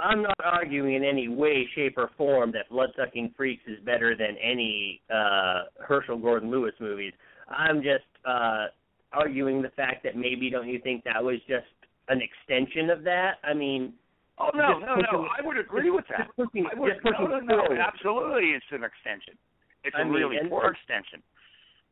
[0.01, 4.37] I'm not arguing in any way, shape, or form that Bloodsucking Freaks is better than
[4.43, 7.13] any uh Herschell Gordon Lewis movies.
[7.49, 8.67] I'm just uh
[9.13, 11.67] arguing the fact that maybe don't you think that was just
[12.09, 13.35] an extension of that?
[13.45, 13.93] I mean,
[14.41, 15.27] Oh no, no, pushing- no!
[15.37, 16.29] I would agree with that.
[16.37, 19.35] pushing, I would, no, no, no, absolutely, it's an extension.
[19.83, 21.23] It's I a mean, really and- poor extension.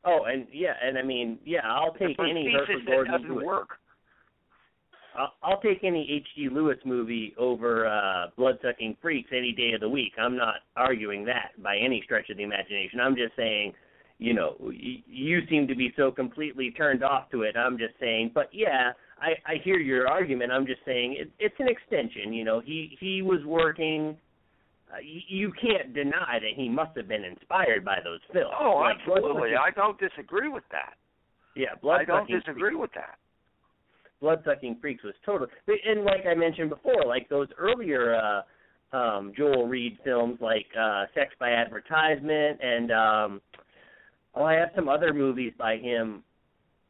[0.05, 3.45] Oh, and yeah, and I mean, yeah, I'll take any Herschell Gordon doesn't Lewis.
[3.45, 3.79] work.
[5.19, 6.49] I'll, I'll take any H.G.
[6.51, 10.13] Lewis movie over uh Bloodsucking Freaks any day of the week.
[10.19, 13.01] I'm not arguing that by any stretch of the imagination.
[13.01, 13.73] I'm just saying,
[14.19, 17.57] you know, y- you seem to be so completely turned off to it.
[17.57, 20.53] I'm just saying, but yeah, I I hear your argument.
[20.53, 22.33] I'm just saying it, it's an extension.
[22.33, 24.17] You know, he he was working.
[24.93, 28.55] Uh, you, you can't deny that he must have been inspired by those films.
[28.57, 29.57] Oh, Like, absolutely.
[29.57, 30.95] I don't disagree with that.
[31.57, 32.15] yeah, blood sucking.
[32.15, 33.19] I don't disagree with that.
[34.21, 35.47] Bloodsucking Freaks was total.
[35.67, 38.43] And like I mentioned before, like those earlier uh
[38.97, 43.41] um Joel Reed films like uh Sex by Advertisement and um
[44.35, 46.23] oh I have some other movies by him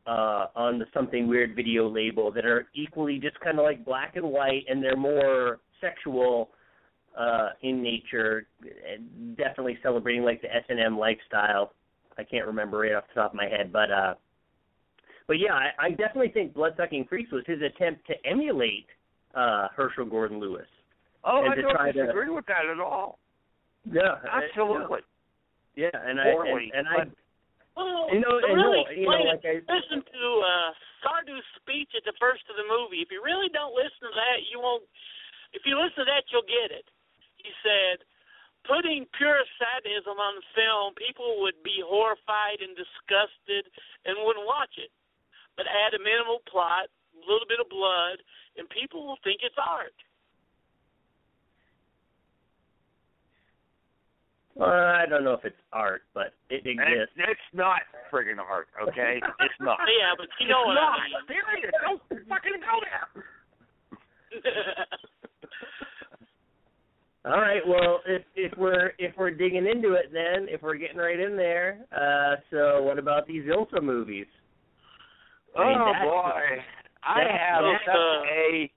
[0.06, 4.16] uh on the Something Weird video label that are equally just kind of like black
[4.16, 6.50] and white and they're more sexual
[7.18, 11.72] uh in nature and definitely celebrating like the S&M lifestyle.
[12.18, 14.14] I can't remember right off the top of my head, but uh
[15.26, 18.86] but yeah, I, I definitely think Bloodsucking Freaks was his attempt to emulate
[19.34, 20.66] uh Herschell Gordon Lewis.
[21.24, 23.18] Oh, And I to don't try to- disagree with that at all.
[23.84, 25.00] Yeah, I- Absolutely.
[25.74, 26.96] yeah, and I and, and I
[27.76, 30.70] Well, You know- to and really no, you know, like I- listen to uh,
[31.04, 33.02] Sardu's speech at the first of the movie.
[33.04, 34.82] If you really don't listen to that, you won't.
[35.52, 36.88] If you listen to that, you'll get it.
[37.36, 38.02] He said,
[38.66, 43.70] putting pure sadism on film, people would be horrified and disgusted
[44.08, 44.90] and wouldn't watch it.
[45.56, 48.20] But add a minimal plot, a little bit of blood,
[48.56, 49.96] and people will think it's art.
[54.56, 57.12] well, I don't know if it's art, but it exists.
[57.16, 57.80] it's, it's not
[58.10, 59.20] friggin' art, okay?
[59.40, 59.78] It's not.
[59.84, 60.98] Yeah, but you know it's what not.
[60.98, 61.12] I mean.
[61.28, 61.72] Serious.
[61.84, 63.24] Don't fucking go there.
[67.26, 70.96] All right, well, if if we're if we're digging into it, then if we're getting
[70.96, 74.26] right in there, uh, so what about these Ilsa movies?
[75.56, 76.64] I mean, Oh that- boy,
[77.02, 78.72] I have that- such a.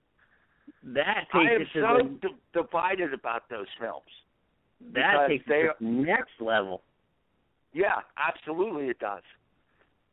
[0.82, 2.18] That I am takes it to so
[2.54, 4.10] the divided about those films.
[4.94, 6.82] that takes they it to the next level.
[7.74, 9.24] Yeah, absolutely, it does.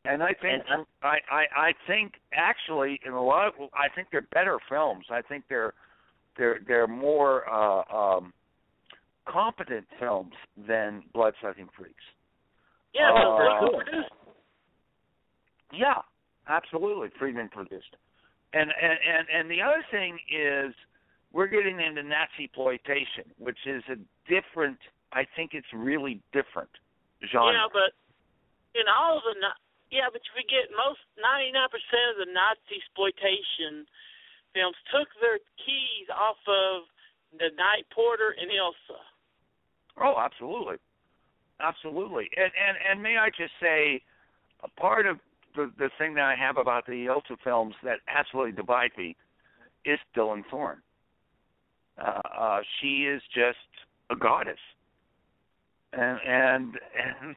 [0.05, 4.09] And I think And I, I I think actually in a lot of I think
[4.11, 5.07] they're better films.
[5.11, 5.73] I think they're
[6.37, 8.33] they're they're more uh um
[9.25, 12.05] competent films than Bloodsucking Freaks.
[12.93, 13.37] yeah, but Oh.
[13.39, 14.13] Friedman produced
[15.73, 16.03] Yeah,
[16.49, 17.09] absolutely.
[17.19, 17.97] Friedman produced.
[18.53, 20.75] And and and and the other thing is
[21.33, 23.99] we're getting into Nazi exploitation, which is a
[24.31, 24.79] different.
[25.13, 26.71] I think it's really different
[27.33, 27.53] genre.
[27.53, 27.93] Yeah, but
[28.79, 29.35] in all of the
[29.91, 33.87] yeah, but you forget most ninety nine percent of the Nazi exploitation
[34.55, 36.89] films took their keys off of
[37.37, 39.01] the Night Porter and Ilsa.
[40.01, 40.77] Oh, absolutely,
[41.61, 42.31] absolutely.
[42.37, 44.03] And and and may I just say,
[44.65, 45.19] a part of
[45.57, 49.17] the the thing that I have about the Ilsa films that absolutely divide me
[49.85, 50.83] is Dyanne Thorne.
[51.99, 53.57] Uh, uh, she is just
[54.11, 54.59] a goddess,
[55.93, 57.37] and and and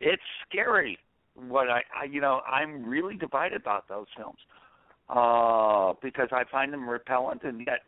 [0.00, 0.98] it's scary.
[1.34, 4.38] What I, I you know I'm really divided about those films
[5.08, 7.80] uh, because I find them repellent and yet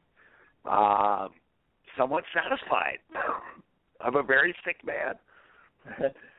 [0.64, 1.28] uh,
[1.96, 2.98] somewhat satisfied.
[4.00, 5.14] I'm a very sick man.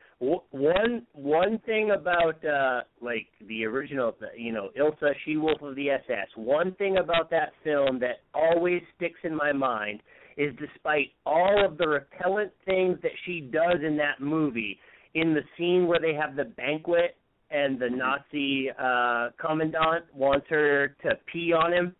[0.50, 5.90] one one thing about uh like the original you know Ilsa She Wolf of the
[5.90, 10.00] SS one thing about that film that always sticks in my mind
[10.36, 14.78] is despite all of the repellent things that she does in that movie
[15.14, 17.16] in the scene where they have the banquet
[17.50, 21.94] and the Nazi uh commandant wants her to pee on him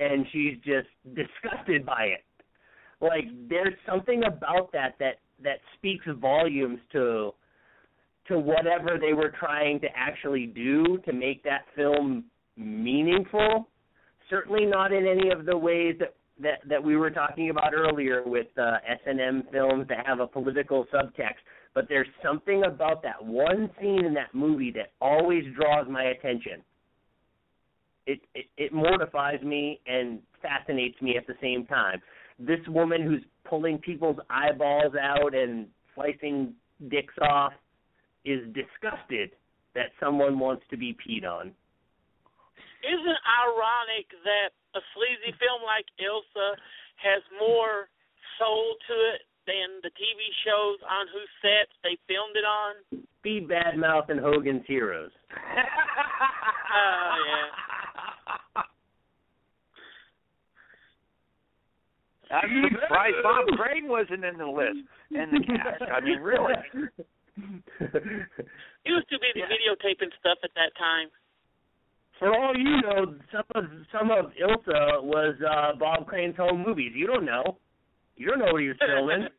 [0.00, 2.24] and she's just disgusted by it.
[3.00, 7.32] Like there's something about that that that speaks volumes to
[8.28, 12.24] to whatever they were trying to actually do to make that film
[12.56, 13.68] meaningful.
[14.30, 18.22] Certainly not in any of the ways that that, that we were talking about earlier
[18.24, 21.44] with uh, S&M films that have a political subtext.
[21.74, 26.62] But there's something about that one scene in that movie that always draws my attention.
[28.06, 32.02] It, it it mortifies me and fascinates me at the same time.
[32.38, 36.54] This woman who's pulling people's eyeballs out and slicing
[36.90, 37.52] dicks off
[38.24, 39.30] is disgusted
[39.74, 41.52] that someone wants to be peed on.
[42.84, 46.56] isn't ironic that a sleazy film like Ilsa
[46.96, 47.88] has more
[48.38, 53.04] soul to it than the TV shows on whose sets they filmed it on?
[53.20, 55.10] Speed Badmouth and Hogan's Heroes.
[56.74, 57.73] Oh yeah.
[62.30, 64.78] I'm surprised Bob Crane wasn't in the list
[65.10, 65.82] in the cast.
[65.90, 66.54] I mean, really.
[68.84, 71.08] He was too busy videotaping stuff at that time.
[72.18, 76.92] For all you know, some of some of Ilsa was uh Bob Crane's home movies.
[76.94, 77.58] You don't know.
[78.16, 79.28] You don't know what he was filming.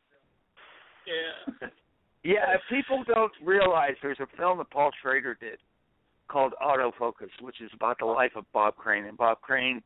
[1.07, 1.68] Yeah.
[2.24, 5.60] Yeah, if people don't realize there's a film that Paul Schrader did
[6.28, 9.06] called Autofocus, which is about the life of Bob Crane.
[9.06, 9.84] And Bob Crane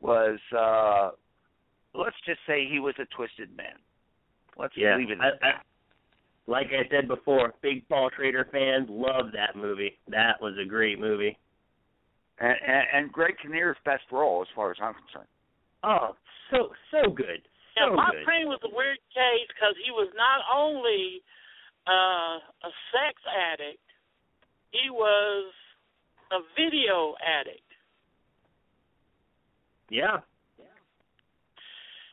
[0.00, 1.10] was, uh
[1.96, 3.76] let's just say he was a twisted man.
[4.56, 4.96] Let's Yeah.
[4.96, 5.54] leave it I, at that.
[5.56, 9.98] I, like I said before, big Paul Schrader fans love that movie.
[10.08, 11.36] That was a great movie.
[12.38, 15.28] And, and, and Greg Kinnear's best role, as far as I'm concerned.
[15.82, 16.16] Oh,
[16.50, 17.42] so so good.
[17.76, 18.24] Yeah, So Bob good.
[18.24, 21.22] Crane was a weird case because he was not only
[21.86, 23.82] uh, a sex addict,
[24.70, 25.52] he was
[26.32, 27.60] a video addict.
[29.90, 30.18] Yeah.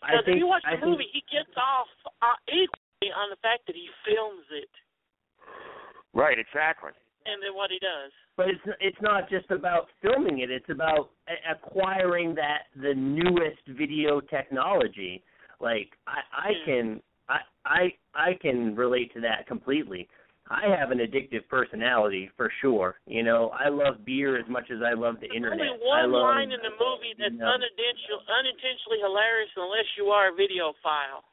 [0.04, 1.88] I Because if you watch I the think movie, he gets off
[2.22, 4.70] uh, equally on the fact that he films it
[6.14, 6.92] Right, exactly.
[7.26, 8.12] and then what he does.
[8.38, 13.64] but it's it's not just about filming it it's about a- acquiring that the newest
[13.78, 15.24] video technology
[15.62, 16.20] like i
[16.50, 17.82] i can i i
[18.16, 20.08] i can relate to that completely
[20.50, 24.80] i have an addictive personality for sure you know i love beer as much as
[24.84, 27.48] i love the internet Only one love line in the movie that's you know.
[27.48, 31.24] unintentional, unintentionally hilarious unless you are a videophile.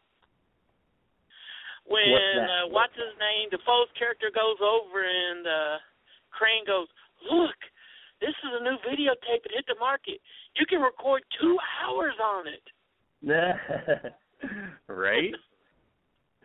[1.91, 3.51] When What's uh, what's his name?
[3.51, 5.77] the Dafoe's character goes over and uh
[6.31, 6.87] Crane goes,
[7.27, 7.59] "Look,
[8.21, 10.23] this is a new videotape that hit the market.
[10.55, 12.65] You can record two hours on it."
[14.87, 15.35] right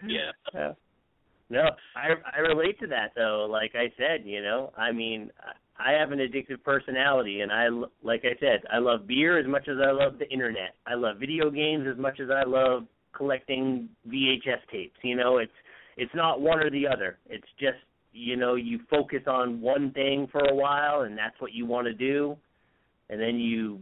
[0.08, 0.74] Yeah.
[1.50, 3.48] No, I I relate to that though.
[3.50, 5.30] Like I said, you know, I mean,
[5.78, 7.68] I have an addictive personality, and I
[8.02, 10.76] like I said, I love beer as much as I love the internet.
[10.88, 14.98] I love video games as much as I love collecting VHS tapes.
[15.04, 15.52] You know, it's
[15.98, 17.20] it's not one or the other.
[17.28, 17.78] It's just
[18.12, 21.86] you know you focus on one thing for a while, and that's what you want
[21.86, 22.36] to do,
[23.10, 23.82] and then you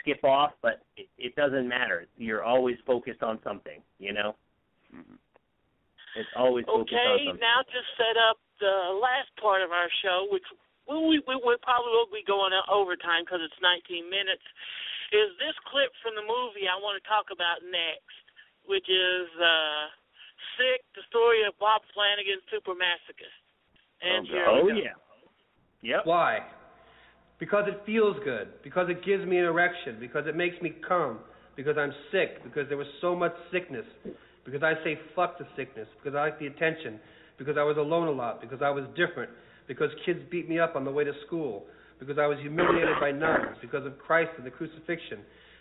[0.00, 0.52] skip off.
[0.62, 2.06] But it, it doesn't matter.
[2.16, 3.82] You're always focused on something.
[3.98, 4.36] You know.
[4.94, 5.14] Mm-hmm.
[6.16, 10.28] It's always focused on Okay, now to set up the last part of our show,
[10.28, 10.44] which
[10.84, 14.44] we we, we, we probably will be going out overtime because it's 19 minutes,
[15.14, 18.24] is this clip from the movie I want to talk about next,
[18.64, 19.92] which is uh,
[20.58, 23.40] Sick, the story of Bob Flanagan's Super Masochist.
[24.02, 24.98] And here oh yeah.
[25.82, 26.06] Yep.
[26.06, 26.40] Why?
[27.38, 28.48] Because it feels good.
[28.62, 29.98] Because it gives me an erection.
[29.98, 31.18] Because it makes me come.
[31.56, 32.42] Because I'm sick.
[32.44, 33.86] Because there was so much sickness.
[34.44, 35.88] Because I say fuck the sickness.
[35.98, 36.98] Because I like the attention.
[37.38, 38.40] Because I was alone a lot.
[38.40, 39.30] Because I was different.
[39.68, 41.64] Because kids beat me up on the way to school.
[41.98, 43.56] Because I was humiliated by nuns.
[43.60, 45.20] Because of Christ and the crucifixion.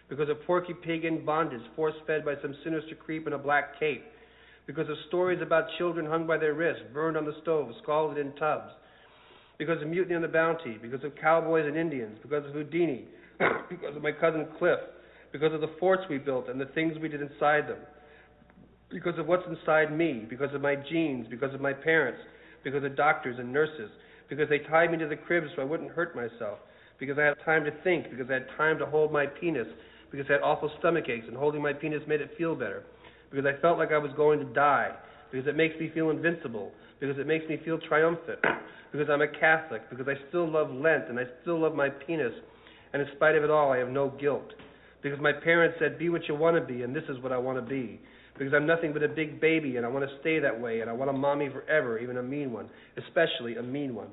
[0.09, 3.79] Because of porky pig in bondage, force fed by some sinister creep in a black
[3.79, 4.03] cape.
[4.67, 8.33] Because of stories about children hung by their wrists, burned on the stove, scalded in
[8.35, 8.71] tubs
[9.61, 13.05] because of Mutiny on the Bounty, because of cowboys and Indians, because of Houdini,
[13.69, 14.79] because of my cousin Cliff,
[15.31, 17.77] because of the forts we built and the things we did inside them,
[18.93, 22.19] because of what's inside me, because of my genes, because of my parents,
[22.63, 23.89] because of doctors and nurses,
[24.29, 26.59] because they tied me to the crib so I wouldn't hurt myself,
[26.99, 29.67] because I had time to think, because I had time to hold my penis,
[30.11, 32.83] because I had awful stomach aches and holding my penis made it feel better,
[33.29, 34.91] because I felt like I was going to die,
[35.31, 38.39] because it makes me feel invincible, because it makes me feel triumphant,
[38.91, 42.33] because I'm a Catholic, because I still love Lent and I still love my penis,
[42.93, 44.53] and in spite of it all, I have no guilt.
[45.01, 47.37] Because my parents said, be what you want to be, and this is what I
[47.37, 47.99] want to be.
[48.41, 50.89] Because I'm nothing but a big baby, and I want to stay that way, and
[50.89, 54.07] I want a mommy forever, even a mean one, especially a mean one.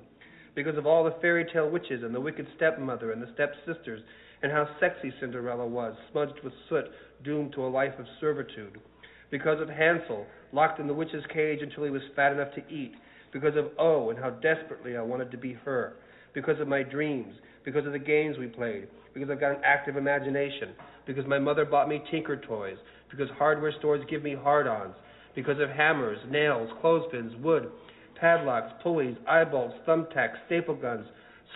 [0.55, 4.02] Because of all the fairy tale witches, and the wicked stepmother, and the stepsisters,
[4.42, 6.84] and how sexy Cinderella was, smudged with soot,
[7.24, 8.78] doomed to a life of servitude.
[9.30, 12.92] Because of Hansel, locked in the witch's cage until he was fat enough to eat.
[13.32, 15.94] Because of O, and how desperately I wanted to be her.
[16.34, 17.32] Because of my dreams.
[17.64, 18.88] Because of the games we played.
[19.14, 20.74] Because I've got an active imagination.
[21.06, 22.76] Because my mother bought me tinker toys.
[23.10, 24.94] Because hardware stores give me hard-ons.
[25.35, 27.70] Because of hammers, nails, clothespins, wood,
[28.20, 31.06] padlocks, pulleys, eye bolts, thumbtacks, staple guns,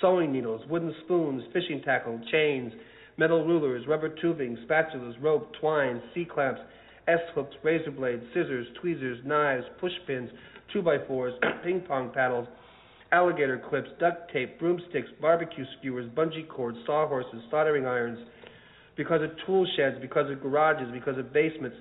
[0.01, 2.73] sewing needles, wooden spoons, fishing tackle, chains,
[3.17, 6.61] metal rulers, rubber tubing, spatulas, rope, twine, C-clamps,
[7.09, 10.31] S-hooks, razor blades, scissors, tweezers, knives, push pins,
[10.73, 11.35] two by fours,
[11.65, 12.47] ping pong paddles,
[13.11, 18.19] alligator clips, duct tape, broomsticks, barbecue skewers, bungee cords, sawhorses, soldering irons,
[18.97, 21.77] because of tool sheds, because of garages, because of basements,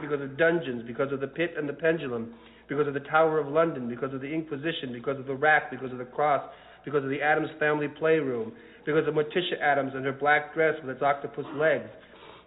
[0.00, 2.34] because of dungeons, because of the pit and the pendulum,
[2.68, 5.92] because of the Tower of London, because of the Inquisition, because of the rack, because
[5.92, 6.42] of the cross,
[6.84, 8.52] because of the Addams family playroom,
[8.86, 11.88] because of Morticia Addams and her black dress with its octopus legs,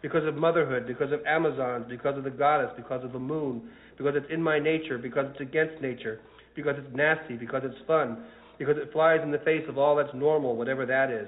[0.01, 4.13] because of motherhood, because of Amazons, because of the goddess, because of the moon, because
[4.15, 6.19] it's in my nature, because it's against nature,
[6.55, 8.23] because it's nasty, because it's fun,
[8.59, 11.27] because it flies in the face of all that's normal, whatever that is.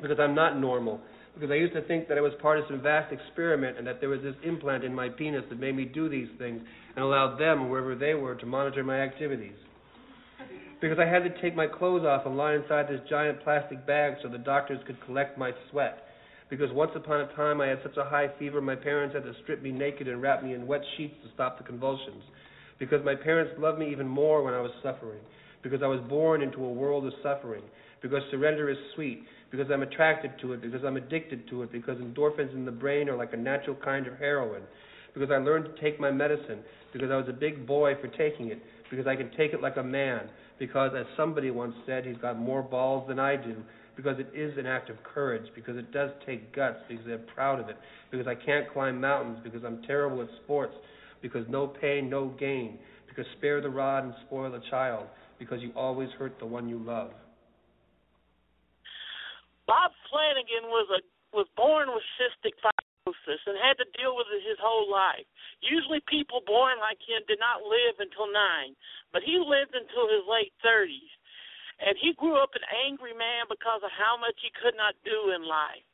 [0.00, 1.00] Because I'm not normal.
[1.34, 4.00] Because I used to think that I was part of some vast experiment and that
[4.00, 6.60] there was this implant in my penis that made me do these things
[6.96, 9.56] and allowed them, wherever they were, to monitor my activities.
[10.80, 14.14] Because I had to take my clothes off and lie inside this giant plastic bag
[14.22, 16.04] so the doctors could collect my sweat.
[16.48, 19.34] Because once upon a time I had such a high fever, my parents had to
[19.42, 22.24] strip me naked and wrap me in wet sheets to stop the convulsions.
[22.78, 25.20] Because my parents loved me even more when I was suffering.
[25.62, 27.62] Because I was born into a world of suffering.
[28.00, 29.22] Because surrender is sweet.
[29.50, 30.62] Because I'm attracted to it.
[30.62, 31.72] Because I'm addicted to it.
[31.72, 34.62] Because endorphins in the brain are like a natural kind of heroin.
[35.12, 36.60] Because I learned to take my medicine.
[36.92, 38.62] Because I was a big boy for taking it.
[38.90, 40.28] Because I can take it like a man.
[40.58, 43.56] Because, as somebody once said, he's got more balls than I do.
[43.96, 45.46] Because it is an act of courage.
[45.54, 46.78] Because it does take guts.
[46.88, 47.76] Because I'm proud of it.
[48.10, 49.38] Because I can't climb mountains.
[49.42, 50.74] Because I'm terrible at sports.
[51.22, 52.78] Because no pain, no gain.
[53.08, 55.06] Because spare the rod and spoil the child.
[55.40, 57.10] Because you always hurt the one you love.
[59.70, 64.42] Bob Flanagan was a was born with cystic fibrosis and had to deal with it
[64.42, 65.22] his whole life.
[65.62, 68.74] Usually, people born like him did not live until nine,
[69.14, 71.06] but he lived until his late thirties,
[71.78, 75.30] and he grew up an angry man because of how much he could not do
[75.30, 75.86] in life.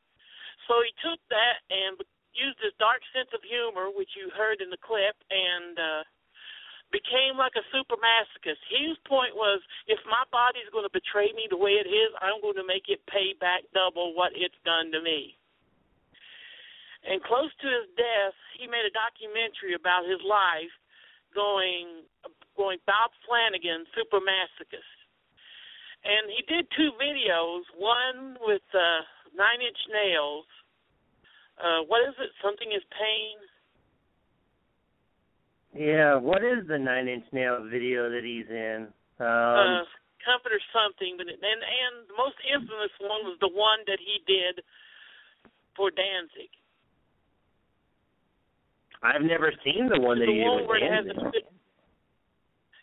[0.65, 2.01] So he took that and
[2.33, 6.01] used his dark sense of humor, which you heard in the clip, and uh,
[6.97, 8.57] became like a super masochist.
[8.73, 12.41] His point was, if my body's going to betray me the way it is, I'm
[12.41, 15.37] going to make it pay back double what it's done to me.
[17.05, 20.73] And close to his death, he made a documentary about his life,
[21.37, 22.09] going
[22.57, 24.97] going Bob Flanagan, super masochist.
[26.03, 29.05] And he did two videos, one with uh,
[29.37, 30.49] Nine Inch Nails.
[31.61, 32.33] Uh, what is it?
[32.41, 33.37] Something is pain.
[35.77, 38.89] Yeah, what is the Nine Inch Nails video that he's in?
[39.21, 39.85] Um, uh,
[40.25, 44.01] comfort or something, but it, and and the most infamous one was the one that
[44.01, 44.65] he did
[45.77, 46.49] for Danzig.
[49.05, 51.45] I've never seen the one that the he did with where it has Danzig.
[51.45, 51.57] the.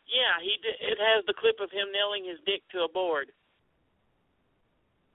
[0.06, 3.34] Yeah, he did, it has the clip of him nailing his dick to a board.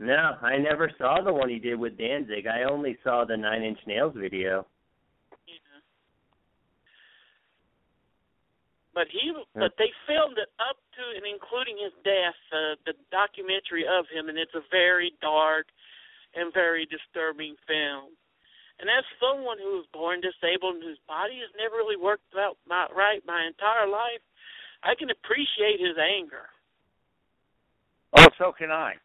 [0.00, 2.46] No, I never saw the one he did with Danzig.
[2.46, 4.66] I only saw the Nine Inch Nails video.
[8.99, 13.87] But he, but they filmed it up to and including his death, uh, the documentary
[13.87, 15.70] of him, and it's a very dark
[16.35, 18.11] and very disturbing film.
[18.83, 22.59] And as someone who was born disabled and whose body has never really worked out
[22.66, 24.19] my, right my entire life,
[24.83, 26.51] I can appreciate his anger.
[28.19, 28.99] Oh, so can I.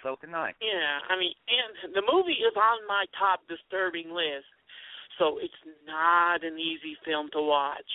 [0.00, 0.56] So can I.
[0.64, 4.48] Yeah, I mean, and the movie is on my top disturbing list,
[5.20, 7.92] so it's not an easy film to watch.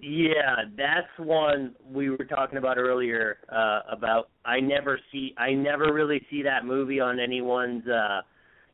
[0.00, 3.38] Yeah, that's one we were talking about earlier.
[3.50, 8.22] Uh, about I never see, I never really see that movie on anyone's, uh,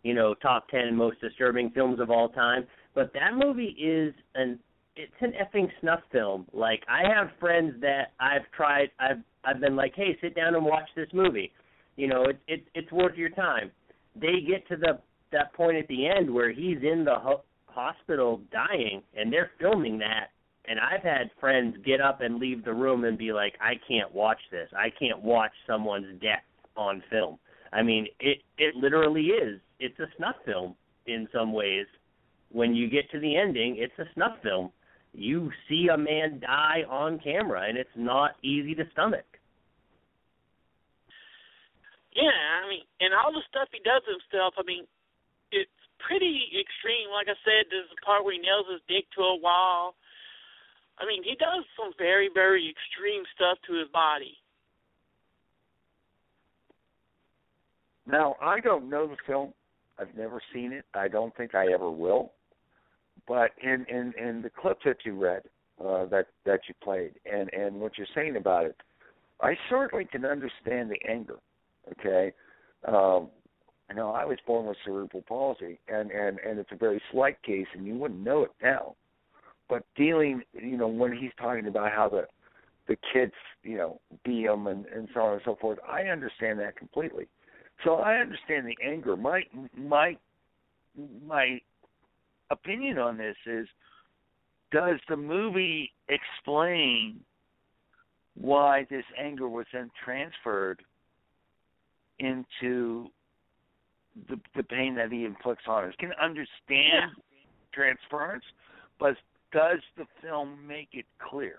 [0.03, 2.67] you know, top ten most disturbing films of all time.
[2.95, 4.59] But that movie is an,
[4.97, 6.47] it's an effing snuff film.
[6.53, 10.65] Like I have friends that I've tried, I've, I've been like, hey, sit down and
[10.65, 11.53] watch this movie.
[11.97, 13.71] You know, it, it it's worth your time.
[14.15, 15.01] They get to the
[15.33, 19.99] that point at the end where he's in the ho- hospital dying, and they're filming
[19.99, 20.29] that
[20.69, 24.13] and I've had friends get up and leave the room and be like, I can't
[24.15, 24.69] watch this.
[24.77, 26.45] I can't watch someone's death
[26.77, 27.39] on film.
[27.73, 29.61] I mean, it it literally is.
[29.81, 30.75] It's a snuff film
[31.07, 31.87] in some ways.
[32.51, 34.71] When you get to the ending, it's a snuff film.
[35.13, 39.25] You see a man die on camera, and it's not easy to stomach.
[42.15, 42.35] Yeah,
[42.65, 44.85] I mean, and all the stuff he does himself, I mean,
[45.53, 45.71] it's
[46.01, 47.13] pretty extreme.
[47.13, 49.95] Like I said, there's the part where he nails his dick to a wall.
[51.01, 54.37] I mean, he does some very, very extreme stuff to his body.
[58.07, 59.53] Now, I don't know the film.
[59.99, 60.85] I've never seen it.
[60.95, 62.33] I don't think I ever will.
[63.27, 65.43] But in in in the clips that you read,
[65.85, 68.77] uh, that that you played, and and what you're saying about it,
[69.41, 71.37] I certainly can understand the anger.
[71.93, 72.33] Okay,
[72.87, 73.29] um,
[73.91, 77.43] you know, I was born with cerebral palsy, and and and it's a very slight
[77.43, 78.95] case, and you wouldn't know it now.
[79.69, 82.27] But dealing, you know, when he's talking about how the
[82.89, 85.79] the kids, you know, beat him and and so on and so forth.
[85.87, 87.29] I understand that completely.
[87.85, 89.17] So I understand the anger.
[89.17, 89.43] My
[89.77, 90.17] my
[91.25, 91.61] my
[92.51, 93.69] opinion on this is
[94.73, 97.21] does the movie explain
[98.35, 100.83] why this anger was then transferred
[102.19, 103.09] into
[104.29, 105.95] the the pain that he inflicts on us?
[105.99, 107.13] Can understand
[107.73, 108.45] transference,
[108.99, 109.15] but
[109.53, 111.59] does the film make it clear?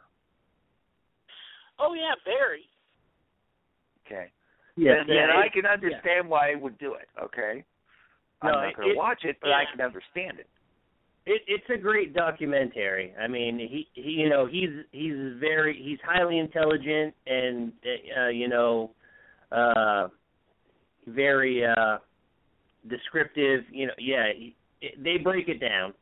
[1.79, 2.63] Oh yeah, very.
[4.05, 4.31] Okay.
[4.75, 7.07] Yes, then, then yeah, I can understand why I would do it.
[7.21, 7.63] Okay.
[8.41, 10.47] I'm not going to watch it, but I can understand it.
[11.25, 13.13] It, it's a great documentary.
[13.21, 17.73] I mean, he, he, you know, he's he's very he's highly intelligent and
[18.17, 18.91] uh, you know,
[19.51, 20.07] uh,
[21.07, 21.97] very uh,
[22.89, 23.63] descriptive.
[23.71, 25.93] You know, yeah, he, it, they break it down,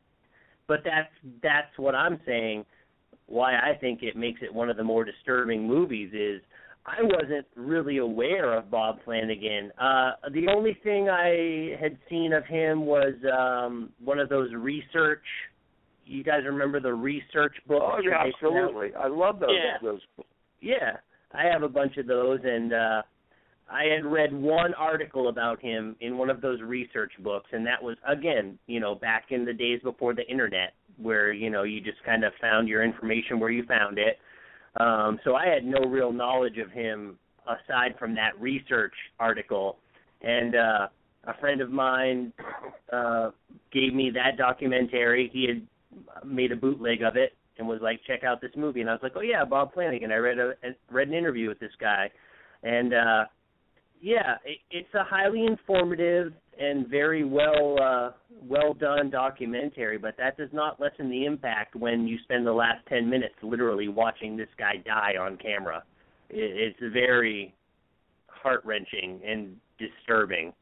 [0.67, 1.09] but that's
[1.41, 2.65] that's what I'm saying.
[3.27, 6.41] Why I think it makes it one of the more disturbing movies is
[6.85, 9.71] I wasn't really aware of Bob Flanagan.
[9.79, 15.23] Uh the only thing I had seen of him was um one of those research
[16.05, 17.83] you guys remember the research books?
[17.85, 18.63] Oh yeah, they put out?
[18.63, 18.95] absolutely.
[18.95, 19.77] I love those Yeah.
[19.81, 19.99] those
[20.61, 20.97] Yeah.
[21.33, 23.01] I have a bunch of those and uh
[23.69, 27.81] I had read one article about him in one of those research books and that
[27.81, 31.81] was again, you know, back in the days before the internet where, you know, you
[31.81, 34.17] just kind of found your information where you found it.
[34.79, 39.77] Um so I had no real knowledge of him aside from that research article
[40.21, 40.87] and uh
[41.25, 42.31] a friend of mine
[42.93, 43.31] uh
[43.73, 45.29] gave me that documentary.
[45.33, 48.89] He had made a bootleg of it and was like, "Check out this movie." And
[48.89, 50.53] I was like, "Oh yeah, Bob Flanagan." I read a
[50.91, 52.09] read an interview with this guy,
[52.63, 53.25] and uh
[54.01, 58.11] yeah, it, it's a highly informative and very well uh
[58.41, 62.85] well done documentary, but that does not lessen the impact when you spend the last
[62.89, 65.83] 10 minutes literally watching this guy die on camera.
[66.29, 67.53] It, it's very
[68.27, 70.53] heart-wrenching and disturbing.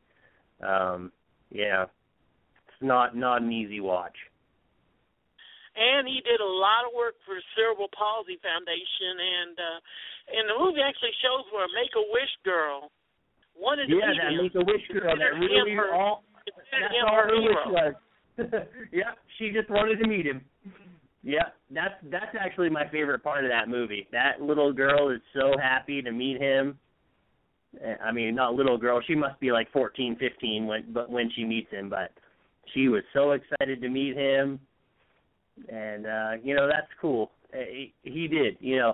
[0.61, 1.11] Um
[1.49, 1.83] yeah.
[1.83, 4.15] It's not not an easy watch.
[5.75, 9.79] and he did a lot of work for Cerebral Palsy Foundation, and uh,
[10.39, 12.91] and the movie actually shows where Make a Wish girl
[13.57, 14.43] wanted to Yeah, that him.
[14.43, 17.93] Make a Wish girl that really her- all that's all her her wish was.
[18.91, 20.41] yeah, she just wanted to meet him.
[21.23, 24.07] Yeah, that's that's actually my favorite part of that movie.
[24.11, 26.77] That little girl is so happy to meet him.
[27.83, 29.01] Eh, I mean, not little girl.
[29.07, 32.11] She must be like fourteen, fifteen when but when she meets him, but
[32.73, 34.59] she was so excited to meet him.
[35.69, 37.31] And uh, you know, that's cool.
[37.53, 38.93] Eh, He, he did, you know,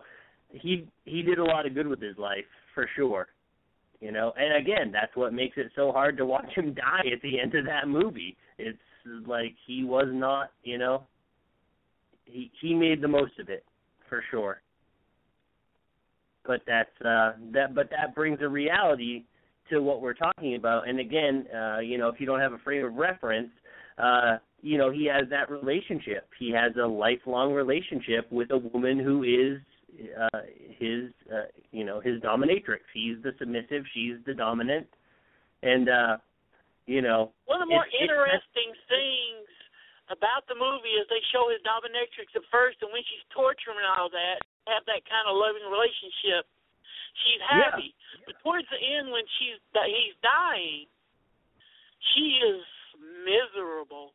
[0.51, 3.27] he he did a lot of good with his life for sure
[4.01, 4.33] you know?
[4.35, 7.55] And again that's what makes it so hard to watch him die at the end
[7.55, 8.35] of that movie.
[8.57, 8.77] It's
[9.25, 11.03] like he was not you know
[12.25, 13.63] he he made the most of it
[14.09, 14.61] for sure.
[16.45, 19.23] But that's uh that but that brings a reality
[19.69, 20.89] to what we're talking about.
[20.89, 23.51] And again uh you know if you don't have a frame of reference
[23.97, 26.27] uh you know he has that relationship.
[26.39, 29.61] He has a lifelong relationship with a woman who is
[30.19, 30.41] uh
[30.79, 34.87] his uh you know his dominatrix he's the submissive she's the dominant
[35.63, 36.17] and uh
[36.87, 39.47] you know One of the more it's- interesting things
[40.09, 43.87] about the movie is they show his dominatrix at first, and when she's torturing and
[43.95, 46.43] all that, have that kind of loving relationship.
[47.23, 47.71] She's Yeah.
[47.71, 47.95] happy,
[48.27, 49.55] but towards the end, when she's
[49.87, 50.87] he's dying,
[52.11, 52.59] she is
[53.23, 54.11] miserable.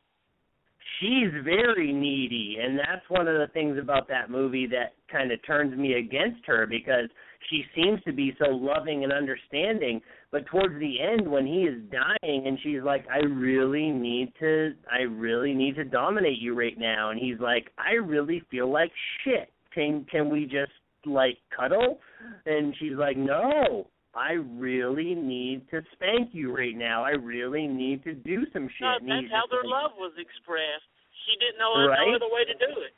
[0.99, 5.45] She's very needy and that's one of the things about that movie that kind of
[5.45, 7.09] turns me against her because
[7.49, 10.01] she seems to be so loving and understanding
[10.31, 14.73] but towards the end when he is dying and she's like I really need to
[14.91, 18.91] I really need to dominate you right now and he's like I really feel like
[19.23, 19.51] shit.
[19.73, 20.71] Can can we just
[21.05, 21.99] like cuddle?
[22.45, 23.87] And she's like no
[24.17, 27.03] I really need to spank you right now.
[27.05, 29.03] I really need to do some shit.
[29.03, 30.89] No, that's how their love was expressed.
[31.25, 32.07] She didn't know Right?
[32.09, 32.93] no other way to do it.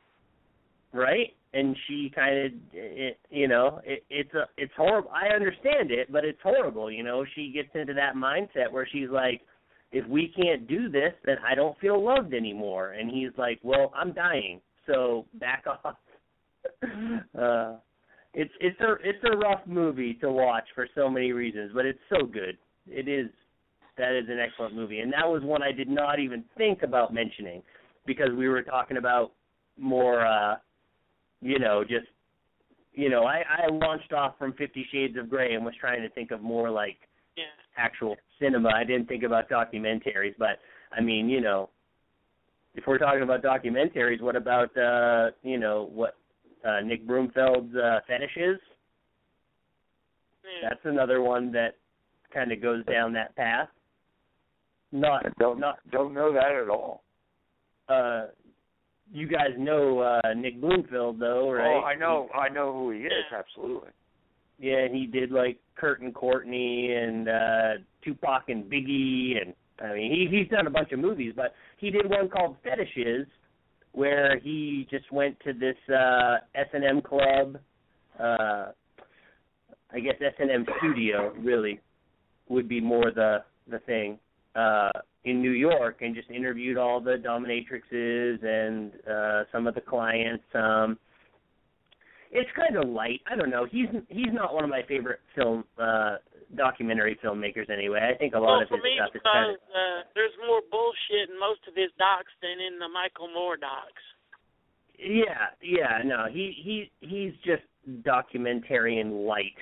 [0.93, 5.91] right and she kind of it, you know it, it's a it's horrible i understand
[5.91, 9.41] it but it's horrible you know she gets into that mindset where she's like
[9.91, 13.91] if we can't do this then i don't feel loved anymore and he's like well
[13.95, 15.95] i'm dying so back off
[17.39, 17.75] uh
[18.33, 21.99] it's it's a it's a rough movie to watch for so many reasons but it's
[22.09, 22.57] so good.
[22.87, 23.29] It is
[23.97, 24.99] that is an excellent movie.
[24.99, 27.61] And that was one i did not even think about mentioning
[28.05, 29.31] because we were talking about
[29.77, 30.55] more uh
[31.41, 32.07] you know just
[32.93, 36.09] you know i i launched off from 50 shades of gray and was trying to
[36.09, 36.97] think of more like
[37.37, 37.45] Yeah.
[37.77, 38.69] actual cinema.
[38.69, 40.59] I didn't think about documentaries but
[40.91, 41.69] i mean you know
[42.75, 46.15] if we're talking about documentaries what about uh you know what
[46.65, 48.59] uh, Nick Broomfield's uh, Fetishes.
[50.43, 50.69] Yeah.
[50.69, 51.75] That's another one that
[52.33, 53.69] kind of goes down that path.
[54.91, 57.03] Not I don't not don't know that at all.
[57.87, 58.27] uh
[59.11, 61.81] you guys know uh Nick Broomfield though, right?
[61.83, 63.11] Oh, I know, I know who he is.
[63.31, 63.89] Absolutely.
[64.59, 67.71] Yeah, he did like Kurt and Courtney and uh
[68.03, 71.91] Tupac and Biggie and I mean he he's done a bunch of movies, but he
[71.91, 73.27] did one called Fetishes
[73.91, 77.57] where he just went to this uh S and M club,
[78.19, 78.71] uh
[79.91, 81.79] I guess S and M studio really
[82.47, 84.19] would be more the the thing.
[84.55, 84.91] Uh
[85.25, 90.45] in New York and just interviewed all the dominatrixes and uh some of the clients.
[90.53, 90.97] Um
[92.31, 93.21] it's kind of light.
[93.29, 93.65] I don't know.
[93.69, 96.17] He's he's not one of my favorite film uh
[96.55, 98.11] documentary filmmakers anyway.
[98.13, 101.29] I think a lot well, of his stuff is kind of uh, there's more bullshit
[101.29, 104.03] in most of his docs than in the Michael Moore docs.
[104.97, 106.25] yeah, yeah, no.
[106.31, 107.63] He he he's just
[108.01, 109.57] documentarian light.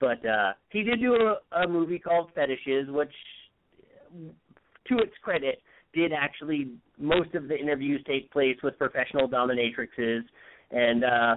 [0.00, 3.12] But uh he did do a, a movie called Fetishes which
[4.88, 5.60] to its credit
[5.92, 10.22] did actually most of the interviews take place with professional dominatrixes
[10.70, 11.36] and uh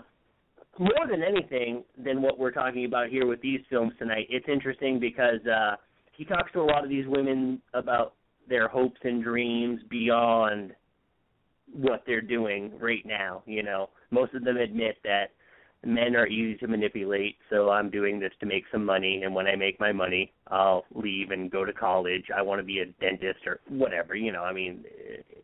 [0.80, 4.99] more than anything than what we're talking about here with these films tonight, it's interesting
[4.99, 5.76] because uh
[6.14, 8.14] he talks to a lot of these women about
[8.48, 10.73] their hopes and dreams beyond
[11.73, 13.89] what they're doing right now, you know.
[14.11, 15.31] Most of them admit that
[15.84, 19.48] men are easy to manipulate, so I'm doing this to make some money and when
[19.48, 22.30] I make my money, I'll leave and go to college.
[22.30, 24.44] I want to be a dentist or whatever, you know.
[24.45, 24.86] I mean,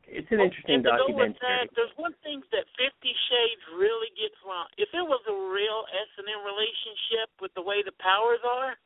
[0.06, 3.64] it's an oh, interesting and to go with that, there's one thing that Fifty Shades
[3.82, 4.70] really gets wrong.
[4.78, 8.78] If it was a real S and M relationship with the way the powers are,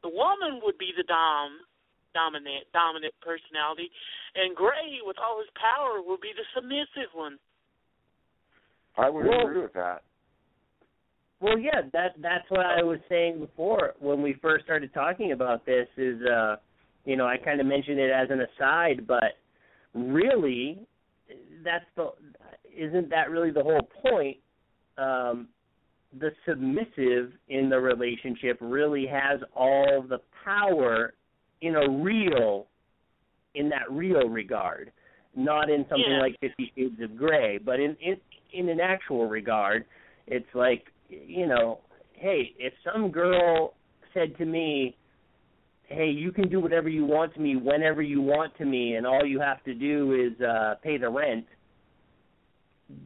[0.00, 1.60] the woman would be the dom,
[2.16, 3.92] dominant, dominant personality,
[4.32, 7.36] and Grey, with all his power, would be the submissive one.
[9.00, 10.02] I would Well- agree with that.
[11.40, 15.64] Well, yeah, that that's what I was saying before when we first started talking about
[15.64, 15.88] this.
[15.96, 16.56] Is uh,
[17.06, 19.38] you know, I kind of mentioned it as an aside, but
[19.94, 20.86] really,
[21.64, 22.12] that's the
[22.76, 24.36] isn't that really the whole point?
[24.98, 25.48] Um,
[26.18, 31.14] the submissive in the relationship really has all the power
[31.62, 32.66] in a real,
[33.54, 34.92] in that real regard,
[35.36, 36.20] not in something Yeah.
[36.20, 38.20] like Fifty Shades of Grey, but in in
[38.52, 39.84] in an actual regard,
[40.26, 41.80] it's like you know,
[42.14, 43.74] hey, if some girl
[44.14, 44.96] said to me,
[45.84, 49.06] "Hey, you can do whatever you want to me whenever you want to me, and
[49.06, 51.46] all you have to do is uh pay the rent,"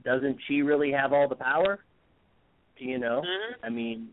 [0.04, 1.80] doesn't she really have all the power?
[2.78, 3.54] You know, Mhm.
[3.62, 4.08] I mean,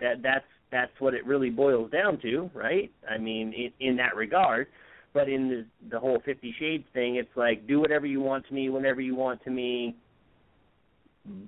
[0.00, 2.90] that that's that's what it really boils down to, right?
[3.08, 4.68] I mean, in, in that regard.
[5.12, 8.54] But in the the whole Fifty Shades thing, it's like do whatever you want to
[8.54, 9.96] me whenever you want to me.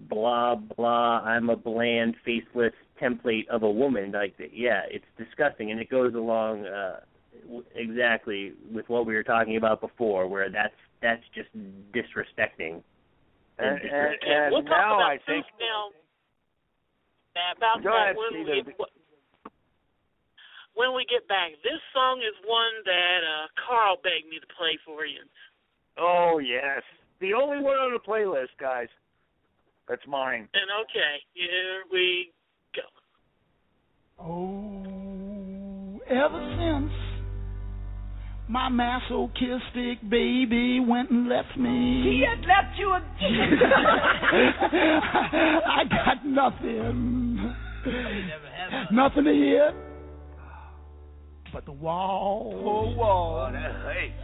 [0.08, 1.20] Blah blah.
[1.24, 4.12] I'm a bland, faceless template of a woman.
[4.12, 7.00] Like, yeah, it's disgusting, and it goes along uh,
[7.46, 11.48] w- exactly with what we were talking about before, where that's that's just
[11.92, 12.82] disrespecting.
[13.58, 15.90] And, and, Okay, and we'll now about I think this now.
[17.56, 18.66] About Go that ahead, when Steve.
[18.66, 18.84] we
[20.74, 21.52] when we get back.
[21.64, 25.20] This song is one that uh Karl begged me to play for you.
[25.98, 26.82] Oh yes,
[27.20, 28.88] the only one on the playlist, guys.
[29.88, 30.48] That's mine.
[30.54, 32.32] And okay, here we
[32.74, 32.82] go.
[34.18, 36.92] Oh, ever since
[38.48, 42.02] my masochistic baby went and left me.
[42.02, 42.92] He had left you
[45.64, 47.54] I got nothing.
[48.92, 49.74] Nothing to hit
[51.52, 52.52] but the wall.
[52.64, 53.52] Oh, wall.
[53.52, 54.14] hey.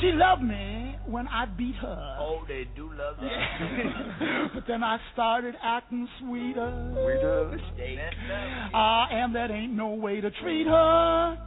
[0.00, 2.16] She loved me when I beat her.
[2.20, 4.50] Oh, they do love her.
[4.54, 6.92] but then I started acting sweeter.
[6.94, 7.58] Sweeter.
[8.74, 11.38] Ah, and that ain't no way to treat her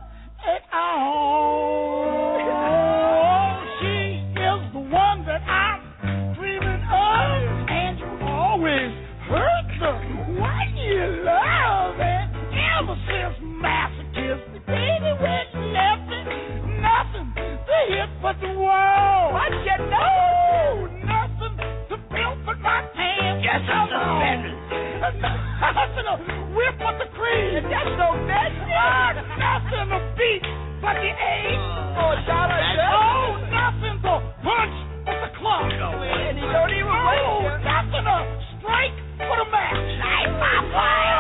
[0.46, 2.38] at all.
[2.46, 8.92] Oh, she is the one that I'm dreaming of, and you always
[9.30, 9.94] hurt the
[10.40, 12.00] one you love.
[12.00, 12.32] And
[12.82, 16.03] ever since masochistic baby went left me, nothing
[17.90, 19.34] hit but the wall.
[19.34, 20.88] What you know?
[21.04, 21.54] Nothing
[21.90, 23.44] to build but my pants.
[23.44, 23.90] Yes, I'm
[25.04, 26.16] Nothing to
[26.56, 27.64] whip but the cream.
[27.68, 29.26] That's no business.
[29.40, 30.44] nothing to beat
[30.82, 31.60] but the eight.
[32.00, 35.68] Oh, Donna, Oh, nothing to punch but the clock.
[35.72, 38.18] And he don't even Oh, nothing to
[38.60, 39.88] strike but a match.
[40.00, 41.13] Light my fire.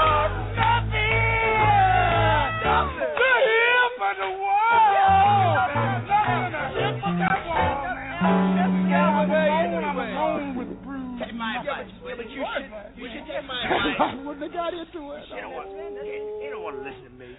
[13.63, 15.23] I wouldn't have got into it.
[15.29, 17.35] You don't, want, you don't want to listen to me.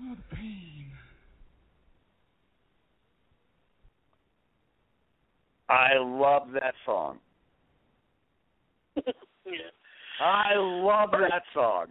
[0.00, 0.86] Oh, the pain.
[5.68, 7.18] I love that song.
[8.96, 9.02] yeah.
[10.20, 11.86] I love that song.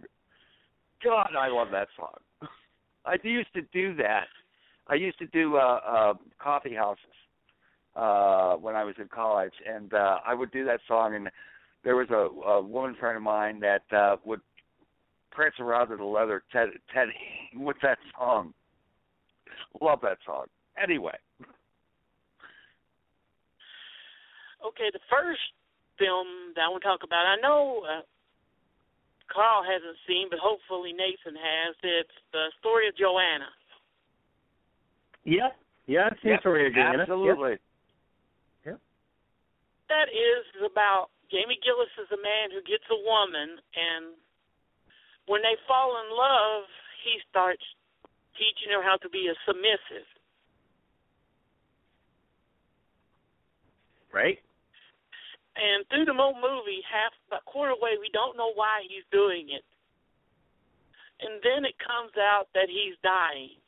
[1.02, 2.14] God, I love that song.
[3.04, 4.28] I used to do that.
[4.88, 7.04] I used to do uh, uh, coffee houses
[7.96, 11.28] uh, when I was in college, and uh, I would do that song, and
[11.84, 14.40] there was a, a woman friend of mine that uh, would
[15.30, 17.12] prance around in the leather Ted, Teddy
[17.56, 18.54] with that song.
[19.80, 20.46] Love that song.
[20.82, 21.16] Anyway,
[24.64, 25.44] Okay, the first
[26.00, 28.00] film that I want to talk about, I know uh,
[29.28, 31.76] Karl hasn't seen, but hopefully Nathan has.
[31.84, 33.52] It's the story of Joanna.
[35.24, 35.52] Yeah,
[35.86, 37.02] yeah, I've seen Yep, Story of Joanna.
[37.02, 37.56] absolutely.
[38.64, 38.80] Yep.
[39.88, 44.14] That is about Jamie Gillis is a man who gets a woman, and
[45.26, 46.70] when they fall in love,
[47.02, 47.66] he starts
[48.38, 50.06] teaching her how to be a submissive.
[54.14, 54.38] Right.
[55.58, 59.50] And through the whole movie, half about quarter way, we don't know why he's doing
[59.50, 59.66] it.
[61.18, 63.58] And then it comes out that he's dying.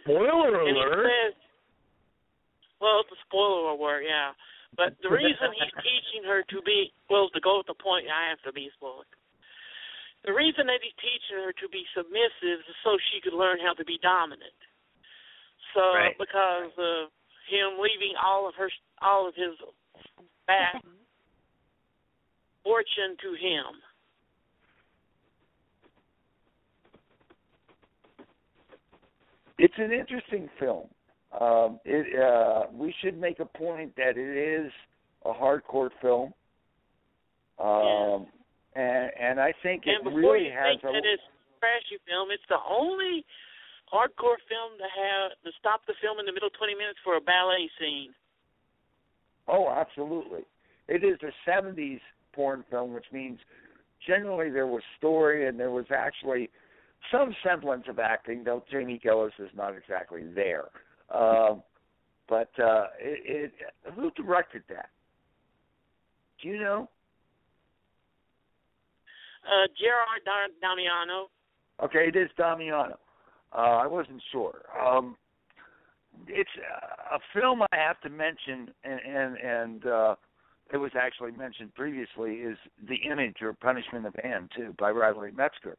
[0.00, 1.08] Spoiler And he alert.
[1.08, 1.34] says,
[2.80, 4.32] well, it's a spoiler alert, yeah.
[4.76, 8.30] But the reason he's teaching her to be, well, to go with the point, I
[8.30, 9.08] have to be spoiled.
[10.24, 13.74] The reason that he's teaching her to be submissive is so she could learn how
[13.74, 14.54] to be dominant.
[15.74, 16.16] So, Right.
[16.16, 17.10] because of
[17.50, 18.70] him leaving all of her,
[19.00, 19.58] all of his
[20.46, 20.78] back
[22.62, 23.82] fortune to him.
[29.58, 30.88] it's an interesting film.
[31.42, 34.70] Um, it uh, we should make a point that it is
[35.24, 36.32] a hardcore film.
[37.58, 38.26] Um,
[38.76, 41.98] and and I think it before really you has think a that it's a trashy
[42.06, 43.24] film, it's the only
[43.92, 47.20] hardcore film to have to stop the film in the middle twenty minutes for a
[47.20, 48.14] ballet scene.
[49.48, 50.42] Oh, absolutely.
[50.86, 52.00] It is a 70s
[52.32, 53.40] porn film, which means
[54.06, 56.48] generally there was story and there was actually
[57.10, 60.66] some semblance of acting, though Jamie Gillis is not exactly there.
[61.12, 61.62] Um,
[62.28, 64.90] but uh, it, it, who directed that?
[66.40, 66.88] Do you know?
[69.44, 71.28] Uh, Gerard Damiano.
[71.82, 72.98] Okay, it is Damiano.
[73.54, 74.62] Uh, I wasn't sure.
[74.80, 75.16] Um,
[76.28, 80.14] it's uh, a film I have to mention, and and, and uh,
[80.72, 82.34] it was actually mentioned previously.
[82.36, 82.56] Is
[82.88, 85.76] The Image or Punishment of Anne too by Radley Metzger,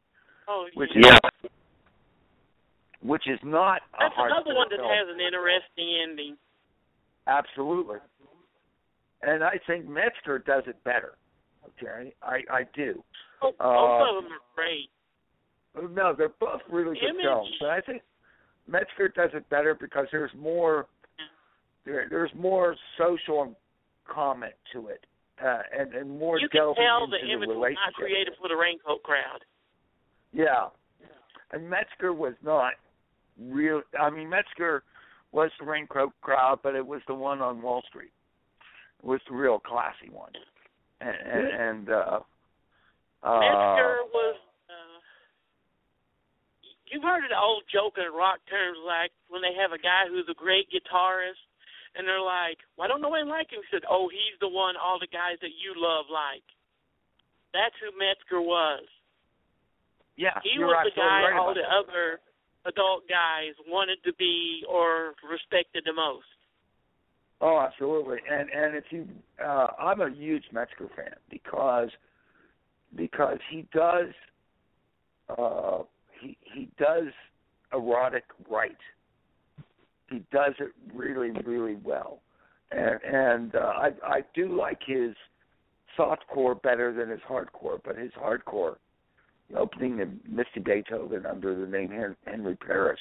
[0.47, 1.17] Oh, which yeah.
[1.43, 1.49] is
[3.03, 4.89] which is not a That's another one that film.
[4.89, 6.37] has an interesting ending.
[7.27, 7.97] Absolutely.
[9.21, 11.13] And I think Metzger does it better.
[11.79, 13.03] Okay, I I do.
[13.41, 13.63] Both, Uh,
[14.17, 14.89] of them are great.
[15.91, 18.03] No, they're both really good Image- films, but I think
[18.67, 20.87] Metzger does it better because there's more
[21.85, 23.57] there, there's more social
[24.05, 25.05] comment to it,
[25.43, 28.35] uh, and and more You can delving tell into the the image was not created
[28.41, 29.43] for the raincoat crowd.
[30.31, 30.69] Yeah,
[31.51, 32.73] and Metzger was not
[33.39, 33.81] real.
[33.99, 34.83] I mean, Metzger
[35.31, 38.11] was the raincoat crowd, but it was the one on Wall Street.
[39.01, 40.31] It was the real classy one,
[41.01, 42.19] and and, and uh,
[43.23, 44.35] uh, Metzger was.
[44.69, 44.99] Uh,
[46.91, 50.05] you've heard of the old joke in rock terms, like when they have a guy
[50.07, 51.41] who's a great guitarist,
[51.97, 54.75] and they're like, "Why don't no one like him?" He said, "Oh, he's the one
[54.77, 56.45] all the guys that you love like."
[57.53, 58.81] That's who Metzger was.
[60.17, 61.69] yeah, He was the guy right all the that.
[61.69, 62.17] other
[62.65, 66.25] adult guys wanted to be or respected the most.
[67.41, 68.17] Oh, absolutely.
[68.29, 69.07] And and if you,
[69.43, 71.89] uh, I'm a huge Metzger fan because
[72.95, 74.09] because he does
[75.37, 75.79] uh,
[76.21, 77.07] he he does
[77.73, 78.77] erotic right.
[80.09, 82.21] He does it really really well,
[82.71, 85.13] and and uh, I I do like his
[85.97, 88.77] softcore better than his hardcore, but his hardcore,
[89.55, 91.91] opening the Misty Beethoven under the name
[92.25, 92.99] Henry Paris,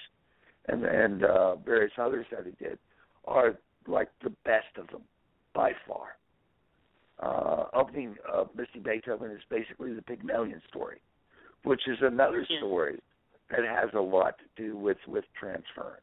[0.68, 2.78] and and uh, various others that he did,
[3.26, 5.02] are like the best of them
[5.54, 6.16] by far.
[7.20, 11.00] Uh, opening of Misty Beethoven is basically the Pygmalion story,
[11.64, 13.00] which is another story
[13.50, 16.00] that has a lot to do with with transference,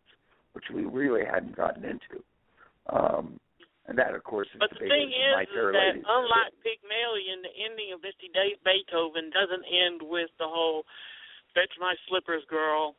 [0.54, 2.24] which we really hadn't gotten into.
[2.90, 3.40] Um,
[3.90, 7.54] and that, of course, is But the the thing is, is that unlike Pygmalion, the
[7.58, 10.86] ending of Misty Day Beethoven doesn't end with the whole
[11.54, 12.96] "fetch my slippers, girl"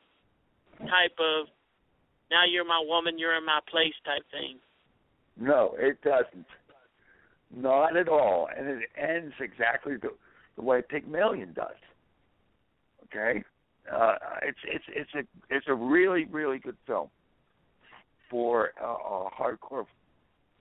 [0.78, 1.46] type of
[2.30, 4.58] "now you're my woman, you're in my place" type thing.
[5.38, 6.46] No, it doesn't.
[7.54, 8.48] Not at all.
[8.54, 10.10] And it ends exactly the,
[10.56, 11.78] the way Pygmalion does.
[13.06, 13.42] Okay?
[13.92, 17.08] uh, it's it's it's a it's a really really good film
[18.30, 19.84] for a, a hardcore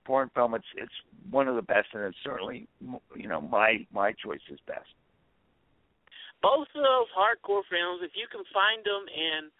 [0.04, 0.54] porn film.
[0.54, 0.92] It's it's
[1.30, 2.68] one of the best, and it's certainly
[3.14, 4.88] you know my my choice is best.
[6.42, 9.52] Both of those hardcore films, if you can find them in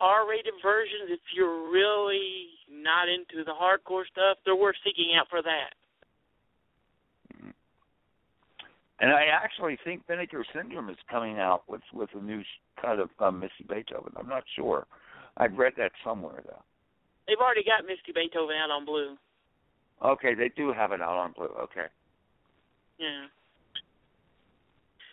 [0.00, 5.42] R-rated versions, if you're really not into the hardcore stuff, they're worth seeking out for
[5.42, 5.76] that.
[9.00, 12.42] And I actually think Vinegar Syndrome is coming out with with a new
[12.80, 14.12] cut of um, Misty Beethoven.
[14.16, 14.86] I'm not sure.
[15.36, 16.62] I've read that somewhere though.
[17.26, 19.16] They've already got Misty Beethoven out on Blue.
[20.04, 21.46] Okay, they do have it out on Blue.
[21.46, 21.86] Okay.
[22.98, 23.24] Yeah.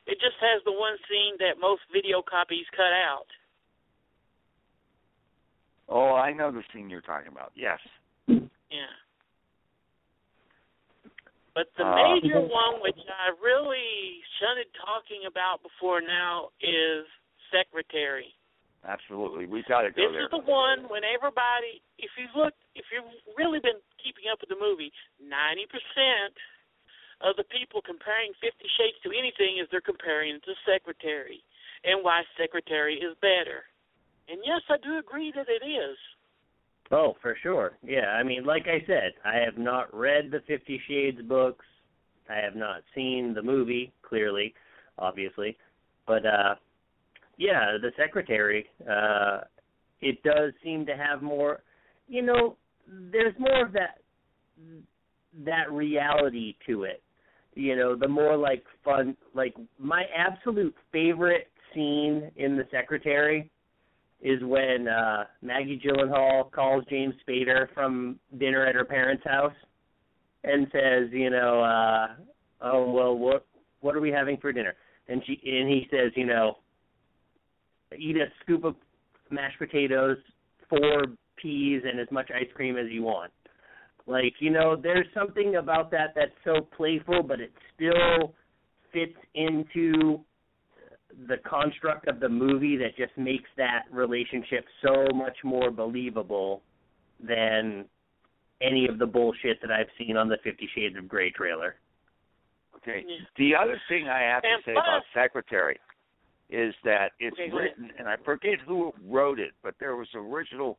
[0.05, 3.27] It just has the one scene that most video copies cut out.
[5.87, 7.51] Oh, I know the scene you're talking about.
[7.55, 7.79] Yes.
[8.27, 8.91] Yeah.
[11.53, 17.05] But the Uh, major one, which I really shunted talking about before now, is
[17.51, 18.33] Secretary.
[18.81, 19.45] Absolutely.
[19.45, 23.05] We got to go This is the one when everybody, if you've looked, if you've
[23.37, 24.89] really been keeping up with the movie,
[25.21, 25.69] 90%
[27.21, 31.45] of the people comparing Fifty Shades to anything is they're comparing it to Secretary
[31.85, 33.69] and why Secretary is better.
[34.29, 35.97] And yes, I do agree that it is.
[36.91, 37.77] Oh, for sure.
[37.83, 41.65] Yeah, I mean, like I said, I have not read the Fifty Shades books.
[42.29, 44.53] I have not seen the movie, clearly,
[44.97, 45.57] obviously.
[46.07, 46.55] But uh
[47.41, 49.41] yeah, the secretary, uh
[50.01, 51.61] it does seem to have more
[52.07, 52.57] you know,
[53.11, 53.99] there's more of that
[55.45, 57.01] that reality to it.
[57.55, 63.49] You know, the more like fun like my absolute favorite scene in the secretary
[64.21, 69.59] is when uh Maggie Gyllenhaal calls James Spader from dinner at her parents' house
[70.43, 72.07] and says, you know, uh
[72.61, 73.45] oh well what
[73.79, 74.75] what are we having for dinner?
[75.07, 76.57] And she and he says, you know,
[77.97, 78.75] eat a scoop of
[79.29, 80.17] mashed potatoes,
[80.69, 81.05] four
[81.41, 83.31] peas and as much ice cream as you want.
[84.07, 88.33] Like, you know, there's something about that that's so playful but it still
[88.91, 90.19] fits into
[91.27, 96.61] the construct of the movie that just makes that relationship so much more believable
[97.25, 97.85] than
[98.61, 101.75] any of the bullshit that I've seen on the Fifty Shades of Grey trailer.
[102.77, 103.03] Okay.
[103.37, 105.77] The other thing I have to say about Secretary
[106.51, 110.19] is that it's Okay, written, and I forget who wrote it, but there was an
[110.19, 110.77] original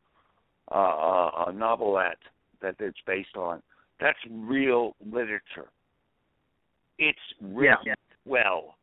[0.70, 2.18] uh, uh, a novelette
[2.60, 3.62] that it's based on.
[4.00, 5.70] That's real literature.
[6.98, 7.94] It's written Yeah.
[8.24, 8.76] well.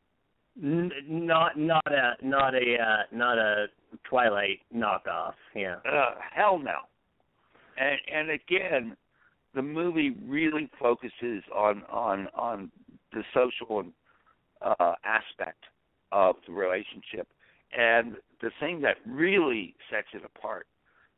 [0.62, 3.68] N- not not a not a uh, not a
[4.04, 5.36] Twilight knockoff.
[5.56, 5.78] Yeah.
[5.90, 6.80] Uh, hell no.
[7.78, 8.98] And and again,
[9.56, 12.72] the movie really focuses on on on
[13.14, 13.86] the social
[14.62, 15.64] uh, aspect
[16.12, 17.28] of the relationship,
[17.78, 20.68] and the thing that really sets it apart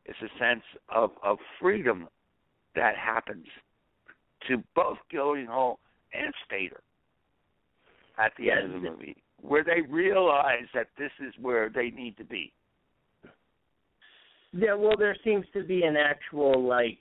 [0.06, 2.08] is a sense of of freedom
[2.76, 3.46] that happens
[4.48, 5.78] to both Gyllenhaal
[6.14, 6.80] and Spader
[8.18, 12.18] at the end of the movie, where they realize that this is where they need
[12.18, 12.52] to be.
[14.54, 16.98] Yeah, well, there seems to be an actual like,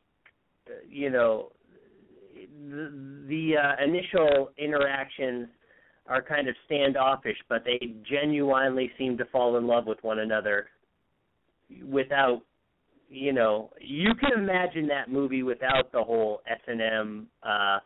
[0.69, 1.51] uh, you know,
[2.35, 5.49] the, the uh, initial interactions
[6.11, 10.67] are kind of standoffish, but they genuinely seem to fall in love with one another
[11.89, 12.43] without,
[13.09, 17.79] you know, you can imagine that movie without the whole S and M uh,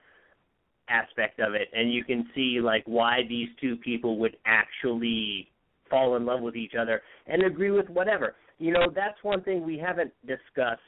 [0.89, 5.49] aspect of it, and you can see like why these two people would actually
[5.91, 8.37] fall in love with each other and agree with whatever.
[8.59, 10.81] You know, that's one thing we haven't discussed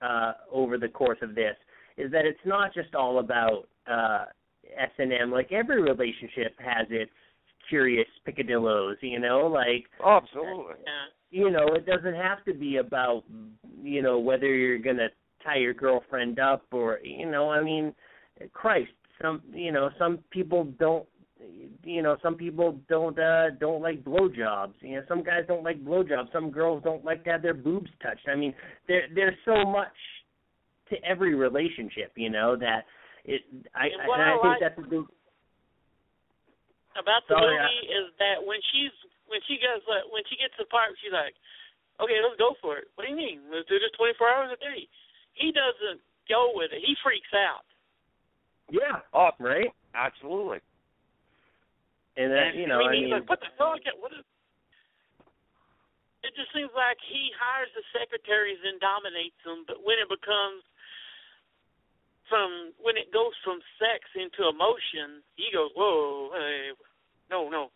[0.00, 1.54] uh, over the course of this
[1.98, 4.24] is that it's not just all about uh,
[4.76, 5.30] S and M.
[5.30, 7.10] Like every relationship has its
[7.68, 8.96] curious picadillos.
[9.00, 10.74] You know, like Oh, absolutely.
[11.30, 13.24] you know, it doesn't have to be about
[13.82, 15.08] you know whether you're gonna
[15.44, 17.94] tie your girlfriend up or you know, I mean,
[18.52, 21.06] Christ, some you know some people don't
[21.82, 25.84] you know some people don't uh don't like blowjobs you know some guys don't like
[25.84, 28.54] blowjobs some girls don't like to have their boobs touched i mean
[28.86, 29.88] there there's so much
[30.88, 32.84] to every relationship you know that
[33.24, 33.42] it
[33.74, 35.06] i And what and I I think like- that's a big
[36.92, 38.92] about the Sorry, movie is that when she's
[39.24, 41.32] when she goes like when she gets to the part she's like,
[42.00, 42.88] Okay, let's go for it.
[42.96, 43.40] What do you mean?
[43.48, 44.84] Let's do this twenty four hours a day.
[45.32, 46.84] He doesn't go with it.
[46.84, 47.64] He freaks out.
[48.68, 50.60] yeah Oh, right absolutely.
[52.20, 53.72] and that you know I i mean, he's mean like, what the hell?
[54.02, 54.24] What is?
[56.22, 60.62] It just seems like he hires the secretaries and dominates them, but when it becomes
[62.32, 66.72] from when it goes from sex into emotion, he goes, "Whoa, hey,
[67.28, 67.68] no, no."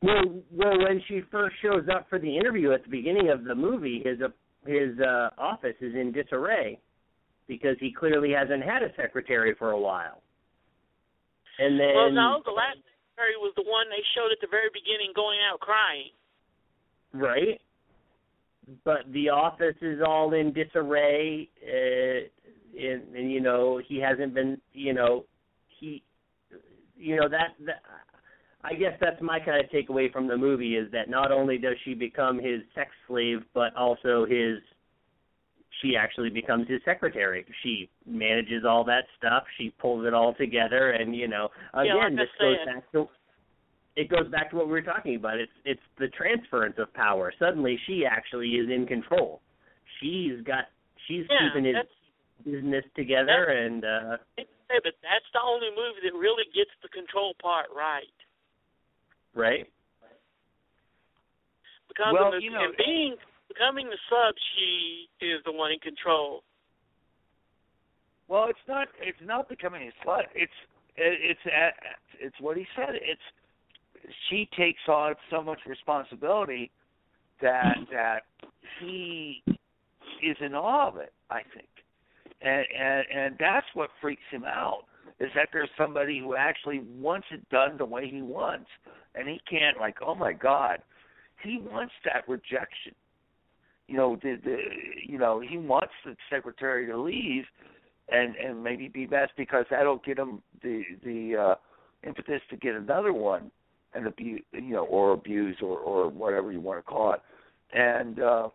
[0.00, 3.54] Well, well, when she first shows up for the interview at the beginning of the
[3.54, 4.32] movie, his uh,
[4.64, 6.80] his uh, office is in disarray
[7.48, 10.22] because he clearly hasn't had a secretary for a while.
[11.58, 12.78] And then, well, no, the last
[13.12, 16.16] secretary was the one they showed at the very beginning going out crying.
[17.12, 17.60] right?
[18.84, 22.30] But the office is all in disarray, uh,
[22.78, 25.24] and, and you know he hasn't been, you know,
[25.78, 26.02] he,
[26.96, 27.82] you know that that.
[28.62, 31.76] I guess that's my kind of takeaway from the movie is that not only does
[31.82, 34.58] she become his sex slave, but also his
[35.80, 37.46] she actually becomes his secretary.
[37.62, 39.44] She manages all that stuff.
[39.56, 43.08] She pulls it all together, and you know, Yeah, like again, this goes back to
[43.96, 45.38] it goes back to what we were talking about.
[45.38, 47.32] It's it's the transference of power.
[47.38, 49.40] Suddenly, she actually is in control.
[50.00, 50.64] She's got
[51.08, 51.76] she's Yeah, keeping his
[52.44, 57.34] business together, and uh Hey, but that's the only movie that really gets the control
[57.42, 58.06] part right.
[59.34, 59.66] right.
[61.88, 63.16] Because Well, the, you know- and being
[63.48, 66.44] becoming the sub, she is the one in control.
[68.28, 68.86] Well, it's not.
[69.00, 70.22] It's not becoming a slut.
[70.36, 70.52] It's
[70.96, 71.70] it's uh,
[72.20, 72.90] it's what he said.
[72.94, 73.20] It's
[74.28, 76.70] she takes on so much responsibility
[77.42, 78.20] that that
[78.78, 79.42] he
[80.22, 81.12] is in awe of it.
[81.28, 81.66] I think,
[82.42, 84.84] and and and that's what freaks him out
[85.18, 88.68] is that there's somebody who actually wants it done the way he wants,
[89.14, 89.96] and he can't like.
[90.04, 90.78] Oh my God,
[91.42, 92.94] he wants that rejection.
[93.86, 94.56] You know, the the
[95.06, 97.44] you know he wants the secretary to leave
[98.10, 101.54] and and maybe be best because that'll get him the the uh
[102.06, 103.50] impetus to get another one
[103.94, 107.20] and abuse you know or abuse or or whatever you want to call it
[107.72, 108.48] and uh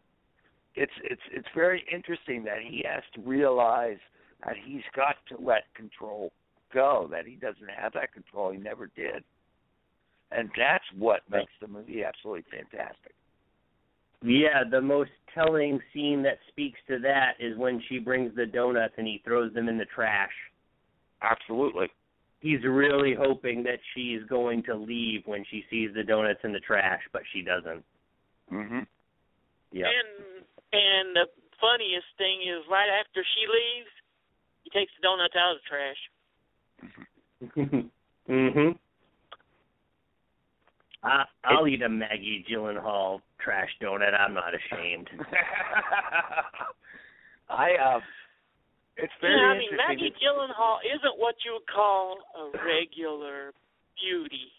[0.76, 3.98] it's it's it's very interesting that he has to realize
[4.46, 6.32] that he's got to let control
[6.74, 9.24] go that he doesn't have that control he never did
[10.32, 13.14] and that's what makes the movie absolutely fantastic
[14.22, 18.96] Yeah, the most telling scene that speaks to that is when she brings the donuts
[18.98, 20.32] and he throws them in the trash.
[21.22, 21.88] absolutely
[22.40, 26.60] He's really hoping that she's going to leave when she sees the donuts in the
[26.60, 27.84] trash, but she doesn't.
[28.52, 28.86] mhm
[29.72, 29.88] Yeah.
[29.88, 30.46] And
[30.76, 31.26] and the
[31.60, 33.94] funniest thing is right after she leaves,
[34.64, 36.02] he takes the donuts out of the trash.
[38.30, 38.78] mhm.
[41.06, 44.18] I, I'll eat a Maggie Gyllenhaal trash donut.
[44.18, 45.10] I'm not ashamed.
[47.50, 48.02] I uh
[48.98, 53.54] it's very yeah, I mean interesting Maggie Gyllenhaal isn't what you would call a regular
[54.02, 54.50] beauty.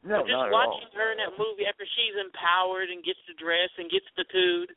[0.00, 3.04] no but just not at all watching her in that movie after she's empowered and
[3.04, 4.72] gets the dress and gets the tood.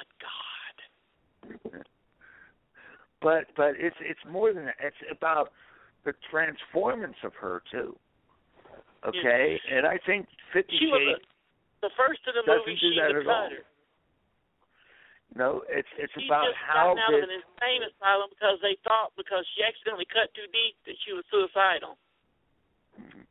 [0.00, 1.84] Good God.
[3.20, 4.76] but but it's it's more than that.
[4.80, 5.52] It's about
[6.04, 7.96] the transformance of her too.
[9.06, 11.24] Okay, and I think Fifty She was Shades.
[11.82, 12.76] a, the first of the Doesn't movie.
[12.80, 13.48] She's that a at all.
[13.48, 13.64] cutter.
[15.36, 17.28] No, it's it's She's about just how gotten out of this.
[17.28, 21.24] an insane asylum because they thought because she accidentally cut too deep that she was
[21.32, 21.96] suicidal.
[23.00, 23.24] Mm-hmm.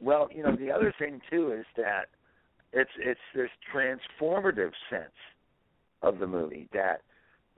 [0.00, 2.08] Well, you know, the other thing too is that
[2.76, 5.16] it's it's this transformative sense
[6.02, 7.00] of the movie that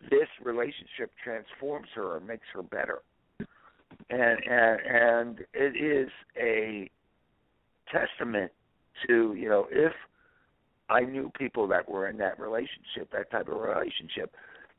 [0.09, 3.01] this relationship transforms her and makes her better.
[4.11, 6.09] And and and it is
[6.41, 6.89] a
[7.93, 8.53] testament
[9.09, 9.93] to, you know, if
[10.89, 14.35] I knew people that were in that relationship, that type of relationship,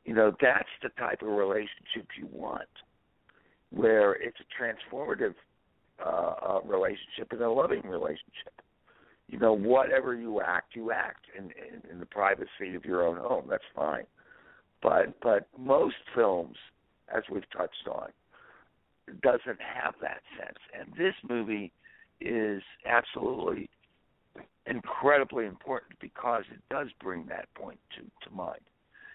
[0.06, 2.68] you know, that's the type of relationship you want.
[3.70, 5.34] Where it's a transformative
[6.04, 8.62] uh, uh, relationship and a loving relationship.
[9.30, 13.16] You know, whatever you act, you act in, in in the privacy of your own
[13.16, 13.44] home.
[13.48, 14.04] That's fine.
[14.82, 16.56] But but most films,
[17.14, 18.08] as we've touched on,
[19.22, 20.58] doesn't have that sense.
[20.76, 21.72] And this movie
[22.20, 23.70] is absolutely
[24.66, 28.60] incredibly important because it does bring that point to to mind.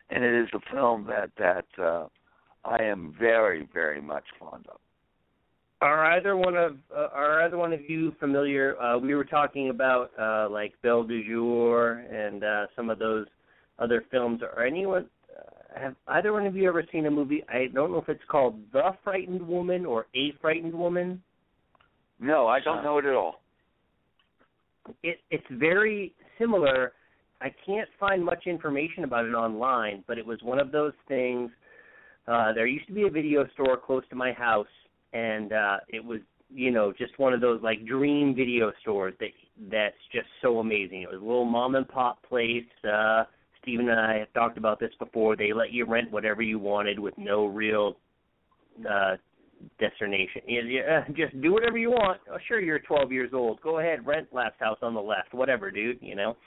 [0.09, 2.07] And it is a film that that uh,
[2.63, 4.79] I am very very much fond of.
[5.81, 8.79] Are either one of uh, are either one of you familiar?
[8.81, 13.27] Uh, we were talking about uh, like Belle de Jour and uh, some of those
[13.77, 14.41] other films.
[14.41, 15.07] Are anyone
[15.37, 17.43] uh, have either one of you ever seen a movie?
[17.49, 21.21] I don't know if it's called The Frightened Woman or A Frightened Woman.
[22.19, 23.41] No, I don't know it at all.
[25.03, 26.93] It it's very similar.
[27.41, 31.51] I can't find much information about it online, but it was one of those things.
[32.27, 34.67] Uh, there used to be a video store close to my house,
[35.15, 36.19] and uh, it was
[36.53, 39.29] you know just one of those like dream video stores that
[39.71, 41.01] that's just so amazing.
[41.01, 42.63] It was a little mom and pop place.
[42.83, 43.23] Uh,
[43.61, 45.35] Stephen and I have talked about this before.
[45.35, 47.97] They let you rent whatever you wanted with no real
[48.87, 49.15] uh,
[49.79, 50.41] destination.
[50.45, 52.19] You, uh, just do whatever you want.
[52.31, 53.61] Oh, sure, you're 12 years old.
[53.61, 55.97] Go ahead, rent last house on the left, whatever, dude.
[56.01, 56.37] You know.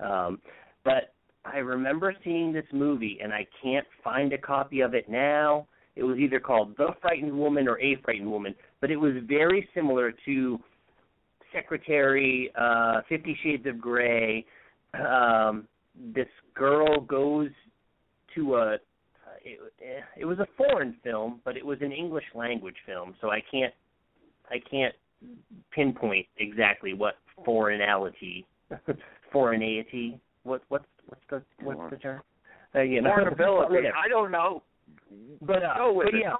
[0.00, 0.40] Um,
[0.84, 1.12] but
[1.44, 5.66] I remember seeing this movie, and I can't find a copy of it now.
[5.96, 9.68] It was either called The Frightened Woman or A Frightened Woman, but it was very
[9.74, 10.58] similar to
[11.52, 14.44] Secretary, uh, Fifty Shades of Grey.
[14.94, 15.68] Um,
[16.14, 17.50] this girl goes
[18.34, 18.74] to a.
[19.44, 19.60] It,
[20.16, 23.74] it was a foreign film, but it was an English language film, so I can't,
[24.50, 24.94] I can't
[25.70, 27.14] pinpoint exactly what
[27.44, 28.46] foreignality,
[29.32, 30.18] foreignity.
[30.44, 32.22] What what's what's the what's the term?
[32.74, 33.88] Uh, you know, Portability.
[33.88, 34.62] I don't know.
[35.40, 36.22] But uh, Go with but it.
[36.22, 36.36] yeah,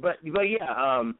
[0.00, 1.16] but but yeah, um,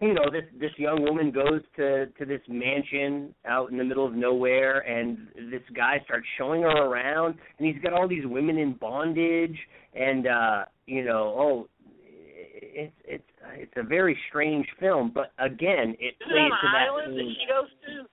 [0.00, 4.06] you know, this this young woman goes to to this mansion out in the middle
[4.06, 8.58] of nowhere, and this guy starts showing her around, and he's got all these women
[8.58, 9.58] in bondage,
[9.94, 11.68] and uh, you know, oh,
[12.02, 13.24] it's it's
[13.54, 17.18] it's a very strange film, but again, it Is it plays on to that island
[17.18, 18.06] that she goes to?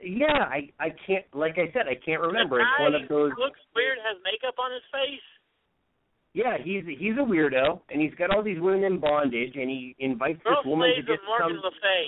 [0.00, 2.58] Yeah, I I can't like I said I can't remember.
[2.58, 3.32] The It's guy one of those.
[3.38, 5.26] looks weird, has makeup on his face.
[6.38, 9.96] Yeah, he's he's a weirdo, and he's got all these women in bondage, and he
[9.98, 11.66] invites Girl this woman to slaves of just Morgan come.
[11.66, 12.04] Le Fay.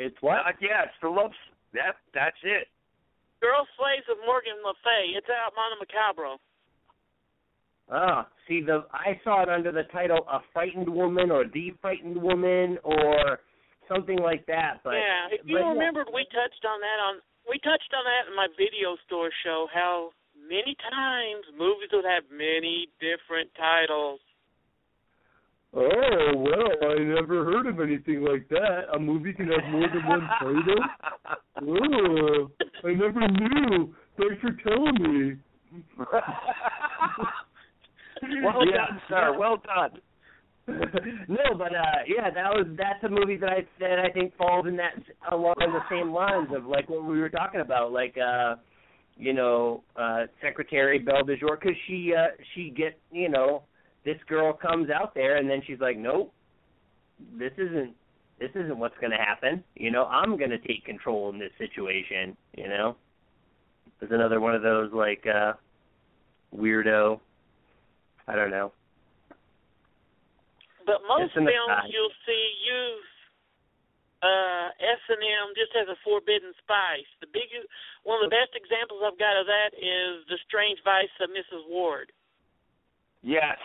[0.00, 0.48] It's what?
[0.48, 1.36] Uh, yeah, it's the love.
[1.76, 2.72] That that's it.
[3.44, 5.12] Girl slaves of Morgan Le Fay.
[5.12, 6.40] It's out Monte Macabro.
[7.92, 12.16] Ah, see the I saw it under the title "A Frightened Woman" or "The Frightened
[12.16, 13.44] Woman" or
[13.92, 14.80] something like that.
[14.80, 18.32] But yeah, if you but, remembered, we touched on that on we touched on that
[18.32, 19.68] in my video store show.
[19.68, 20.16] How
[20.48, 24.20] many times movies would have many different titles.
[25.76, 28.84] Oh well, I never heard of anything like that.
[28.94, 30.84] A movie can have more than one title.
[31.62, 32.48] Oh,
[32.88, 33.92] I never knew.
[34.16, 35.36] Thanks for telling me.
[38.44, 38.76] well Yeah.
[38.76, 39.36] done, sir.
[39.36, 40.00] Well done.
[41.28, 44.66] no, but uh yeah, that was that's a movie that I that I think falls
[44.66, 44.94] in that
[45.30, 48.54] along the same lines of like what we were talking about, like uh
[49.16, 53.62] you know uh Secretary Belle de Jour, because she uh she get you know
[54.04, 56.32] this girl comes out there and then she's like, nope,
[57.38, 57.94] this isn't
[58.38, 59.62] this isn't what's going to happen.
[59.76, 62.36] You know, I'm going to take control in this situation.
[62.56, 62.96] You know,
[64.00, 65.52] there's another one of those like uh
[66.54, 67.20] weirdo.
[68.26, 68.72] I don't know.
[70.86, 71.48] But most films
[71.88, 73.13] you'll see use
[74.24, 77.04] uh S and M just as a forbidden spice.
[77.20, 77.52] The big
[78.08, 81.68] one of the best examples I've got of that is The Strange Vice of Mrs.
[81.68, 82.08] Wardh.
[83.20, 83.60] Yes,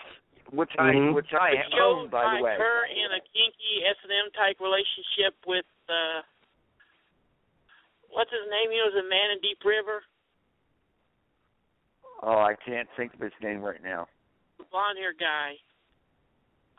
[0.52, 1.14] which I Mhm.
[1.16, 2.56] which I It shows own by the way.
[2.60, 6.20] her in a kinky S and M type relationship with uh
[8.12, 8.70] what's his name?
[8.70, 10.04] He was a man in Deep River,
[12.22, 14.06] Oh, I can't think of his name right now.
[14.70, 15.56] blonde haired guy.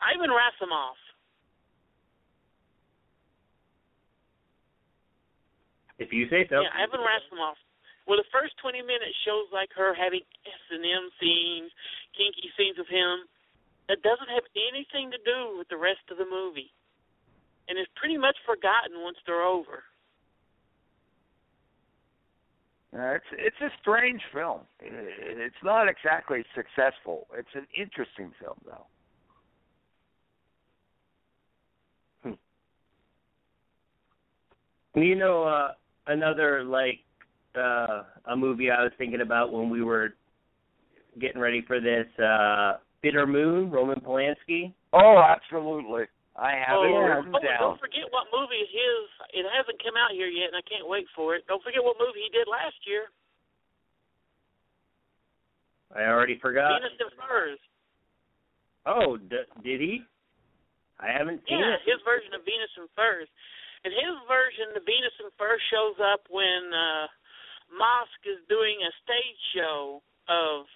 [0.00, 0.94] Ivan Rassimov.
[6.02, 6.60] If you say so.
[6.66, 7.54] Yeah, Ivan Rassimov.
[8.06, 11.70] Well, the first 20 minutes shows like her having S and M scenes,
[12.18, 13.30] kinky scenes of him.
[13.88, 16.70] That doesn't have anything to do with the rest of the movie,
[17.68, 19.84] and it's pretty much forgotten once they're over.
[22.94, 24.60] Uh, it's it's a strange film.
[24.80, 27.26] It- It's not exactly successful.
[27.34, 28.86] It's an interesting film though.
[34.94, 35.72] You know, uh
[36.06, 37.00] another like
[37.56, 40.14] uh a movie I was thinking about when we were
[41.20, 44.72] getting ready for this, uh Bitter Moon, Roman Polanski.
[44.92, 46.06] Oh, absolutely.
[46.32, 47.20] I have oh, it yeah.
[47.20, 47.60] written oh, down.
[47.60, 49.04] don't forget what movie his.
[49.36, 51.44] It hasn't come out here yet, and I can't wait for it.
[51.44, 53.12] Don't forget what movie he did last year.
[55.92, 56.80] I already forgot.
[56.80, 57.60] Venus in Furs.
[58.88, 60.00] Oh, d- did he?
[60.96, 61.84] I haven't seen Yeah, it.
[61.84, 63.28] his version of Venus in Furs.
[63.84, 67.06] And his version of Venus in Furs shows up when uh
[67.72, 70.66] Mosk is doing a stage show of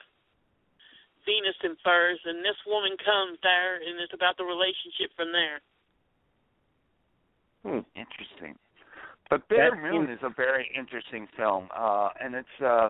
[1.26, 5.58] Venus in Furs and this woman comes there and it's about the relationship from there.
[7.66, 8.54] Hmm, interesting.
[9.28, 12.88] But Bitter That Moon is a very interesting film, uh, and it's uh,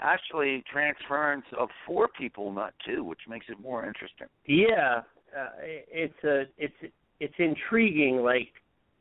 [0.00, 4.26] actually transference of four people, not two, which makes it more interesting.
[4.46, 5.00] Yeah,
[5.36, 8.16] uh, it's a it's it's intriguing.
[8.16, 8.48] Like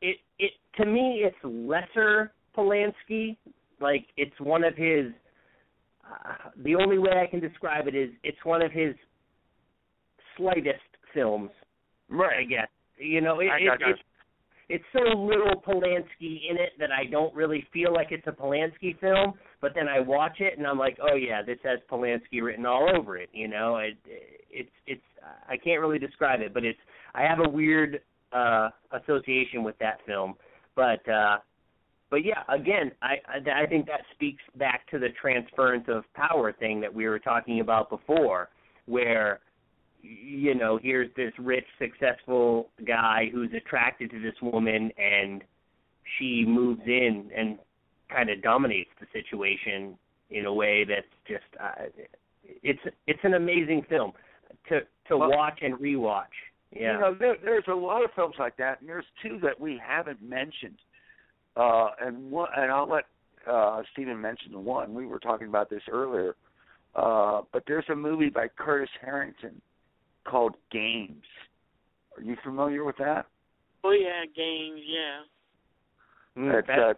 [0.02, 3.38] it it to me, it's lesser Polanski.
[3.80, 5.08] Like it's one of his.
[6.04, 8.94] Uh, the only way I can describe it is it's one of his
[10.38, 10.80] slightest
[11.14, 11.52] films.
[12.10, 12.40] Right.
[12.40, 13.94] I guess you know it, I it, got you.
[13.94, 14.02] it's
[14.70, 18.98] it's so little Polanski in it that I don't really feel like it's a Polanski
[19.00, 19.34] film.
[19.60, 22.90] But then I watch it and I'm like, oh yeah, this has Polanski written all
[22.96, 23.30] over it.
[23.34, 23.98] You know, it
[24.50, 25.02] it's it's
[25.48, 26.80] I can't really describe it, but it's
[27.14, 28.00] I have a weird
[28.34, 30.36] uh association with that film.
[30.76, 31.38] But uh
[32.10, 36.52] but yeah, again, I I I think that speaks back to the transference of power
[36.52, 38.50] thing that we were talking about before,
[38.86, 39.40] where
[40.04, 45.44] you know, here's this rich, successful guy who's attracted to this woman, and
[46.18, 47.60] she moves in and
[48.10, 49.98] kind of dominates the situation
[50.30, 51.86] in a way that's just uh,
[52.64, 54.12] it's it's an amazing film
[54.70, 56.26] to to Well- watch and rewatch.
[56.72, 56.94] Yeah.
[56.94, 59.80] You know, there, there's a lot of films like that, and there's two that we
[59.86, 60.78] haven't mentioned.
[61.58, 63.04] Uh, and one, and I'll let
[63.50, 64.94] uh, Stephen mention the one.
[64.94, 66.36] We were talking about this earlier.
[66.96, 69.62] Uh, but there's a movie by Curtis Harrington
[70.26, 71.24] called Games.
[72.18, 73.26] Are you familiar with that?
[73.84, 74.82] Oh yeah, games.
[74.86, 76.42] Yeah.
[76.44, 76.94] Mm, It's that- uh,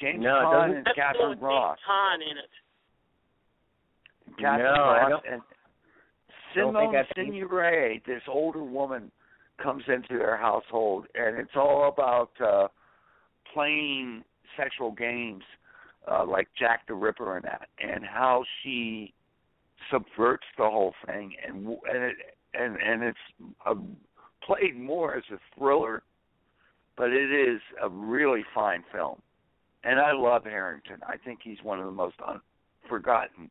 [0.00, 1.78] James No, it Caan and That's Katharine Ross.
[1.78, 2.50] James Caan in it.
[4.40, 5.55] Katharine No, I Ross don't- and don't think
[6.56, 9.10] Simone Signoret, this older woman,
[9.62, 12.68] comes into their household, and it's all about uh
[13.52, 14.22] playing
[14.56, 15.42] sexual games
[16.10, 19.14] uh like Jack the Ripper and that, and how she
[19.90, 22.16] subverts the whole thing, and and it,
[22.54, 23.18] and and it's
[23.64, 23.74] uh,
[24.42, 26.02] played more as a thriller,
[26.96, 29.20] but it is a really fine film,
[29.84, 30.98] and I love Harrington.
[31.06, 32.16] I think he's one of the most
[32.84, 33.50] unforgotten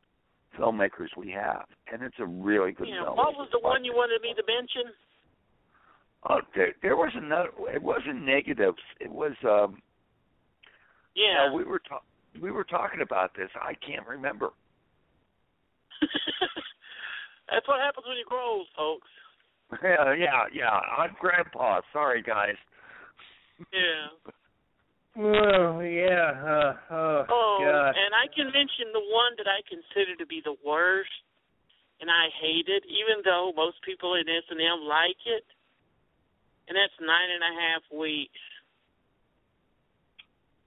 [0.59, 3.03] filmmakers we have, and it's a really good Yeah.
[3.03, 3.17] film.
[3.17, 4.93] What was the one you wanted me to mention?
[6.27, 7.49] Oh, there, there was another.
[7.73, 8.81] It wasn't negatives.
[8.99, 9.33] It was.
[9.43, 9.81] um
[11.13, 11.47] Yeah.
[11.49, 12.01] uh, we were ta-
[12.41, 13.49] we were talking about this.
[13.55, 14.51] I can't remember.
[17.49, 19.07] That's what happens when you grow old, folks.
[19.83, 20.79] yeah, yeah, yeah.
[20.97, 21.81] I'm grandpa.
[21.93, 22.55] Sorry, guys.
[23.71, 24.07] Yeah.
[25.17, 26.35] Oh yeah.
[26.43, 27.95] Uh, oh, Oh, God.
[27.95, 31.11] and I can mention the one that I consider to be the worst,
[32.01, 35.45] and I hate it, even though most people in S and M like it.
[36.67, 38.41] And that's nine and a half weeks.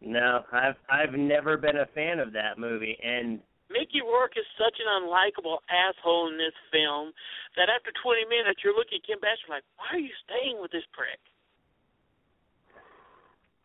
[0.00, 4.78] No, I've I've never been a fan of that movie, and Mickey Rourke is such
[4.80, 7.12] an unlikable asshole in this film
[7.58, 10.70] that after 20 minutes you're looking at Kim Basinger like, why are you staying with
[10.72, 11.20] this prick?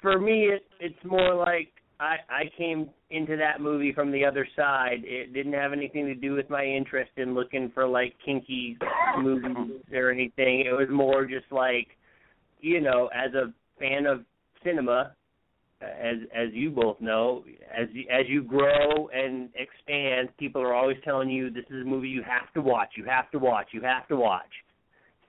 [0.04, 4.48] For me, it it's more like I I came into that movie from the other
[4.56, 5.02] side.
[5.04, 8.78] It didn't have anything to do with my interest in looking for like kinky
[9.18, 10.66] movies or anything.
[10.68, 11.88] It was more just like,
[12.60, 14.26] you know, as a fan of
[14.64, 15.14] cinema,
[15.82, 17.44] as as you both know,
[17.76, 22.10] as as you grow and expand, people are always telling you this is a movie
[22.10, 24.52] you have to watch, you have to watch, you have to watch.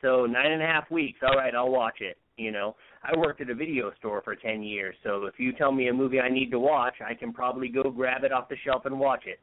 [0.03, 2.19] So nine and a half weeks, all right, I'll watch it.
[2.37, 5.71] You know, I worked at a video store for ten years, so if you tell
[5.71, 8.57] me a movie I need to watch, I can probably go grab it off the
[8.65, 9.39] shelf and watch it.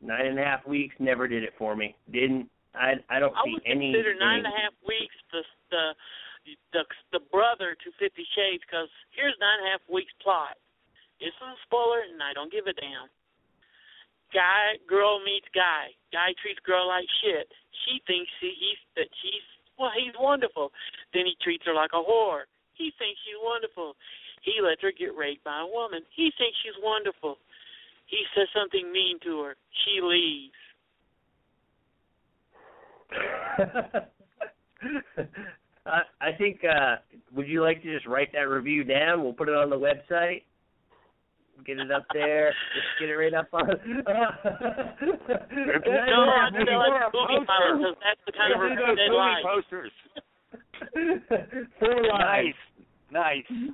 [0.00, 1.94] Nine and a half weeks never did it for me.
[2.12, 2.94] Didn't I?
[3.10, 3.92] I don't I see would any.
[3.92, 5.84] consider nine and a half weeks the the
[6.72, 10.56] the the brother to Fifty Shades because here's nine and a half weeks plot.
[11.20, 13.08] It's a spoiler, and I don't give a damn.
[14.34, 15.96] Guy, girl meets guy.
[16.12, 17.48] Guy treats girl like shit.
[17.84, 19.46] She thinks he, he's that she's
[19.78, 20.72] well, he's wonderful.
[21.12, 22.42] Then he treats her like a whore.
[22.74, 23.94] He thinks she's wonderful.
[24.42, 26.00] He lets her get raped by a woman.
[26.14, 27.38] He thinks she's wonderful.
[28.06, 29.56] He says something mean to her.
[29.84, 30.52] She leaves.
[35.86, 36.60] I I think.
[36.64, 36.96] uh
[37.34, 39.22] Would you like to just write that review down?
[39.22, 40.42] We'll put it on the website.
[41.64, 42.52] Get it up there.
[42.74, 43.66] Just get it right up on.
[43.66, 43.76] No, I
[46.52, 49.42] feel like movie pilot because that's the kind of Movie review they like.
[49.42, 49.92] posters.
[51.80, 52.54] Four lines.
[53.10, 53.70] Nice, nice.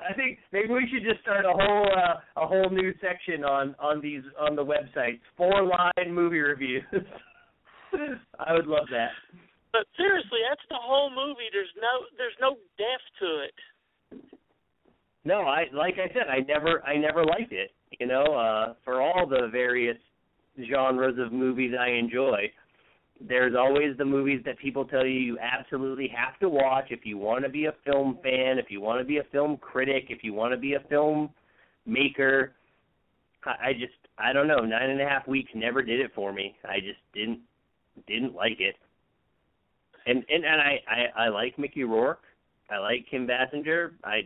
[0.00, 3.74] I think maybe we should just start a whole uh, a whole new section on
[3.78, 5.20] on these on the websites.
[5.36, 6.82] Four line movie reviews.
[8.38, 9.10] I would love that.
[9.72, 11.48] But seriously, that's the whole movie.
[11.52, 13.54] There's no there's no depth to it.
[15.26, 17.72] No, I like I said, I never I never liked it.
[17.98, 19.96] You know, uh for all the various
[20.70, 22.52] genres of movies I enjoy,
[23.20, 27.18] there's always the movies that people tell you you absolutely have to watch if you
[27.18, 30.22] want to be a film fan, if you want to be a film critic, if
[30.22, 31.30] you want to be a film
[31.86, 32.52] maker.
[33.44, 36.54] I, just I don't know, nine and a half weeks never did it for me.
[36.64, 37.40] I just didn't
[38.06, 38.76] didn't like it.
[40.06, 42.22] And and, and I, I I like Mickey Rourke.
[42.70, 43.90] I like Kim Basinger.
[44.04, 44.22] I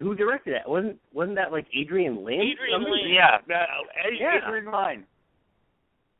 [0.00, 0.68] who directed that?
[0.68, 2.40] Wasn't wasn't that like Adrian Lyne?
[2.40, 3.02] Adrian Somebody?
[3.02, 3.14] Lyne.
[3.14, 4.38] Yeah, uh, Yeah.
[4.46, 5.04] Adrian Lyne.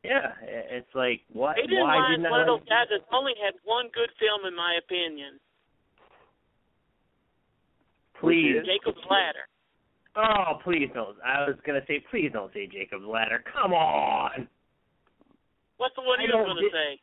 [0.04, 3.34] Yeah, it's like why Adrian why Lyne's didn't I one of those guys that's only
[3.42, 5.40] had one good film, in my opinion.
[8.20, 8.62] Please.
[8.66, 9.46] Jacob's Ladder.
[10.16, 11.16] Oh, please don't.
[11.24, 13.42] I was gonna say, please don't say Jacob's Ladder.
[13.52, 14.48] Come on.
[15.78, 17.00] What's the one you don't going to di- say?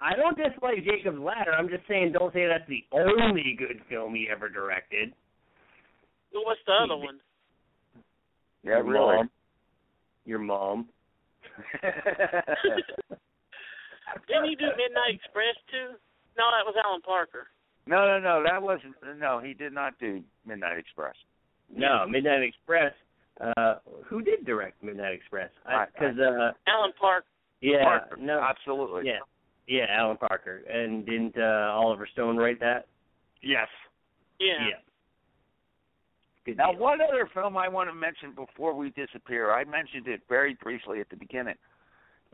[0.00, 1.52] I don't dislike Jacob's Ladder.
[1.52, 5.12] I'm just saying, don't say that's the only good film he ever directed.
[6.32, 7.18] Well, What's the other one?
[8.62, 9.16] Yeah, Your really.
[9.16, 9.30] Mom.
[10.24, 10.88] Your mom.
[14.28, 15.96] Didn't he do Midnight Express too?
[16.36, 17.48] No, that was Alan Parker.
[17.86, 18.42] no, no, no.
[18.44, 18.94] That wasn't.
[19.18, 21.14] No, he did not do Midnight Express.
[21.74, 22.92] No, Midnight Express.
[23.40, 25.50] Uh, who did direct Midnight Express?
[25.64, 27.26] Because uh, Alan Parker.
[27.60, 28.16] yeah, Parker.
[28.18, 29.02] no, Absolutely.
[29.06, 29.18] yeah,
[29.66, 30.62] yeah, Alan Parker.
[30.68, 32.86] And didn't uh, Oliver Stone write that?
[33.42, 33.68] Yes.
[34.40, 34.78] Yeah.
[36.48, 36.80] Good Now, deal.
[36.80, 39.52] one other film I want to mention before we disappear.
[39.52, 41.56] I mentioned it very briefly at the beginning.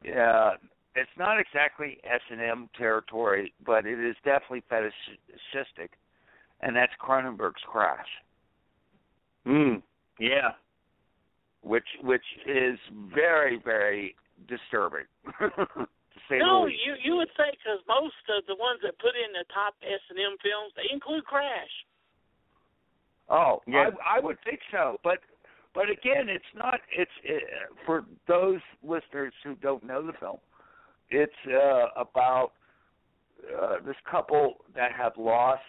[0.04, 0.52] Yeah,
[0.94, 5.98] it's not exactly S and M territory, but it is definitely fetishistic,
[6.60, 8.06] and that's Cronenberg's Crash,
[9.44, 9.76] Hmm.
[10.20, 10.52] Yeah.
[11.62, 12.78] which which is
[13.12, 14.14] very very
[14.46, 15.06] disturbing,
[15.40, 19.16] to say the No, you you would say because most of the ones that put
[19.16, 21.72] in the top S and M films they include Crash.
[23.28, 23.90] Oh, Yeah.
[24.04, 25.18] I I would think so, but
[25.74, 26.80] but again, it's not.
[26.96, 30.38] It's uh, for those listeners who don't know the film.
[31.10, 32.52] It's uh, about
[33.60, 35.62] uh, this couple that have lost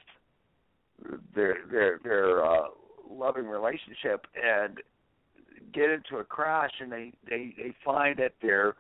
[1.34, 2.68] their their their uh,
[3.10, 4.82] loving relationship and
[5.74, 8.76] get into a crash, and they they they find that they're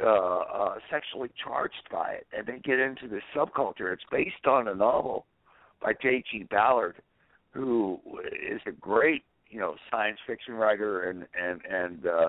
[0.00, 3.92] uh, uh, sexually charged by it, and they get into this subculture.
[3.92, 5.26] It's based on a novel
[5.82, 6.44] by J.G.
[6.50, 6.96] Ballard,
[7.52, 7.98] who
[8.50, 12.28] is a great you know science fiction writer and and and uh,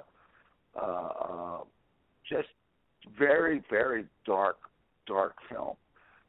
[0.80, 1.57] uh,
[2.30, 2.48] just
[3.17, 4.57] very very dark
[5.07, 5.75] dark film.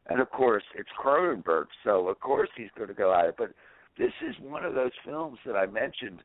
[0.08, 3.34] And of course, it's Cronenberg, so of course he's going to go at it.
[3.38, 3.52] But
[3.98, 6.22] this is one of those films that I mentioned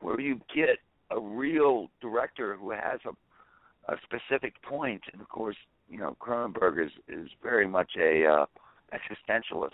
[0.00, 0.78] where you get
[1.10, 5.56] a real director who has a, a specific point, and of course,
[5.88, 8.46] you know Cronenberg is is very much a uh,
[8.92, 9.70] existentialist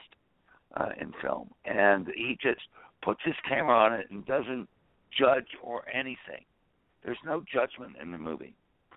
[0.76, 2.60] uh, in film, and he just
[3.02, 4.68] puts his camera on it and doesn't
[5.16, 6.44] judge or anything.
[7.04, 8.54] There's no judgment in the movie.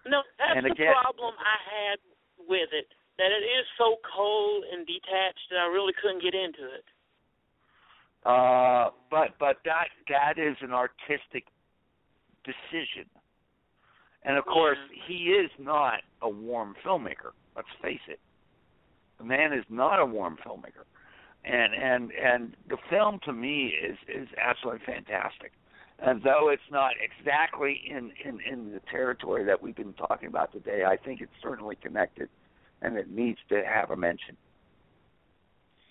[0.08, 1.58] No, that's And the again- problem I
[1.90, 2.00] had
[2.48, 2.88] with it.
[3.18, 6.84] That it is so cold and detached that I really couldn't get into it.
[8.26, 11.46] Uh, but but that that is an artistic
[12.44, 13.06] decision,
[14.24, 17.32] and of course he is not a warm filmmaker.
[17.56, 18.20] Let's face it,
[19.20, 20.84] the man is not a warm filmmaker,
[21.46, 25.52] and and and the film to me is is absolutely fantastic.
[26.00, 30.52] And though it's not exactly in in in the territory that we've been talking about
[30.52, 32.30] today, I think it's certainly connected,
[32.82, 34.36] and it needs to have a mention.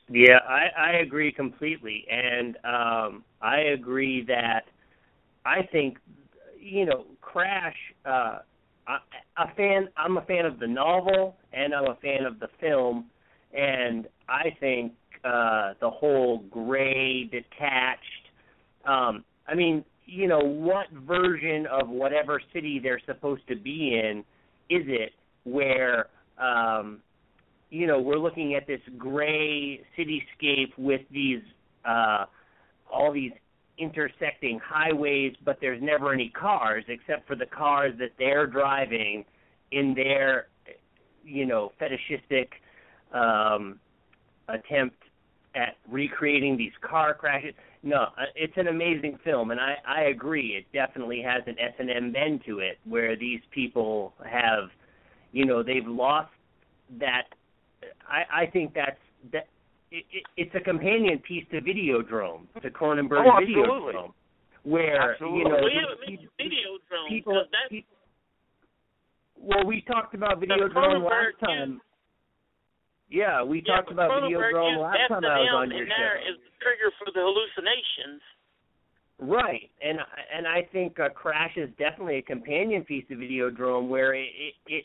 [0.08, 4.64] Yeah, I, I agree completely, and um, I agree that
[5.46, 5.98] I think
[6.60, 7.76] you know Crash.
[8.04, 8.38] Uh,
[8.86, 8.98] I,
[9.38, 9.88] a fan.
[9.96, 13.06] I'm a fan of the novel, and I'm a fan of the film,
[13.56, 14.92] and I think
[15.24, 18.02] uh, the whole gray, detached.
[18.86, 24.18] Um, I mean, you know, what version of whatever city they're supposed to be in
[24.68, 25.12] is it
[25.44, 27.00] where um,
[27.74, 31.42] you know we're looking at this gray cityscape with these
[31.84, 32.24] uh
[32.90, 33.32] all these
[33.78, 39.24] intersecting highways but there's never any cars except for the cars that they're driving
[39.72, 40.46] in their
[41.24, 42.52] you know fetishistic
[43.12, 43.80] um
[44.48, 44.96] attempt
[45.54, 50.56] at recreating these car crashes no uh, it's an amazing film and i i agree
[50.56, 54.68] it definitely has an s&m bend to it where these people have
[55.32, 56.30] you know they've lost
[56.98, 57.22] that
[58.08, 58.96] I, I think that's
[59.32, 59.46] that.
[59.90, 63.40] It, it, it's a companion piece to Videodrome, to Cronenberg's Oh.
[63.40, 64.12] Videodrome,
[64.64, 65.38] where Absolutely.
[65.38, 65.60] you know
[66.06, 67.84] we these- Videodrome people- because that's pe-
[69.38, 71.80] well, we talked about Videodrome last time.
[73.10, 75.82] Yeah, we yeah, talked about Cronenberg Videodrome used last time I was S&M on your
[75.82, 76.30] in there show.
[76.32, 78.22] is the trigger for the hallucinations.
[79.20, 79.98] Right, and
[80.36, 84.54] and I think uh, Crash is definitely a companion piece to Videodrome where it it
[84.66, 84.84] it,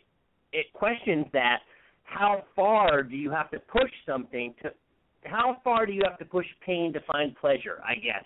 [0.54, 1.60] it questions that
[2.04, 4.70] how far do you have to push something to
[5.26, 7.82] how far do you have to push pain to find pleasure?
[7.84, 8.24] I guess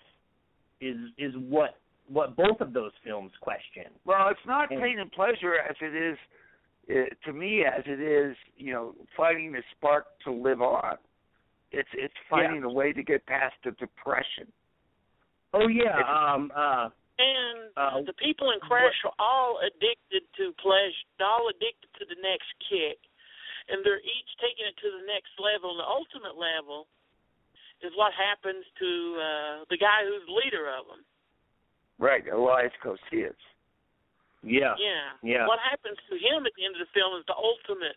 [0.80, 1.76] is is what
[2.08, 3.84] what both of those films question.
[4.04, 6.18] Well, it's not And- pain and pleasure as it is
[6.90, 10.96] uh, to me as it is, you know, finding the spark to live on.
[11.72, 14.46] It's it's finding a way to get past the depression.
[15.52, 20.52] Oh yeah, It's- um uh And Uh, the people in Crash are all addicted to
[20.58, 22.98] pleasure, they're all addicted to the next kick.
[23.68, 25.70] And they're each taking it to the next level.
[25.70, 26.86] And the ultimate level
[27.82, 31.02] is what happens to uh, the guy who's leader of them.
[31.98, 33.38] Right, Elias Koteas.
[34.44, 34.76] Yeah.
[34.76, 35.16] Yeah.
[35.24, 35.46] Yeah.
[35.48, 37.96] What happens to him at the end of the film is the ultimate.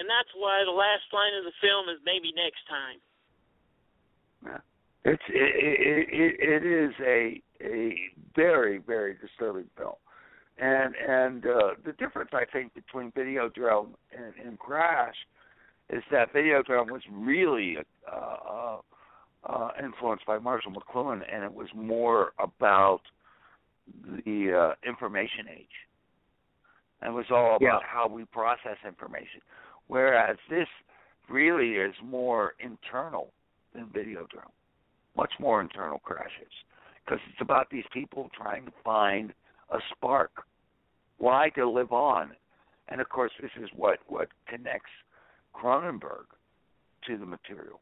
[0.00, 2.98] And that's why the last line of the film is maybe next time.
[4.44, 4.64] Yeah.
[5.04, 7.96] It's it, it, it, it is a a
[8.36, 9.94] very very disturbing film,
[10.58, 15.14] and and uh, the difference I think between Videodrome and, and Crash
[15.88, 17.78] is that Videodrome was really
[18.10, 18.78] uh, uh,
[19.44, 23.00] uh, influenced by Marshall McLuhan, and it was more about
[24.24, 25.66] the uh, information age.
[27.02, 27.86] And it was all about Yeah.
[27.86, 29.40] how we process information,
[29.86, 30.68] whereas this
[31.28, 33.32] really is more internal
[33.72, 34.52] than Videodrome
[35.16, 36.52] much more internal crashes
[37.04, 39.32] because it's about these people trying to find
[39.70, 40.30] a spark,
[41.18, 42.30] why to live on,
[42.88, 44.90] and of course this is what what connects
[45.54, 46.26] Cronenberg
[47.06, 47.80] to the material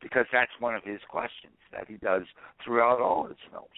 [0.00, 2.22] because that's one of his questions that he does
[2.62, 3.68] throughout all his films.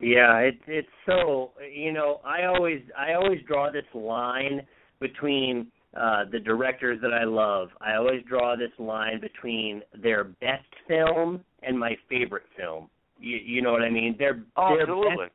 [0.00, 4.66] Yeah, it's it's so you know I always I always draw this line
[5.00, 7.70] between uh the directors that I love.
[7.80, 12.88] I always draw this line between their best film and my favorite film.
[13.18, 14.14] You you know what I mean?
[14.18, 15.26] Their Oh, their absolutely.
[15.26, 15.32] best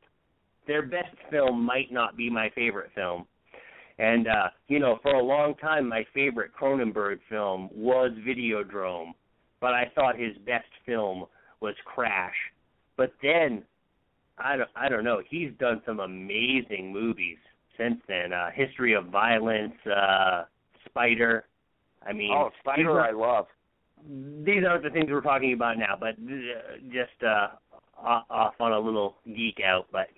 [0.66, 3.26] their best film might not be my favorite film.
[3.98, 9.12] And uh, you know, for a long time my favorite Cronenberg film was Videodrome,
[9.60, 11.26] but I thought his best film
[11.60, 12.34] was Crash.
[12.96, 13.62] But then
[14.38, 17.38] I don't I don't know, he's done some amazing movies
[17.78, 18.32] since then.
[18.32, 20.44] Uh History of Violence, uh
[20.86, 21.44] Spider.
[22.06, 23.46] I mean, oh, Spider, are- I love.
[24.44, 27.48] these aren't the things we're talking about now, but uh, just uh
[27.96, 30.08] off off on a little geek out, but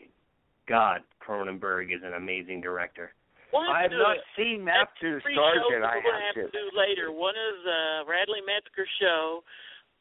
[0.67, 3.13] God, Cronenberg is an amazing director.
[3.53, 4.23] We'll I have to not it.
[4.37, 6.51] seen Maps to the Stars shows that I we're going to have have to.
[6.51, 7.13] to do later.
[7.15, 9.45] One is uh, Radley Metzger show.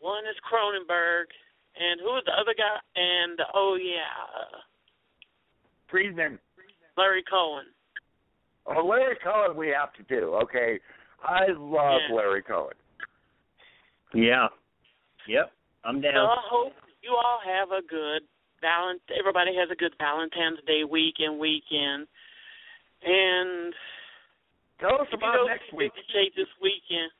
[0.01, 1.29] One is Cronenberg.
[1.77, 2.79] And who was the other guy?
[2.95, 4.57] And, oh, yeah, uh,
[5.89, 6.39] Friedman.
[6.97, 7.65] Larry Cohen.
[8.65, 10.33] Oh, Larry Cohen, we have to do.
[10.43, 10.79] Okay,
[11.23, 12.15] I love Yeah.
[12.15, 12.73] Larry Cohen.
[14.13, 14.47] Yeah.
[15.27, 15.51] Yep.
[15.83, 16.13] I'm down.
[16.13, 16.29] So down.
[16.29, 16.73] I hope
[17.03, 18.23] you all have a good
[18.61, 19.01] Valent.
[19.19, 22.07] Everybody has a good Valentine's Day weekend, weekend.
[23.03, 23.75] And
[24.79, 25.93] Tell us if you about go next see week.
[25.93, 27.11] Fifty this weekend,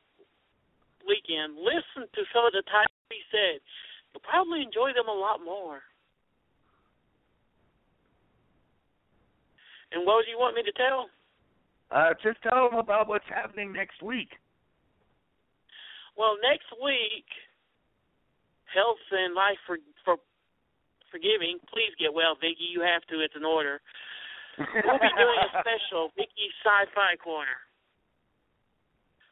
[1.06, 3.62] weekend, listen to some of the titles we said.
[4.16, 5.84] You'll probably enjoy them a lot more.
[9.92, 11.12] And what do you want me to tell?
[11.92, 14.32] Uh, just tell them about what's happening next week.
[16.16, 17.28] Well, next week,
[18.72, 20.16] health and life for for
[21.12, 21.60] forgiving.
[21.68, 22.72] Please get well, Vicky.
[22.72, 23.20] You have to.
[23.20, 23.84] It's an order.
[24.58, 27.65] We'll be doing a special Vicky Sci-Fi Corner,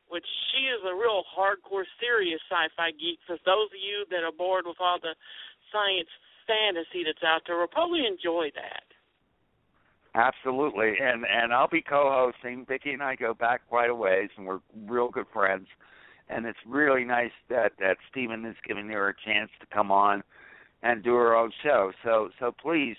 [0.09, 3.19] which she is a real hardcore, serious sci-fi geek.
[3.25, 5.15] For those of you that are bored with all the
[5.71, 6.09] science
[6.47, 8.83] fantasy that's out there, will probably enjoy that.
[10.15, 12.65] Absolutely, and and I'll be co-hosting.
[12.67, 15.67] Vicki and I go back quite a ways, and we're real good friends.
[16.29, 20.23] And it's really nice that that Stephen is giving her a chance to come on
[20.83, 21.91] and do her own show.
[22.03, 22.97] So so please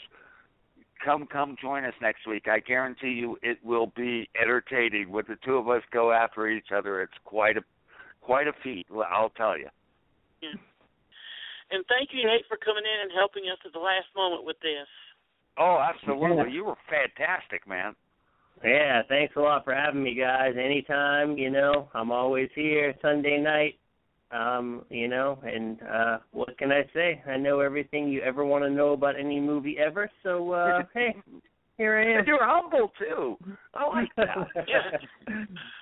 [1.05, 2.49] come come join us next week.
[2.49, 5.11] I guarantee you it will be entertaining.
[5.11, 7.63] With the two of us go after each other, it's quite a
[8.21, 8.87] quite a feat.
[9.11, 9.69] I'll tell you.
[10.41, 10.51] Yeah.
[11.71, 14.57] And thank you, Nate, for coming in and helping us at the last moment with
[14.61, 14.87] this.
[15.59, 16.53] Oh, absolutely.
[16.53, 17.95] You were fantastic, man.
[18.65, 20.55] Yeah, thanks a lot for having me, guys.
[20.59, 23.75] Anytime, you know, I'm always here Sunday night.
[24.31, 27.23] Um, you know, and uh what can I say?
[27.27, 30.11] I know everything you ever want to know about any movie ever.
[30.23, 31.15] So uh hey,
[31.79, 32.19] here I am.
[32.19, 33.37] And you're humble too.
[33.75, 34.37] I like that.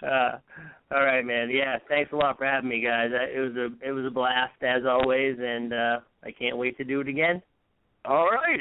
[0.07, 0.39] uh,
[0.95, 1.51] all right, man.
[1.51, 3.11] Yeah, thanks a lot for having me, guys.
[3.13, 6.85] It was a it was a blast as always, and uh I can't wait to
[6.85, 7.43] do it again.
[8.05, 8.61] All right.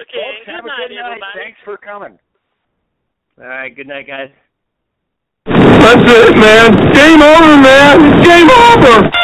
[0.00, 1.06] Okay, Folks, good have a night, good night.
[1.06, 1.38] everybody.
[1.44, 2.18] Thanks for coming.
[3.38, 4.30] All right, good night, guys.
[5.46, 6.74] That's it, man.
[6.94, 8.22] Game over, man.
[8.22, 9.10] Game over.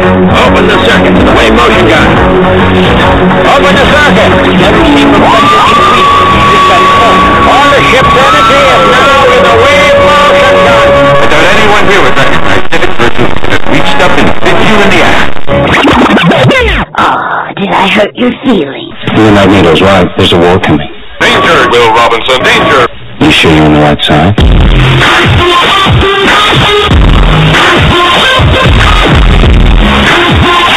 [0.00, 2.08] Open the circuit to the wave motion gun.
[3.52, 4.32] Open the circuit.
[7.44, 10.88] All the ship's energy is now in the wave motion gun.
[11.20, 14.88] I doubt anyone here would recognize Civic Virtues that reached up and bit you in
[14.88, 15.28] the ass.
[16.96, 18.96] Oh, Did I hurt your feelings?
[19.12, 20.08] You and Magneto's right.
[20.16, 20.88] There's a war coming.
[21.20, 22.88] Danger, Will Robinson, danger!
[23.20, 24.32] You sure you're on the right side?